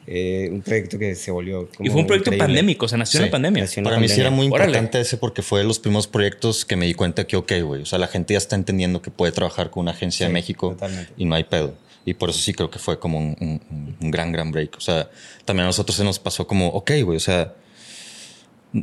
Eh, 0.08 0.48
un 0.52 0.62
proyecto 0.62 0.98
que 1.00 1.16
se 1.16 1.32
volvió. 1.32 1.68
y 1.80 1.88
fue 1.90 2.00
un 2.02 2.06
proyecto 2.06 2.30
increíble. 2.30 2.46
pandémico, 2.46 2.86
o 2.86 2.88
sea, 2.88 2.96
nació 2.96 3.18
en 3.18 3.24
Sí. 3.24 3.28
la 3.28 3.32
pandemia. 3.32 3.62
Nació 3.64 3.82
Para 3.82 3.98
mí 3.98 4.06
sí 4.08 4.20
era 4.20 4.30
pandemia. 4.30 4.36
muy 4.36 4.54
Órale. 4.54 4.70
importante 4.70 5.00
ese 5.00 5.16
porque 5.16 5.42
fue 5.42 5.60
de 5.60 5.66
los 5.66 5.80
primeros 5.80 6.06
proyectos 6.06 6.64
que 6.64 6.76
me 6.76 6.86
di 6.86 6.94
cuenta 6.94 7.26
que, 7.26 7.36
ok, 7.36 7.52
güey, 7.64 7.82
o 7.82 7.86
sea, 7.86 7.98
la 7.98 8.06
gente 8.06 8.34
ya 8.34 8.38
está 8.38 8.54
entendiendo 8.54 9.02
que 9.02 9.10
puede 9.10 9.32
trabajar 9.32 9.70
con 9.70 9.80
una 9.82 9.90
agencia 9.90 10.26
de 10.26 10.30
Sí, 10.30 10.32
México 10.34 10.70
totalmente. 10.70 11.12
y 11.16 11.24
no 11.24 11.34
hay 11.34 11.42
pedo. 11.42 11.74
Y 12.04 12.14
por 12.14 12.30
eso 12.30 12.38
sí 12.38 12.54
creo 12.54 12.70
que 12.70 12.78
fue 12.78 13.00
como 13.00 13.18
un, 13.18 13.36
un- 13.40 13.96
un 14.00 14.10
gran, 14.12 14.30
gran 14.30 14.52
break. 14.52 14.76
O 14.76 14.80
sea, 14.80 15.10
también 15.44 15.64
a 15.64 15.66
nosotros 15.66 15.96
se 15.96 16.04
nos 16.04 16.20
pasó 16.20 16.46
como, 16.46 16.68
ok, 16.68 16.92
güey, 17.02 17.16
o 17.16 17.20
sea, 17.20 17.54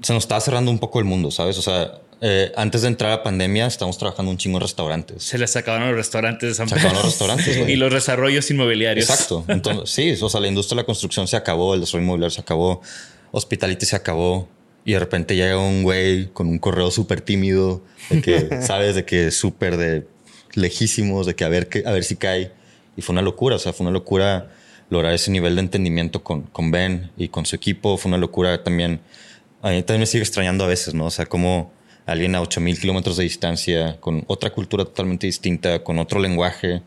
se 0.02 0.14
nos 0.14 0.24
estaba 0.24 0.42
cerrando 0.42 0.72
un 0.72 0.80
poco 0.80 1.00
el 1.00 1.06
mundo, 1.06 1.30
¿sabes? 1.32 1.58
O 1.58 1.62
sea, 1.62 2.00
eh, 2.22 2.52
antes 2.56 2.82
de 2.84 2.88
entrar 2.88 3.12
a 3.12 3.22
pandemia 3.24 3.66
estábamos 3.68 3.98
trabajando 3.98 4.32
un 4.32 4.38
chingo 4.38 4.58
en 4.58 4.62
restaurantes. 4.62 5.24
Se 5.24 5.38
les 5.38 5.56
acabaron 5.56 5.88
los 5.90 5.98
restaurantes 5.98 6.50
de 6.50 6.56
San 6.56 6.70
Se 6.70 6.76
Pedro. 6.76 6.88
acabaron 6.90 7.06
los 7.06 7.12
restaurantes, 7.14 7.58
güey. 7.60 7.74
y 7.74 7.76
los 7.76 7.94
desarrollos 7.94 8.50
inmobiliarios. 8.50 9.10
Exacto. 9.10 9.44
Entonces, 9.50 9.90
sí, 9.90 10.16
o 10.24 10.30
sea, 10.30 10.40
la 10.40 10.48
industria 10.48 10.78
de 10.78 10.82
la 10.84 10.86
construcción 10.86 11.28
se 11.28 11.36
acabó, 11.36 11.74
el 11.74 11.82
desarrollo 11.82 12.04
inmobiliario 12.06 12.32
se 12.34 12.42
acabó, 12.42 12.82
hospitality 13.32 13.86
se 13.86 13.96
acabó. 13.96 14.48
Y 14.86 14.94
de 14.94 15.00
repente 15.00 15.36
llega 15.36 15.58
un 15.58 15.84
güey 15.84 16.28
con 16.34 16.48
un 16.48 16.60
correo 16.60 16.92
súper 16.92 17.22
tímido, 17.22 17.82
de 18.10 18.22
que, 18.22 18.62
¿sabes? 18.62 18.96
De 18.96 19.06
que 19.06 19.32
súper 19.32 19.78
de 19.78 20.06
lejísimos, 20.56 21.26
de 21.26 21.36
que 21.36 21.44
a 21.44 21.50
ver, 21.50 21.70
qué- 21.70 21.84
a 21.86 21.92
ver 21.92 22.04
si 22.04 22.16
cae. 22.16 22.52
Y 22.96 23.02
fue 23.02 23.14
una 23.14 23.22
locura, 23.22 23.56
o 23.56 23.60
sea, 23.60 23.74
fue 23.74 23.86
una 23.86 23.92
locura 23.94 24.52
lograr 24.90 25.14
ese 25.14 25.32
nivel 25.32 25.56
de 25.56 25.62
entendimiento 25.62 26.24
con, 26.24 26.44
con 26.44 26.70
Ben 26.72 27.12
y 27.18 27.30
con 27.30 27.46
su 27.46 27.56
equipo. 27.56 27.98
Fue 27.98 28.10
una 28.10 28.18
locura 28.18 28.64
también. 28.64 29.00
A 29.64 29.70
mí 29.72 29.82
también 29.82 30.02
me 30.02 30.06
sigue 30.06 30.24
extrañando 30.24 30.64
a 30.64 30.68
veces, 30.68 30.94
¿no? 30.94 31.06
O 31.06 31.10
sea, 31.10 31.26
como 31.26 31.72
alguien 32.06 32.36
a 32.36 32.42
8000 32.42 32.80
kilómetros 32.80 33.18
de 33.18 33.24
distancia, 33.24 33.98
con 34.00 34.24
otra 34.28 34.52
cultura 34.52 34.84
totalmente 34.86 35.26
distinta, 35.26 35.84
con 35.84 35.98
otro 36.00 36.20
lenguaje, 36.20 36.82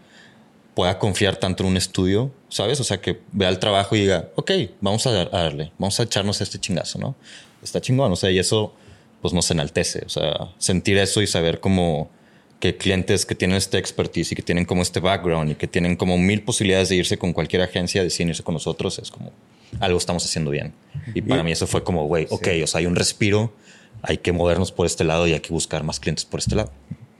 pueda 0.74 0.98
confiar 0.98 1.36
tanto 1.36 1.62
en 1.64 1.70
un 1.70 1.76
estudio, 1.78 2.30
¿sabes? 2.50 2.78
O 2.80 2.84
sea, 2.84 3.00
que 3.00 3.20
vea 3.32 3.48
el 3.48 3.58
trabajo 3.58 3.96
y 3.96 4.00
diga, 4.00 4.28
ok, 4.36 4.50
vamos 4.82 5.06
a, 5.06 5.12
dar- 5.12 5.30
a 5.32 5.40
darle, 5.44 5.72
vamos 5.78 5.98
a 5.98 6.02
echarnos 6.02 6.40
este 6.42 6.58
chingazo, 6.58 6.98
¿no? 6.98 7.16
Está 7.62 7.80
chingón, 7.80 8.12
o 8.12 8.16
sea, 8.16 8.30
y 8.30 8.38
eso 8.38 8.74
pues 9.22 9.32
nos 9.32 9.50
enaltece, 9.50 10.02
o 10.04 10.10
sea, 10.10 10.50
sentir 10.58 10.98
eso 10.98 11.22
y 11.22 11.26
saber 11.26 11.58
como 11.60 12.10
que 12.60 12.76
clientes 12.76 13.26
que 13.26 13.34
tienen 13.34 13.56
este 13.56 13.78
expertise 13.78 14.32
y 14.32 14.34
que 14.34 14.42
tienen 14.42 14.64
como 14.64 14.82
este 14.82 15.00
background 15.00 15.50
y 15.50 15.54
que 15.56 15.66
tienen 15.66 15.94
como 15.96 16.16
mil 16.16 16.42
posibilidades 16.42 16.88
de 16.88 16.96
irse 16.96 17.18
con 17.18 17.32
cualquier 17.32 17.62
agencia, 17.62 18.02
deciden 18.02 18.30
irse 18.30 18.42
con 18.42 18.54
nosotros, 18.54 18.98
es 18.98 19.10
como 19.10 19.32
algo 19.80 19.98
estamos 19.98 20.24
haciendo 20.24 20.50
bien. 20.50 20.72
Y 21.14 21.20
para 21.22 21.42
mí 21.42 21.52
eso 21.52 21.66
fue 21.66 21.84
como, 21.84 22.06
güey, 22.06 22.26
ok, 22.30 22.48
o 22.62 22.66
sea, 22.66 22.78
hay 22.78 22.86
un 22.86 22.96
respiro, 22.96 23.52
hay 24.02 24.18
que 24.18 24.32
movernos 24.32 24.72
por 24.72 24.86
este 24.86 25.04
lado 25.04 25.26
y 25.26 25.32
hay 25.34 25.40
que 25.40 25.50
buscar 25.52 25.82
más 25.84 26.00
clientes 26.00 26.24
por 26.24 26.40
este 26.40 26.54
lado. 26.54 26.72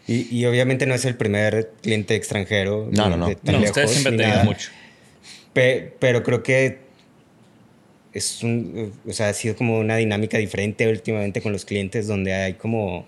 Y, 0.09 0.34
y 0.34 0.47
obviamente 0.47 0.87
no 0.87 0.95
es 0.95 1.05
el 1.05 1.16
primer 1.16 1.72
cliente 1.82 2.14
extranjero. 2.14 2.89
No, 2.93 3.11
no, 3.11 3.16
no. 3.16 3.28
No, 3.28 3.53
lejos, 3.53 3.68
ustedes 3.70 3.91
siempre 3.91 4.16
tenían 4.16 4.47
mucho. 4.47 4.70
Pe- 5.53 5.95
pero 5.99 6.22
creo 6.22 6.43
que 6.43 6.78
es 8.12 8.43
un, 8.43 8.93
o 9.07 9.12
sea, 9.12 9.28
ha 9.28 9.32
sido 9.34 9.57
como 9.57 9.78
una 9.78 9.97
dinámica 9.97 10.39
diferente 10.39 10.89
últimamente 10.89 11.43
con 11.43 11.53
los 11.53 11.64
clientes 11.64 12.07
donde 12.07 12.32
hay 12.32 12.55
como 12.55 13.07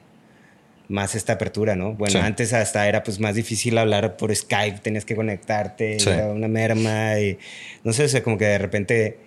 más 0.89 1.15
esta 1.15 1.35
apertura, 1.35 1.77
¿no? 1.77 1.93
Bueno, 1.95 2.13
Sí. 2.13 2.19
antes 2.19 2.53
hasta 2.53 2.89
era 2.89 3.03
pues 3.03 3.21
más 3.21 3.35
difícil 3.35 3.77
hablar 3.79 4.17
por 4.17 4.35
Skype, 4.35 4.79
tenías 4.81 5.05
que 5.05 5.15
conectarte, 5.15 6.01
Sí. 6.01 6.09
era 6.09 6.29
una 6.29 6.49
merma 6.49 7.19
y 7.21 7.39
no 7.85 7.93
sé, 7.93 8.05
o 8.05 8.09
sea, 8.09 8.23
como 8.23 8.39
que 8.39 8.47
de 8.47 8.59
repente 8.59 9.19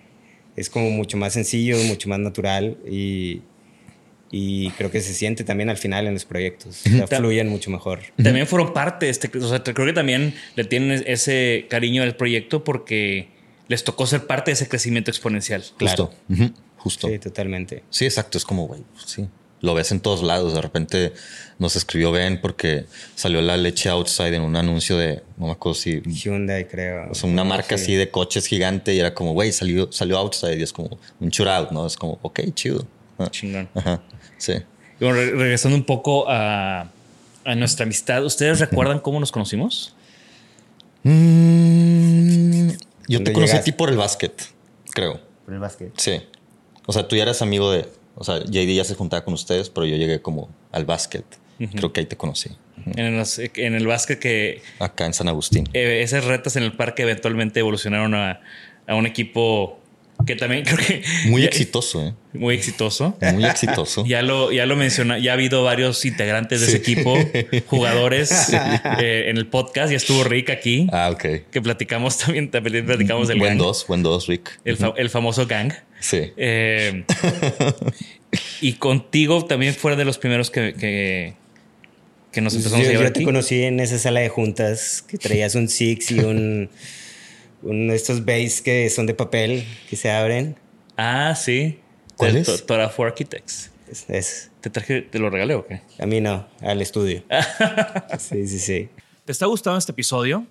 es 0.56 0.70
como 0.70 0.90
mucho 0.90 1.18
más 1.18 1.34
sencillo, 1.34 1.78
mucho 1.84 2.10
más 2.10 2.20
natural 2.20 2.78
y, 2.90 3.42
y 4.32 4.70
creo 4.72 4.90
que 4.92 5.02
se 5.02 5.14
siente 5.14 5.44
también 5.44 5.70
al 5.70 5.78
final 5.78 6.08
en 6.08 6.14
los 6.14 6.26
proyectos, 6.26 6.82
o 6.86 7.08
sea, 7.08 7.20
fluyen 7.20 7.48
mucho 7.50 7.70
mejor. 7.70 8.00
También 8.22 8.48
fueron 8.48 8.74
parte 8.74 9.06
de 9.06 9.12
este. 9.12 9.30
O 9.38 9.48
sea, 9.48 9.62
creo 9.62 9.86
que 9.86 9.94
también 9.94 10.34
le 10.56 10.64
tienen 10.64 11.04
ese 11.06 11.66
cariño 11.70 12.02
al 12.02 12.16
proyecto 12.16 12.64
porque 12.64 13.28
les 13.68 13.84
tocó 13.84 14.08
ser 14.08 14.26
parte 14.28 14.52
de 14.52 14.54
ese 14.54 14.68
crecimiento 14.68 15.12
exponencial. 15.12 15.64
Claro. 15.78 16.08
Justo. 16.08 16.44
Ujú, 16.44 16.54
Justo. 16.78 17.08
Sí, 17.10 17.20
totalmente. 17.20 17.84
Sí, 17.90 18.06
exacto. 18.06 18.38
Es 18.38 18.46
como, 18.46 18.68
güey, 18.68 18.82
sí. 19.06 19.28
Lo 19.62 19.74
ves 19.76 19.92
en 19.92 20.00
todos 20.00 20.24
lados. 20.24 20.54
De 20.54 20.62
repente 20.62 21.14
nos 21.60 21.76
escribió 21.76 22.12
Ben 22.12 22.42
porque 22.42 22.86
salió 23.16 23.42
la 23.42 23.56
leche 23.58 23.90
outside 23.90 24.34
en 24.36 24.42
un 24.42 24.56
anuncio 24.56 24.98
de, 24.98 25.22
no 25.38 25.46
me 25.48 25.52
acuerdo 25.52 25.76
si, 25.76 26.02
Hyundai, 26.02 26.68
creo. 26.68 27.12
o 27.12 27.14
sea, 27.16 27.30
una 27.30 27.44
marca 27.44 27.78
Sí. 27.78 27.84
así 27.84 27.96
de 27.96 28.10
coches 28.10 28.48
gigante 28.48 28.94
y 28.96 29.00
era 29.00 29.14
como, 29.14 29.34
güey, 29.34 29.52
salió, 29.52 29.92
salió 29.92 30.18
outside 30.18 30.58
y 30.58 30.64
es 30.64 30.74
como 30.74 30.98
un 31.20 31.30
shootout, 31.30 31.70
¿no? 31.72 31.86
Es 31.86 31.96
como, 31.96 32.18
ok, 32.24 32.40
chido. 32.56 32.88
Ah, 33.20 33.28
Chingón. 33.30 33.70
Ajá. 33.76 34.02
Sí. 34.40 34.54
Y 35.00 35.04
bueno, 35.06 35.16
re- 35.20 35.32
regresando 35.36 35.78
un 35.78 35.84
poco 35.86 36.26
a, 36.28 36.90
a 37.46 37.56
nuestra 37.56 37.84
amistad, 37.84 38.26
¿ustedes 38.26 38.60
recuerdan 38.60 39.00
cómo 39.00 39.20
nos 39.20 39.32
conocimos? 39.32 39.94
Mm, 41.04 42.70
yo 43.08 43.18
¿Dónde 43.20 43.30
te 43.32 43.34
conocí 43.34 43.56
a 43.56 43.64
ti 43.64 43.72
por 43.72 43.90
el 43.90 43.98
básquet, 43.98 44.34
creo. 44.94 45.20
Por 45.46 45.54
el 45.54 45.60
básquet. 45.60 45.92
Sí. 45.98 46.22
O 46.86 46.94
sea, 46.94 47.08
tú 47.08 47.16
ya 47.16 47.24
eras 47.24 47.42
amigo 47.42 47.72
de. 47.72 47.88
O 48.16 48.24
sea, 48.24 48.40
JD 48.44 48.76
ya 48.76 48.84
se 48.84 48.96
juntaba 48.96 49.24
con 49.24 49.34
ustedes, 49.34 49.70
pero 49.70 49.86
yo 49.86 49.96
llegué 49.98 50.22
como 50.22 50.50
al 50.72 50.86
básquet. 50.86 51.26
Creo 51.76 51.94
que 51.94 52.00
ahí 52.02 52.06
te 52.08 52.18
conocí. 52.18 52.50
En, 52.96 53.16
los- 53.18 53.38
en 53.40 53.76
el 53.76 53.86
básquet 53.86 54.18
que 54.20 54.62
Acá 54.80 55.06
en 55.06 55.14
San 55.14 55.28
Agustín. 55.28 55.70
eh, 55.74 56.02
esas 56.02 56.26
retas 56.26 56.56
en 56.56 56.64
el 56.64 56.74
parque 56.74 57.04
eventualmente 57.04 57.60
evolucionaron 57.60 58.16
a, 58.16 58.42
a 58.88 58.96
un 58.96 59.06
equipo 59.06 59.78
que 60.26 60.36
también 60.36 60.64
creo 60.64 60.78
que 60.78 61.04
Muy 61.28 61.42
ya- 61.44 61.48
exitoso, 61.48 62.04
¿eh? 62.06 62.14
muy 62.34 62.56
exitoso. 62.56 63.16
Muy 63.34 63.46
exitoso. 63.46 64.04
Ya 64.08 64.22
lo, 64.24 64.52
ya 64.52 64.66
lo 64.66 64.76
menciona, 64.76 65.20
ya 65.20 65.32
ha 65.32 65.34
habido 65.36 65.64
varios 65.64 66.04
integrantes 66.06 66.62
de 66.62 66.68
ese 66.68 66.84
Sí. 66.84 66.92
equipo, 66.94 67.16
jugadores 67.68 68.50
eh, 69.00 69.26
en 69.30 69.38
el 69.38 69.48
podcast. 69.48 69.92
Ya 69.92 69.98
estuvo 69.98 70.24
Rick 70.24 70.50
aquí, 70.50 70.88
Ah, 70.92 71.10
ok. 71.12 71.50
que 71.52 71.62
platicamos 71.62 72.18
también, 72.18 72.50
también 72.52 72.86
platicamos 72.86 73.28
del 73.28 73.40
Buen 73.40 73.52
gang, 73.54 73.58
dos, 73.60 73.86
buen 73.88 74.04
dos, 74.04 74.28
Rick. 74.28 74.60
el, 74.66 74.78
fa- 74.78 74.94
el 74.98 75.10
famoso 75.10 75.46
gang. 75.48 75.72
Sí. 76.02 76.34
Eh, 76.36 77.06
y 78.62 78.74
contigo 78.74 79.46
también 79.46 79.74
fuera 79.74 79.96
de 79.96 80.04
los 80.06 80.18
primeros 80.18 80.52
que, 80.52 80.74
que, 80.74 81.36
que 82.32 82.42
nos 82.42 82.54
empezamos 82.56 82.84
yo, 82.86 82.90
a 82.90 82.92
llevar 82.94 83.08
yo 83.08 83.14
te 83.14 83.24
conocí 83.24 83.64
en 83.64 83.80
esa 83.80 83.98
sala 83.98 84.20
de 84.20 84.30
juntas 84.30 85.02
que 85.08 85.18
traías 85.18 85.56
un 85.56 85.70
Six 85.70 86.12
y 86.12 86.20
un, 86.20 86.70
de 87.62 87.96
estos 87.96 88.26
bays 88.26 88.62
que 88.62 88.90
son 88.90 89.06
de 89.06 89.14
papel 89.14 89.66
que 89.90 89.96
se 89.96 90.12
abren. 90.12 90.56
Ah, 90.98 91.36
sí. 91.36 91.80
¿Cuál 92.18 92.34
Del 92.34 92.42
es? 92.42 92.48
To- 92.48 92.60
Tora 92.66 92.90
for 92.90 93.08
Architects. 93.08 93.72
Es, 93.90 94.06
es- 94.10 94.48
¿Te 94.62 94.70
traje, 94.70 95.02
te 95.02 95.18
lo 95.18 95.30
regalé 95.32 95.56
o 95.56 95.66
qué? 95.66 95.82
a 95.98 96.06
mí 96.06 96.22
no, 96.22 96.48
al 96.62 96.82
estudio. 96.84 97.24
sí, 98.20 98.48
sí, 98.48 98.60
sí. 98.60 98.90
¿Te 99.26 99.32
está 99.32 99.48
gustando 99.48 99.80
este 99.80 99.92
episodio? 99.92 100.46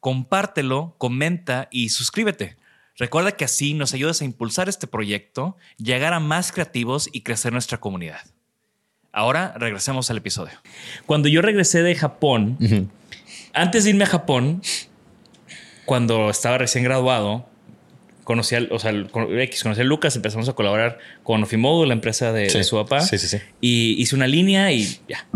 Compártelo, 0.00 0.94
comenta 0.98 1.68
y 1.70 1.90
suscríbete. 1.90 2.56
Recuerda 2.96 3.32
que 3.32 3.44
así 3.44 3.74
nos 3.74 3.92
ayudas 3.94 4.20
a 4.20 4.24
impulsar 4.24 4.68
este 4.68 4.86
proyecto, 4.86 5.56
llegar 5.78 6.12
a 6.14 6.20
más 6.20 6.52
creativos 6.52 7.08
y 7.12 7.22
crecer 7.22 7.52
nuestra 7.52 7.78
comunidad. 7.78 8.20
Ahora 9.12 9.54
regresemos 9.58 10.10
al 10.10 10.18
episodio. 10.18 10.54
Cuando 11.06 11.28
yo 11.28 11.42
regresé 11.42 11.82
de 11.82 11.94
Japón, 11.94 12.56
antes 13.52 13.84
de 13.84 13.90
irme 13.90 14.04
a 14.04 14.08
Japón, 14.08 14.62
cuando 15.84 16.30
estaba 16.30 16.58
recién 16.58 16.84
graduado, 16.84 17.46
conocí 18.24 18.54
al, 18.54 18.68
o 18.72 18.78
sea, 18.78 18.92
con- 19.10 19.38
X, 19.38 19.62
conocí 19.62 19.80
a 19.82 19.84
Lucas, 19.84 20.16
empezamos 20.16 20.48
a 20.48 20.54
colaborar 20.54 20.98
con 21.22 21.42
Ofimodo, 21.42 21.84
la 21.86 21.92
empresa 21.94 22.32
de, 22.32 22.48
Sí. 22.48 22.58
de 22.58 22.64
su 22.64 22.76
papá. 22.76 23.00
Sí, 23.02 23.18
sí, 23.18 23.28
sí. 23.28 23.38
Y 23.60 24.00
hice 24.00 24.14
una 24.16 24.26
línea 24.26 24.72
y 24.72 24.98
ya. 25.08 25.26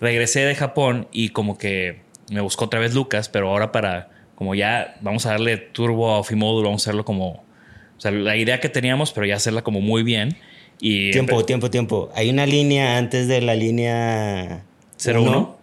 Regresé 0.00 0.40
de 0.40 0.54
Japón 0.54 1.08
y 1.12 1.30
como 1.30 1.56
que 1.56 2.02
me 2.30 2.40
buscó 2.42 2.66
otra 2.66 2.78
vez 2.80 2.94
Lucas, 2.94 3.28
pero 3.30 3.48
ahora 3.48 3.72
para, 3.72 4.10
como 4.36 4.54
ya 4.54 4.96
vamos 5.00 5.26
a 5.26 5.30
darle 5.30 5.56
turbo 5.56 6.12
a 6.14 6.18
Ofimodo, 6.20 6.62
vamos 6.62 6.82
a 6.82 6.84
hacerlo 6.84 7.04
como, 7.04 7.28
o 7.30 8.00
sea, 8.00 8.12
la 8.12 8.36
idea 8.36 8.60
que 8.60 8.68
teníamos, 8.68 9.10
pero 9.12 9.26
ya 9.26 9.34
hacerla 9.36 9.62
como 9.62 9.80
muy 9.80 10.02
bien. 10.04 10.36
Y 10.80 11.10
Tiempo, 11.10 11.44
tiempo, 11.44 11.70
tiempo. 11.70 12.10
Hay 12.14 12.28
una 12.30 12.44
línea 12.46 12.98
antes 12.98 13.26
de 13.28 13.40
la 13.40 13.54
línea 13.54 14.62
01 15.04 15.56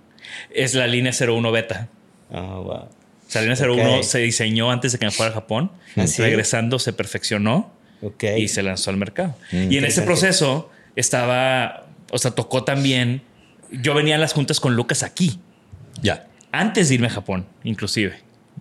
es 0.51 0.73
la 0.73 0.87
línea 0.87 1.11
01 1.17 1.51
beta. 1.51 1.87
Ah, 2.31 2.59
wow. 2.63 2.71
O 2.73 2.89
sea, 3.27 3.43
la 3.43 3.53
línea 3.53 3.67
01 3.67 3.97
Ok. 3.97 4.03
se 4.03 4.19
diseñó 4.19 4.71
antes 4.71 4.91
de 4.91 4.97
que 4.97 5.05
me 5.05 5.11
fuera 5.11 5.31
a 5.31 5.35
Japón. 5.35 5.71
¿Ah, 5.95 6.07
sí? 6.07 6.21
Regresando 6.21 6.79
se 6.79 6.93
perfeccionó 6.93 7.71
Ok. 8.01 8.23
y 8.37 8.47
se 8.47 8.63
lanzó 8.63 8.89
al 8.89 8.97
mercado. 8.97 9.35
Mm, 9.51 9.71
y 9.71 9.77
en 9.77 9.85
ese 9.85 10.01
proceso 10.01 10.71
estaba, 10.95 11.85
o 12.11 12.17
sea, 12.17 12.31
tocó 12.31 12.63
también. 12.63 13.21
Yo 13.71 13.93
venía 13.93 14.15
a 14.15 14.17
las 14.17 14.33
juntas 14.33 14.59
con 14.59 14.75
Lucas 14.75 15.03
aquí, 15.03 15.39
Ya. 16.01 16.25
antes 16.51 16.89
de 16.89 16.95
irme 16.95 17.07
a 17.07 17.11
Japón, 17.11 17.45
inclusive. 17.63 18.15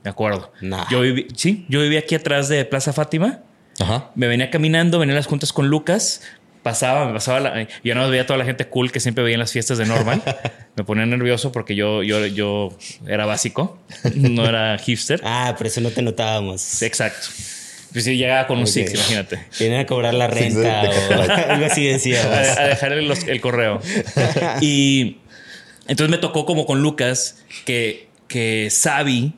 Me 0.05 0.11
acuerdo. 0.11 0.53
Nah. 0.61 0.87
Yo 0.91 1.01
viví, 1.01 1.29
sí, 1.37 1.65
yo 1.69 1.81
vivía 1.81 2.01
aquí 2.01 2.15
atrás 2.15 2.49
de 2.49 2.65
Plaza 2.65 2.93
Fátima. 2.93 3.41
Ajá. 3.81 4.11
Me 4.15 4.27
venía 4.27 4.51
caminando, 4.51 4.99
venía 4.99 5.15
a 5.15 5.17
las 5.17 5.27
juntas 5.27 5.53
con 5.53 5.69
Lucas. 5.69 6.23
Pasaba, 6.63 7.07
me 7.07 7.13
pasaba 7.13 7.41
la. 7.41 7.67
Yo 7.83 7.95
no 7.97 8.09
veía 8.09 8.23
a 8.23 8.27
toda 8.27 8.39
la 8.39 8.45
gente 8.45 8.67
cool 8.69 8.93
que 8.93 9.01
siempre 9.01 9.25
veía 9.25 9.35
en 9.35 9.41
las 9.41 9.51
fiestas 9.53 9.79
de 9.79 9.87
Normal. 9.87 10.23
me 10.77 10.85
ponía 10.85 11.05
nervioso 11.07 11.51
porque 11.51 11.75
yo, 11.75 12.03
yo, 12.05 12.25
yo 12.27 12.69
era 13.07 13.27
básico, 13.27 13.79
no 14.15 14.47
era 14.47 14.79
hipster. 14.79 15.21
Ah, 15.25 15.55
por 15.59 15.67
eso 15.67 15.81
no 15.81 15.91
te 15.91 16.03
notábamos. 16.03 16.83
Exacto. 16.83 17.27
Pues 17.93 18.05
sí, 18.05 18.17
llegaba 18.17 18.47
con 18.47 18.59
un. 18.59 18.67
Six, 18.67 18.95
imagínate. 18.95 19.45
Vienen 19.59 19.81
a 19.81 19.87
cobrar 19.87 20.15
la 20.15 20.27
renta 20.29 20.83
o 21.11 21.23
algo 21.51 21.67
así 21.67 21.85
decíamos. 21.85 22.27
A, 22.33 22.63
a 22.63 22.67
dejarle 22.69 23.03
los- 23.03 23.25
el 23.25 23.41
correo. 23.41 23.81
Y 24.61 25.19
entonces 25.89 26.11
me 26.11 26.19
tocó 26.19 26.47
como 26.47 26.65
con 26.65 26.81
Lucas 26.81 27.43
que, 27.65 28.09
que 28.29 28.69
Xavi 28.71 29.35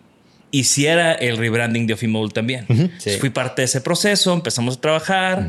hiciera 0.59 1.13
el 1.15 1.37
rebranding 1.37 1.87
de 1.87 1.95
Ofimol 1.95 2.33
también. 2.33 2.67
Fui 3.19 3.31
parte 3.31 3.63
de 3.63 3.67
ese 3.67 3.81
proceso, 3.81 4.33
empezamos 4.33 4.77
a 4.77 4.81
trabajar. 4.81 5.47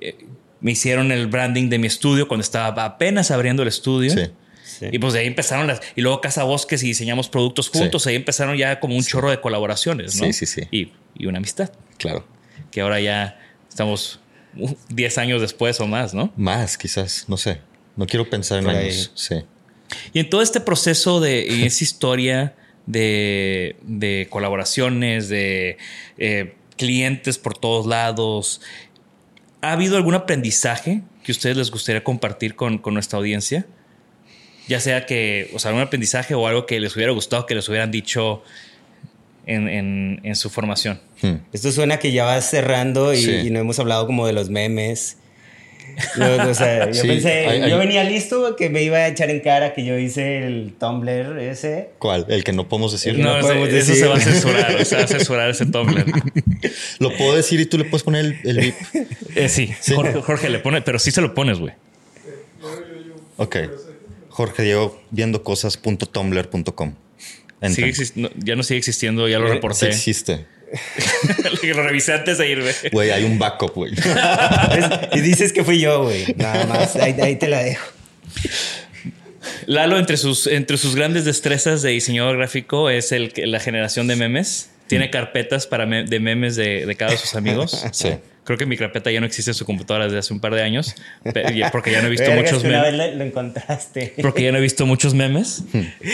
Eh, 0.00 0.16
me 0.60 0.72
hicieron 0.72 1.12
el 1.12 1.26
branding 1.26 1.68
de 1.68 1.78
mi 1.78 1.86
estudio 1.86 2.28
cuando 2.28 2.42
estaba 2.42 2.84
apenas 2.84 3.30
abriendo 3.30 3.62
el 3.62 3.68
estudio. 3.68 4.10
Sí. 4.10 4.86
Y 4.90 4.98
pues 4.98 5.12
de 5.12 5.20
ahí 5.20 5.26
empezaron 5.26 5.66
las. 5.66 5.80
Y 5.94 6.00
luego 6.00 6.20
Casa 6.20 6.44
Bosques 6.44 6.82
y 6.82 6.86
diseñamos 6.86 7.28
productos 7.28 7.68
juntos. 7.68 8.06
Ahí 8.06 8.16
empezaron 8.16 8.56
ya 8.56 8.80
como 8.80 8.96
un 8.96 9.04
chorro 9.04 9.30
de 9.30 9.40
colaboraciones, 9.40 10.16
¿no? 10.20 10.26
Sí, 10.26 10.32
sí, 10.32 10.46
sí. 10.46 10.62
Y, 10.70 10.92
y 11.14 11.26
una 11.26 11.38
amistad. 11.38 11.70
Claro. 11.98 12.26
Que 12.70 12.80
ahora 12.80 13.00
ya 13.00 13.38
estamos 13.68 14.20
uh, 14.56 14.70
10 14.88 15.18
años 15.18 15.40
después 15.40 15.78
o 15.80 15.86
más, 15.86 16.14
¿no? 16.14 16.32
Más, 16.36 16.78
quizás, 16.78 17.26
no 17.28 17.36
sé. 17.36 17.60
No 17.96 18.06
quiero 18.06 18.28
pensar 18.30 18.60
en 18.60 18.68
años. 18.70 19.12
Sí. 19.14 19.36
Y 20.14 20.20
en 20.20 20.30
todo 20.30 20.40
este 20.40 20.60
proceso 20.60 21.20
de 21.20 21.66
esa 21.66 21.84
historia 21.84 22.54
de, 22.86 23.76
de 23.82 24.26
colaboraciones, 24.30 25.28
de 25.28 25.76
eh, 26.18 26.54
clientes 26.76 27.38
por 27.38 27.56
todos 27.56 27.86
lados, 27.86 28.60
¿ha 29.60 29.72
habido 29.72 29.96
algún 29.96 30.14
aprendizaje 30.14 31.02
que 31.22 31.32
a 31.32 31.34
ustedes 31.34 31.56
les 31.56 31.70
gustaría 31.70 32.02
compartir 32.02 32.54
con, 32.56 32.78
con 32.78 32.94
nuestra 32.94 33.18
audiencia? 33.18 33.66
Ya 34.68 34.80
sea 34.80 35.06
que, 35.06 35.50
o 35.54 35.58
sea, 35.58 35.70
algún 35.70 35.82
aprendizaje 35.82 36.34
o 36.34 36.46
algo 36.46 36.66
que 36.66 36.80
les 36.80 36.94
hubiera 36.96 37.12
gustado 37.12 37.46
que 37.46 37.54
les 37.54 37.68
hubieran 37.68 37.90
dicho 37.90 38.42
en, 39.46 39.68
en- 39.68 40.20
en 40.22 40.36
su 40.36 40.50
formación. 40.50 41.00
Hmm. 41.20 41.36
Esto 41.52 41.72
suena 41.72 41.98
que 41.98 42.12
ya 42.12 42.24
vas 42.24 42.48
cerrando 42.48 43.12
y, 43.12 43.16
Sí. 43.22 43.30
y 43.46 43.50
no 43.50 43.58
hemos 43.60 43.78
hablado 43.80 44.06
como 44.06 44.26
de 44.26 44.32
los 44.32 44.50
memes. 44.50 45.18
Yo, 46.16 46.50
o 46.50 46.54
sea, 46.54 46.86
yo 46.90 46.94
Sí, 47.02 47.08
pensé, 47.08 47.46
hay- 47.46 47.62
hay- 47.62 47.70
yo 47.70 47.78
venía 47.78 48.04
listo 48.04 48.56
que 48.56 48.70
me 48.70 48.82
iba 48.82 48.98
a 48.98 49.08
echar 49.08 49.30
en 49.30 49.40
cara 49.40 49.74
que 49.74 49.84
yo 49.84 49.98
hice 49.98 50.46
el 50.46 50.74
Tumblr 50.78 51.38
ese. 51.40 51.90
¿Cuál? 51.98 52.26
El 52.28 52.44
que 52.44 52.52
no 52.52 52.68
podemos 52.68 52.92
decir. 52.92 53.18
No 53.18 53.32
ese- 53.38 53.42
podemos 53.48 53.68
eso 53.68 53.76
decir. 53.76 53.94
se 53.96 54.06
va 54.06 54.14
a 54.16 54.20
censurar, 54.20 54.74
o 54.80 54.84
sea, 54.84 54.98
va 54.98 55.04
a 55.04 55.08
censurar 55.08 55.50
ese 55.50 55.66
Tumblr. 55.66 56.04
Lo 56.98 57.16
puedo 57.16 57.36
decir 57.36 57.60
y 57.60 57.66
tú 57.66 57.78
le 57.78 57.84
puedes 57.84 58.02
poner 58.02 58.24
el, 58.24 58.38
el 58.44 58.56
beep. 58.58 58.74
Eh, 59.34 59.48
sí, 59.48 59.70
Jorge, 59.94 60.20
Jorge 60.22 60.48
le 60.50 60.58
pone, 60.58 60.82
pero 60.82 60.98
sí 60.98 61.10
se 61.10 61.20
lo 61.20 61.34
pones, 61.34 61.58
güey. 61.58 61.72
Ok. 63.36 63.56
Jorge 64.28 64.62
Diego 64.62 65.00
viendo 65.10 65.42
cosas.tumblr.com. 65.42 66.94
Sigue 67.70 67.92
no, 68.16 68.28
ya 68.36 68.56
no 68.56 68.62
sigue 68.62 68.78
existiendo, 68.78 69.28
ya 69.28 69.38
lo 69.38 69.44
Eh, 69.46 69.48
Sí 69.48 69.54
reporté. 69.54 69.92
lo 71.74 71.82
revisé 71.82 72.12
antes 72.14 72.38
de 72.38 72.48
irme. 72.50 72.70
Güey, 72.92 73.10
hay 73.10 73.24
un 73.24 73.38
backup, 73.38 73.74
güey. 73.74 73.92
y 75.12 75.20
dices 75.20 75.52
que 75.52 75.64
fui 75.64 75.80
yo, 75.80 76.04
güey. 76.04 76.34
Nada 76.36 76.66
más, 76.66 76.96
ahí, 76.96 77.14
ahí 77.20 77.36
te 77.36 77.48
la 77.48 77.62
dejo. 77.62 77.86
Lalo, 79.66 79.98
entre 79.98 80.16
sus, 80.16 80.46
entre 80.46 80.76
sus 80.76 80.94
grandes 80.94 81.24
destrezas 81.24 81.82
de 81.82 81.90
diseñador 81.90 82.36
gráfico, 82.36 82.90
es 82.90 83.12
el, 83.12 83.32
la 83.36 83.60
generación 83.60 84.06
de 84.06 84.16
memes. 84.16 84.70
Tiene 84.88 85.10
carpetas 85.10 85.66
para 85.66 85.86
me- 85.86 86.04
de 86.04 86.20
memes 86.20 86.54
de, 86.56 86.84
de 86.84 86.94
cada 86.96 87.12
de 87.12 87.16
sus 87.18 87.34
amigos. 87.34 87.84
Sí. 87.92 88.10
Creo 88.44 88.58
que 88.58 88.66
mi 88.66 88.76
carpeta 88.76 89.08
ya 89.12 89.20
no 89.20 89.26
existe 89.26 89.52
en 89.52 89.54
su 89.54 89.64
computadora 89.64 90.06
desde 90.06 90.18
hace 90.18 90.32
un 90.32 90.40
par 90.40 90.52
de 90.52 90.62
años, 90.62 90.96
porque 91.70 91.92
ya 91.92 92.00
no 92.02 92.08
he 92.08 92.10
visto 92.10 92.28
muchos 92.32 92.60
que 92.62 92.68
una 92.68 92.82
vez 92.82 92.92
memes. 92.92 93.12
lo, 93.12 93.18
lo 93.18 93.24
encontraste. 93.24 94.14
Porque 94.20 94.42
ya 94.42 94.50
no 94.50 94.58
he 94.58 94.60
visto 94.60 94.84
muchos 94.84 95.14
memes. 95.14 95.62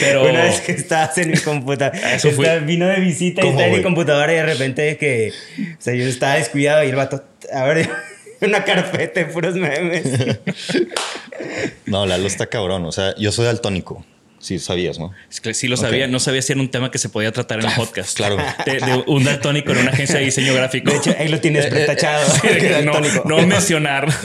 Pero 0.00 0.28
Una 0.28 0.42
vez 0.42 0.60
que 0.60 0.72
estabas 0.72 1.16
en 1.16 1.30
mi 1.30 1.38
computadora. 1.38 1.98
Eso 2.14 2.30
fue- 2.32 2.44
Estaba- 2.46 2.66
Vino 2.66 2.86
de 2.86 3.00
visita 3.00 3.40
y 3.40 3.44
¿Cómo, 3.44 3.52
estaba 3.52 3.68
en 3.72 3.76
mi 3.78 3.82
computadora 3.82 4.30
y 4.32 4.36
de 4.36 4.42
repente 4.44 4.96
que... 4.98 5.32
O 5.72 5.80
sea, 5.80 5.94
yo 5.94 6.04
estaba 6.06 6.34
descuidado 6.34 6.84
y 6.84 6.88
el 6.88 6.96
vato... 6.96 7.24
A 7.50 7.64
ver, 7.64 7.88
una 8.42 8.62
carpeta 8.62 9.20
de 9.20 9.26
puros 9.26 9.54
memes. 9.54 10.04
No, 11.86 12.04
Lalo 12.04 12.26
está 12.26 12.46
cabrón. 12.46 12.84
O 12.84 12.92
sea, 12.92 13.14
yo 13.16 13.32
soy 13.32 13.46
daltónico. 13.46 14.04
Sí, 14.40 14.58
sabías, 14.58 14.98
¿no? 14.98 15.12
es 15.30 15.40
que 15.40 15.52
sí 15.54 15.66
lo 15.68 15.76
sabía, 15.76 16.06
no 16.06 16.20
sabía 16.20 16.42
si 16.42 16.52
era 16.52 16.60
un 16.60 16.70
tema 16.70 16.90
que 16.90 16.98
se 16.98 17.08
podía 17.08 17.32
tratar 17.32 17.58
en 17.60 17.66
el 17.66 17.74
podcast. 17.74 18.16
claro. 18.16 18.36
De, 18.64 18.72
de 18.78 19.02
un 19.06 19.24
daltónico 19.24 19.72
en 19.72 19.78
una 19.78 19.90
agencia 19.90 20.18
de 20.18 20.24
diseño 20.26 20.54
gráfico. 20.54 20.90
De 20.92 20.96
hecho, 20.98 21.14
ahí 21.18 21.28
lo 21.28 21.40
tienes 21.40 21.66
pretachado. 21.70 22.24
No, 22.84 23.00
no 23.24 23.46
mencionar. 23.46 24.08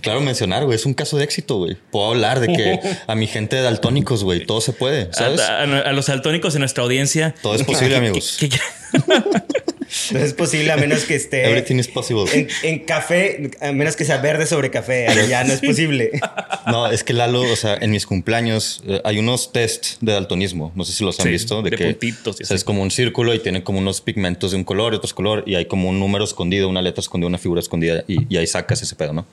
Claro, 0.00 0.22
mencionar, 0.22 0.64
güey. 0.64 0.74
Es 0.74 0.86
un 0.86 0.94
caso 0.94 1.18
de 1.18 1.24
éxito, 1.24 1.56
güey. 1.58 1.76
Puedo 1.90 2.06
hablar 2.08 2.40
de 2.40 2.46
que 2.46 2.80
a 3.06 3.14
mi 3.14 3.26
gente 3.26 3.56
de 3.56 3.62
daltónicos, 3.62 4.24
güey, 4.24 4.46
todo 4.46 4.62
se 4.62 4.72
puede, 4.72 5.12
¿sabes? 5.12 5.38
A, 5.42 5.58
a- 5.64 5.80
a 5.80 5.92
los 5.92 6.06
daltónicos 6.06 6.54
en 6.54 6.60
nuestra 6.60 6.82
audiencia. 6.82 7.34
Todo 7.42 7.54
es 7.56 7.62
posible, 7.62 7.90
¿Qué- 7.90 7.96
amigos. 7.96 8.36
qué- 8.40 8.48
qué- 8.48 8.58
No 10.12 10.18
es 10.18 10.34
posible 10.34 10.72
a 10.72 10.76
menos 10.76 11.04
que 11.04 11.14
esté... 11.14 11.46
Everything 11.46 11.76
is 11.76 11.88
possible. 11.88 12.24
En, 12.32 12.48
en 12.62 12.78
café, 12.80 13.50
a 13.60 13.72
menos 13.72 13.96
que 13.96 14.04
sea 14.04 14.18
verde 14.18 14.46
sobre 14.46 14.70
café. 14.70 15.06
ya 15.28 15.44
no 15.44 15.52
es 15.52 15.60
posible. 15.60 16.10
No, 16.66 16.88
es 16.88 17.04
que 17.04 17.12
Lalo, 17.12 17.42
o 17.42 17.56
sea, 17.56 17.76
en 17.80 17.90
mis 17.90 18.06
cumpleaños 18.06 18.82
eh, 18.86 19.00
hay 19.04 19.18
unos 19.18 19.52
test 19.52 20.00
de 20.00 20.12
daltonismo. 20.12 20.72
No 20.74 20.84
sé 20.84 20.92
si 20.92 21.04
los 21.04 21.18
han 21.20 21.26
Sí, 21.26 21.30
visto. 21.32 21.62
de 21.62 21.70
que, 21.70 21.84
puntitos 21.86 22.40
y 22.40 22.42
o 22.42 22.46
sea, 22.46 22.54
así. 22.54 22.60
es 22.60 22.64
como 22.64 22.82
un 22.82 22.90
círculo 22.90 23.32
y 23.34 23.38
tiene 23.38 23.62
como 23.62 23.78
unos 23.78 24.00
pigmentos 24.00 24.50
de 24.50 24.56
un 24.56 24.64
color 24.64 24.92
y 24.92 24.96
otros 24.96 25.14
color 25.14 25.44
y 25.46 25.54
hay 25.54 25.66
como 25.66 25.88
un 25.88 26.00
número 26.00 26.24
escondido, 26.24 26.68
una 26.68 26.82
letra 26.82 27.00
escondida, 27.00 27.28
una 27.28 27.38
figura 27.38 27.60
escondida 27.60 28.04
y, 28.08 28.32
y 28.32 28.36
ahí 28.38 28.46
sacas 28.46 28.82
ese 28.82 28.96
pedo, 28.96 29.12
¿no? 29.12 29.26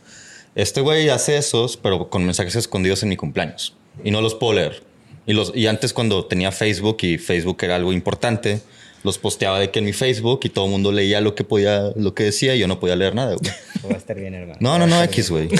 Este 0.56 0.82
güey 0.82 1.10
hace 1.10 1.36
esos, 1.38 1.78
pero 1.78 2.10
con 2.10 2.24
mensajes 2.26 2.56
escondidos 2.56 3.02
en 3.04 3.10
mi 3.10 3.18
cumpleaños 3.18 3.76
y 4.04 4.12
no 4.12 4.22
los 4.22 4.36
puedo 4.36 4.54
leer. 4.54 4.84
Y, 5.26 5.34
los, 5.34 5.52
y 5.56 5.68
antes 5.68 5.94
cuando 5.94 6.26
tenía 6.26 6.52
Facebook 6.52 6.98
y 7.02 7.18
Facebook 7.18 7.58
era 7.62 7.76
algo 7.78 7.94
importante, 7.94 8.62
los 9.04 9.18
posteaba 9.18 9.60
de 9.60 9.70
que 9.70 9.80
en 9.80 9.86
mi 9.86 9.94
Facebook 9.94 10.42
y 10.44 10.50
todo 10.50 10.66
el 10.66 10.72
mundo 10.72 10.92
leía 10.92 11.22
lo 11.22 11.36
que 11.36 11.44
podía, 11.44 11.92
lo 11.96 12.14
que 12.14 12.24
decía 12.24 12.56
y 12.56 12.60
yo 12.60 12.68
no 12.68 12.80
podía 12.80 12.96
leer 12.96 13.14
nada, 13.14 13.36
güey. 13.36 13.52
Va 13.86 13.96
a 13.96 13.98
estar 13.98 14.18
bien, 14.18 14.34
hermano. 14.34 14.58
No, 14.62 14.80
no, 14.80 14.88
no, 14.88 15.04
X, 15.04 15.30
güey. 15.30 15.50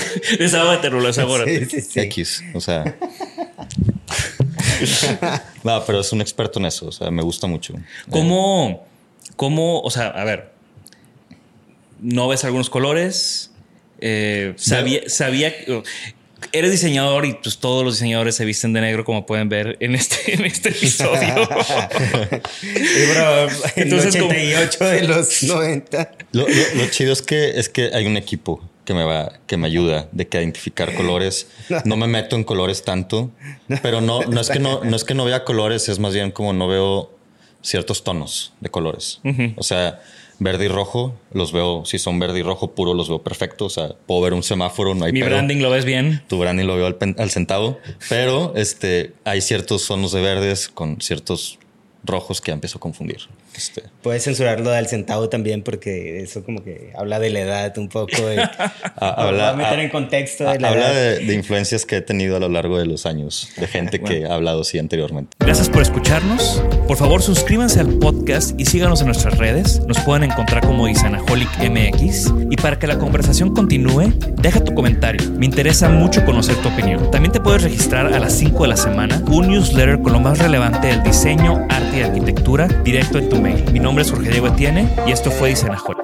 Sí, 1.44 1.64
sí, 1.66 1.80
sí. 1.80 2.00
X, 2.00 2.42
o 2.54 2.60
sea. 2.60 2.96
no, 5.64 5.84
pero 5.84 6.00
es 6.00 6.12
un 6.12 6.20
experto 6.20 6.58
en 6.58 6.66
eso, 6.66 6.86
o 6.86 6.92
sea, 6.92 7.10
me 7.10 7.22
gusta 7.22 7.46
mucho. 7.46 7.74
¿Cómo, 8.10 8.86
cómo, 9.36 9.80
o 9.80 9.90
sea, 9.90 10.08
a 10.08 10.24
ver, 10.24 10.50
no 12.00 12.28
ves 12.28 12.44
algunos 12.44 12.70
colores? 12.70 13.50
Eh, 14.00 14.54
sabía, 14.56 15.02
sabía, 15.08 15.52
eres 16.52 16.70
diseñador 16.72 17.24
y 17.26 17.34
pues 17.34 17.58
todos 17.58 17.84
los 17.84 17.94
diseñadores 17.94 18.34
se 18.36 18.44
visten 18.44 18.72
de 18.72 18.80
negro, 18.80 19.04
como 19.04 19.26
pueden 19.26 19.48
ver 19.48 19.76
en 19.80 19.94
este, 19.94 20.34
en 20.34 20.44
este 20.44 20.70
episodio. 20.70 21.34
Bro, 23.12 23.48
en 23.76 23.82
Entonces, 23.82 24.16
como- 24.16 24.30
88 24.30 24.84
de 24.84 25.02
los 25.08 25.42
90. 25.42 26.10
Lo, 26.32 26.46
lo- 26.48 26.74
lo 26.74 26.86
chido 26.90 27.12
es 27.12 27.22
que 27.22 27.58
es 27.58 27.68
que 27.68 27.90
hay 27.94 28.06
un 28.06 28.16
equipo 28.16 28.60
que 28.84 28.94
me 28.94 29.04
va, 29.04 29.32
que 29.46 29.56
me 29.56 29.66
ayuda 29.66 30.08
de 30.12 30.28
que 30.28 30.38
a 30.38 30.42
identificar 30.42 30.94
colores. 30.94 31.46
No 31.84 31.96
me 31.96 32.06
meto 32.06 32.36
en 32.36 32.44
colores 32.44 32.82
tanto, 32.82 33.30
pero 33.82 34.00
no, 34.00 34.22
no 34.24 34.40
es 34.40 34.50
que 34.50 34.58
no, 34.58 34.84
no 34.84 34.94
es 34.96 35.04
que 35.04 35.14
no 35.14 35.24
vea 35.24 35.44
colores, 35.44 35.88
es 35.88 35.98
más 35.98 36.12
bien 36.12 36.30
como 36.30 36.52
no 36.52 36.68
veo 36.68 37.10
ciertos 37.62 38.04
tonos 38.04 38.52
de 38.60 38.70
colores. 38.70 39.20
O 39.56 39.62
sea, 39.62 40.02
verde 40.38 40.64
y 40.66 40.68
rojo 40.68 41.14
los 41.32 41.52
veo, 41.52 41.84
si 41.84 41.98
son 41.98 42.18
verde 42.18 42.40
y 42.40 42.42
rojo 42.42 42.72
puro, 42.74 42.94
los 42.94 43.08
veo 43.08 43.22
perfecto. 43.22 43.66
O 43.66 43.70
sea, 43.70 43.94
puedo 44.06 44.20
ver 44.22 44.34
un 44.34 44.42
semáforo, 44.42 44.94
no 44.94 45.04
hay 45.04 45.12
Mi 45.12 45.20
pedo. 45.20 45.30
branding 45.30 45.58
lo 45.58 45.70
ves 45.70 45.84
bien. 45.84 46.22
tu 46.28 46.38
branding 46.38 46.64
lo 46.66 46.76
veo 46.76 46.86
al, 46.86 46.96
pen- 46.96 47.16
al 47.18 47.30
centavo, 47.30 47.78
pero 48.08 48.52
este, 48.56 49.12
hay 49.24 49.40
ciertos 49.40 49.86
tonos 49.86 50.12
de 50.12 50.20
verdes 50.20 50.68
con 50.68 51.00
ciertos 51.00 51.58
rojos 52.04 52.40
que 52.40 52.50
empiezo 52.52 52.78
a 52.78 52.80
confundir. 52.80 53.18
Este, 53.56 53.82
Puedes 54.04 54.22
censurarlo 54.24 54.70
al 54.70 54.86
centavo 54.86 55.28
también 55.30 55.62
porque 55.62 56.20
eso 56.22 56.44
como 56.44 56.62
que 56.62 56.92
habla 56.94 57.18
de 57.18 57.30
la 57.30 57.40
edad 57.40 57.78
un 57.78 57.88
poco. 57.88 58.12
y- 58.12 58.38
a- 58.96 59.30
Va 59.32 59.48
a 59.50 59.54
meter 59.56 59.78
a- 59.78 59.82
en 59.82 59.88
contexto 59.88 60.44
de 60.44 60.60
la 60.60 60.68
habla 60.68 60.92
edad. 60.92 61.18
de, 61.18 61.24
de 61.26 61.34
influencias 61.34 61.86
que 61.86 61.96
he 61.96 62.00
tenido 62.02 62.36
a 62.36 62.38
lo 62.38 62.50
largo 62.50 62.78
de 62.78 62.84
los 62.84 63.06
años, 63.06 63.48
de 63.56 63.66
gente 63.66 64.00
que 64.00 64.26
ha 64.26 64.34
hablado 64.34 64.60
así 64.60 64.78
anteriormente. 64.78 65.34
Gracias 65.40 65.70
por 65.70 65.80
escucharnos. 65.82 66.62
Por 66.86 66.98
favor, 66.98 67.22
suscríbanse 67.22 67.80
al 67.80 67.94
podcast 67.94 68.60
y 68.60 68.66
síganos 68.66 69.00
en 69.00 69.06
nuestras 69.06 69.38
redes. 69.38 69.80
Nos 69.86 69.98
pueden 70.00 70.24
encontrar 70.30 70.66
como 70.66 70.86
Isanaholic 70.86 71.48
MX. 71.58 72.30
Y 72.50 72.56
para 72.56 72.78
que 72.78 72.86
la 72.86 72.98
conversación 72.98 73.54
continúe, 73.54 74.12
deja 74.36 74.62
tu 74.62 74.74
comentario. 74.74 75.30
Me 75.30 75.46
interesa 75.46 75.88
mucho 75.88 76.22
conocer 76.26 76.56
tu 76.56 76.68
opinión. 76.68 77.10
También 77.10 77.32
te 77.32 77.40
puedes 77.40 77.62
registrar 77.62 78.12
a 78.12 78.18
las 78.18 78.34
5 78.34 78.64
de 78.64 78.68
la 78.68 78.76
semana 78.76 79.22
un 79.28 79.48
newsletter 79.48 80.00
con 80.02 80.12
lo 80.12 80.20
más 80.20 80.38
relevante 80.38 80.88
del 80.88 81.02
diseño, 81.02 81.66
arte 81.70 82.00
y 82.00 82.02
arquitectura 82.02 82.68
directo 82.84 83.16
en 83.18 83.28
tu 83.30 83.36
mail. 83.40 83.64
Mi 83.72 83.80
nombre 83.80 83.93
es 84.00 84.10
Jorge 84.10 84.30
Diego 84.30 84.48
Etienne 84.48 84.88
y 85.06 85.12
esto 85.12 85.30
fue 85.30 85.50
Isanaholic. 85.50 86.03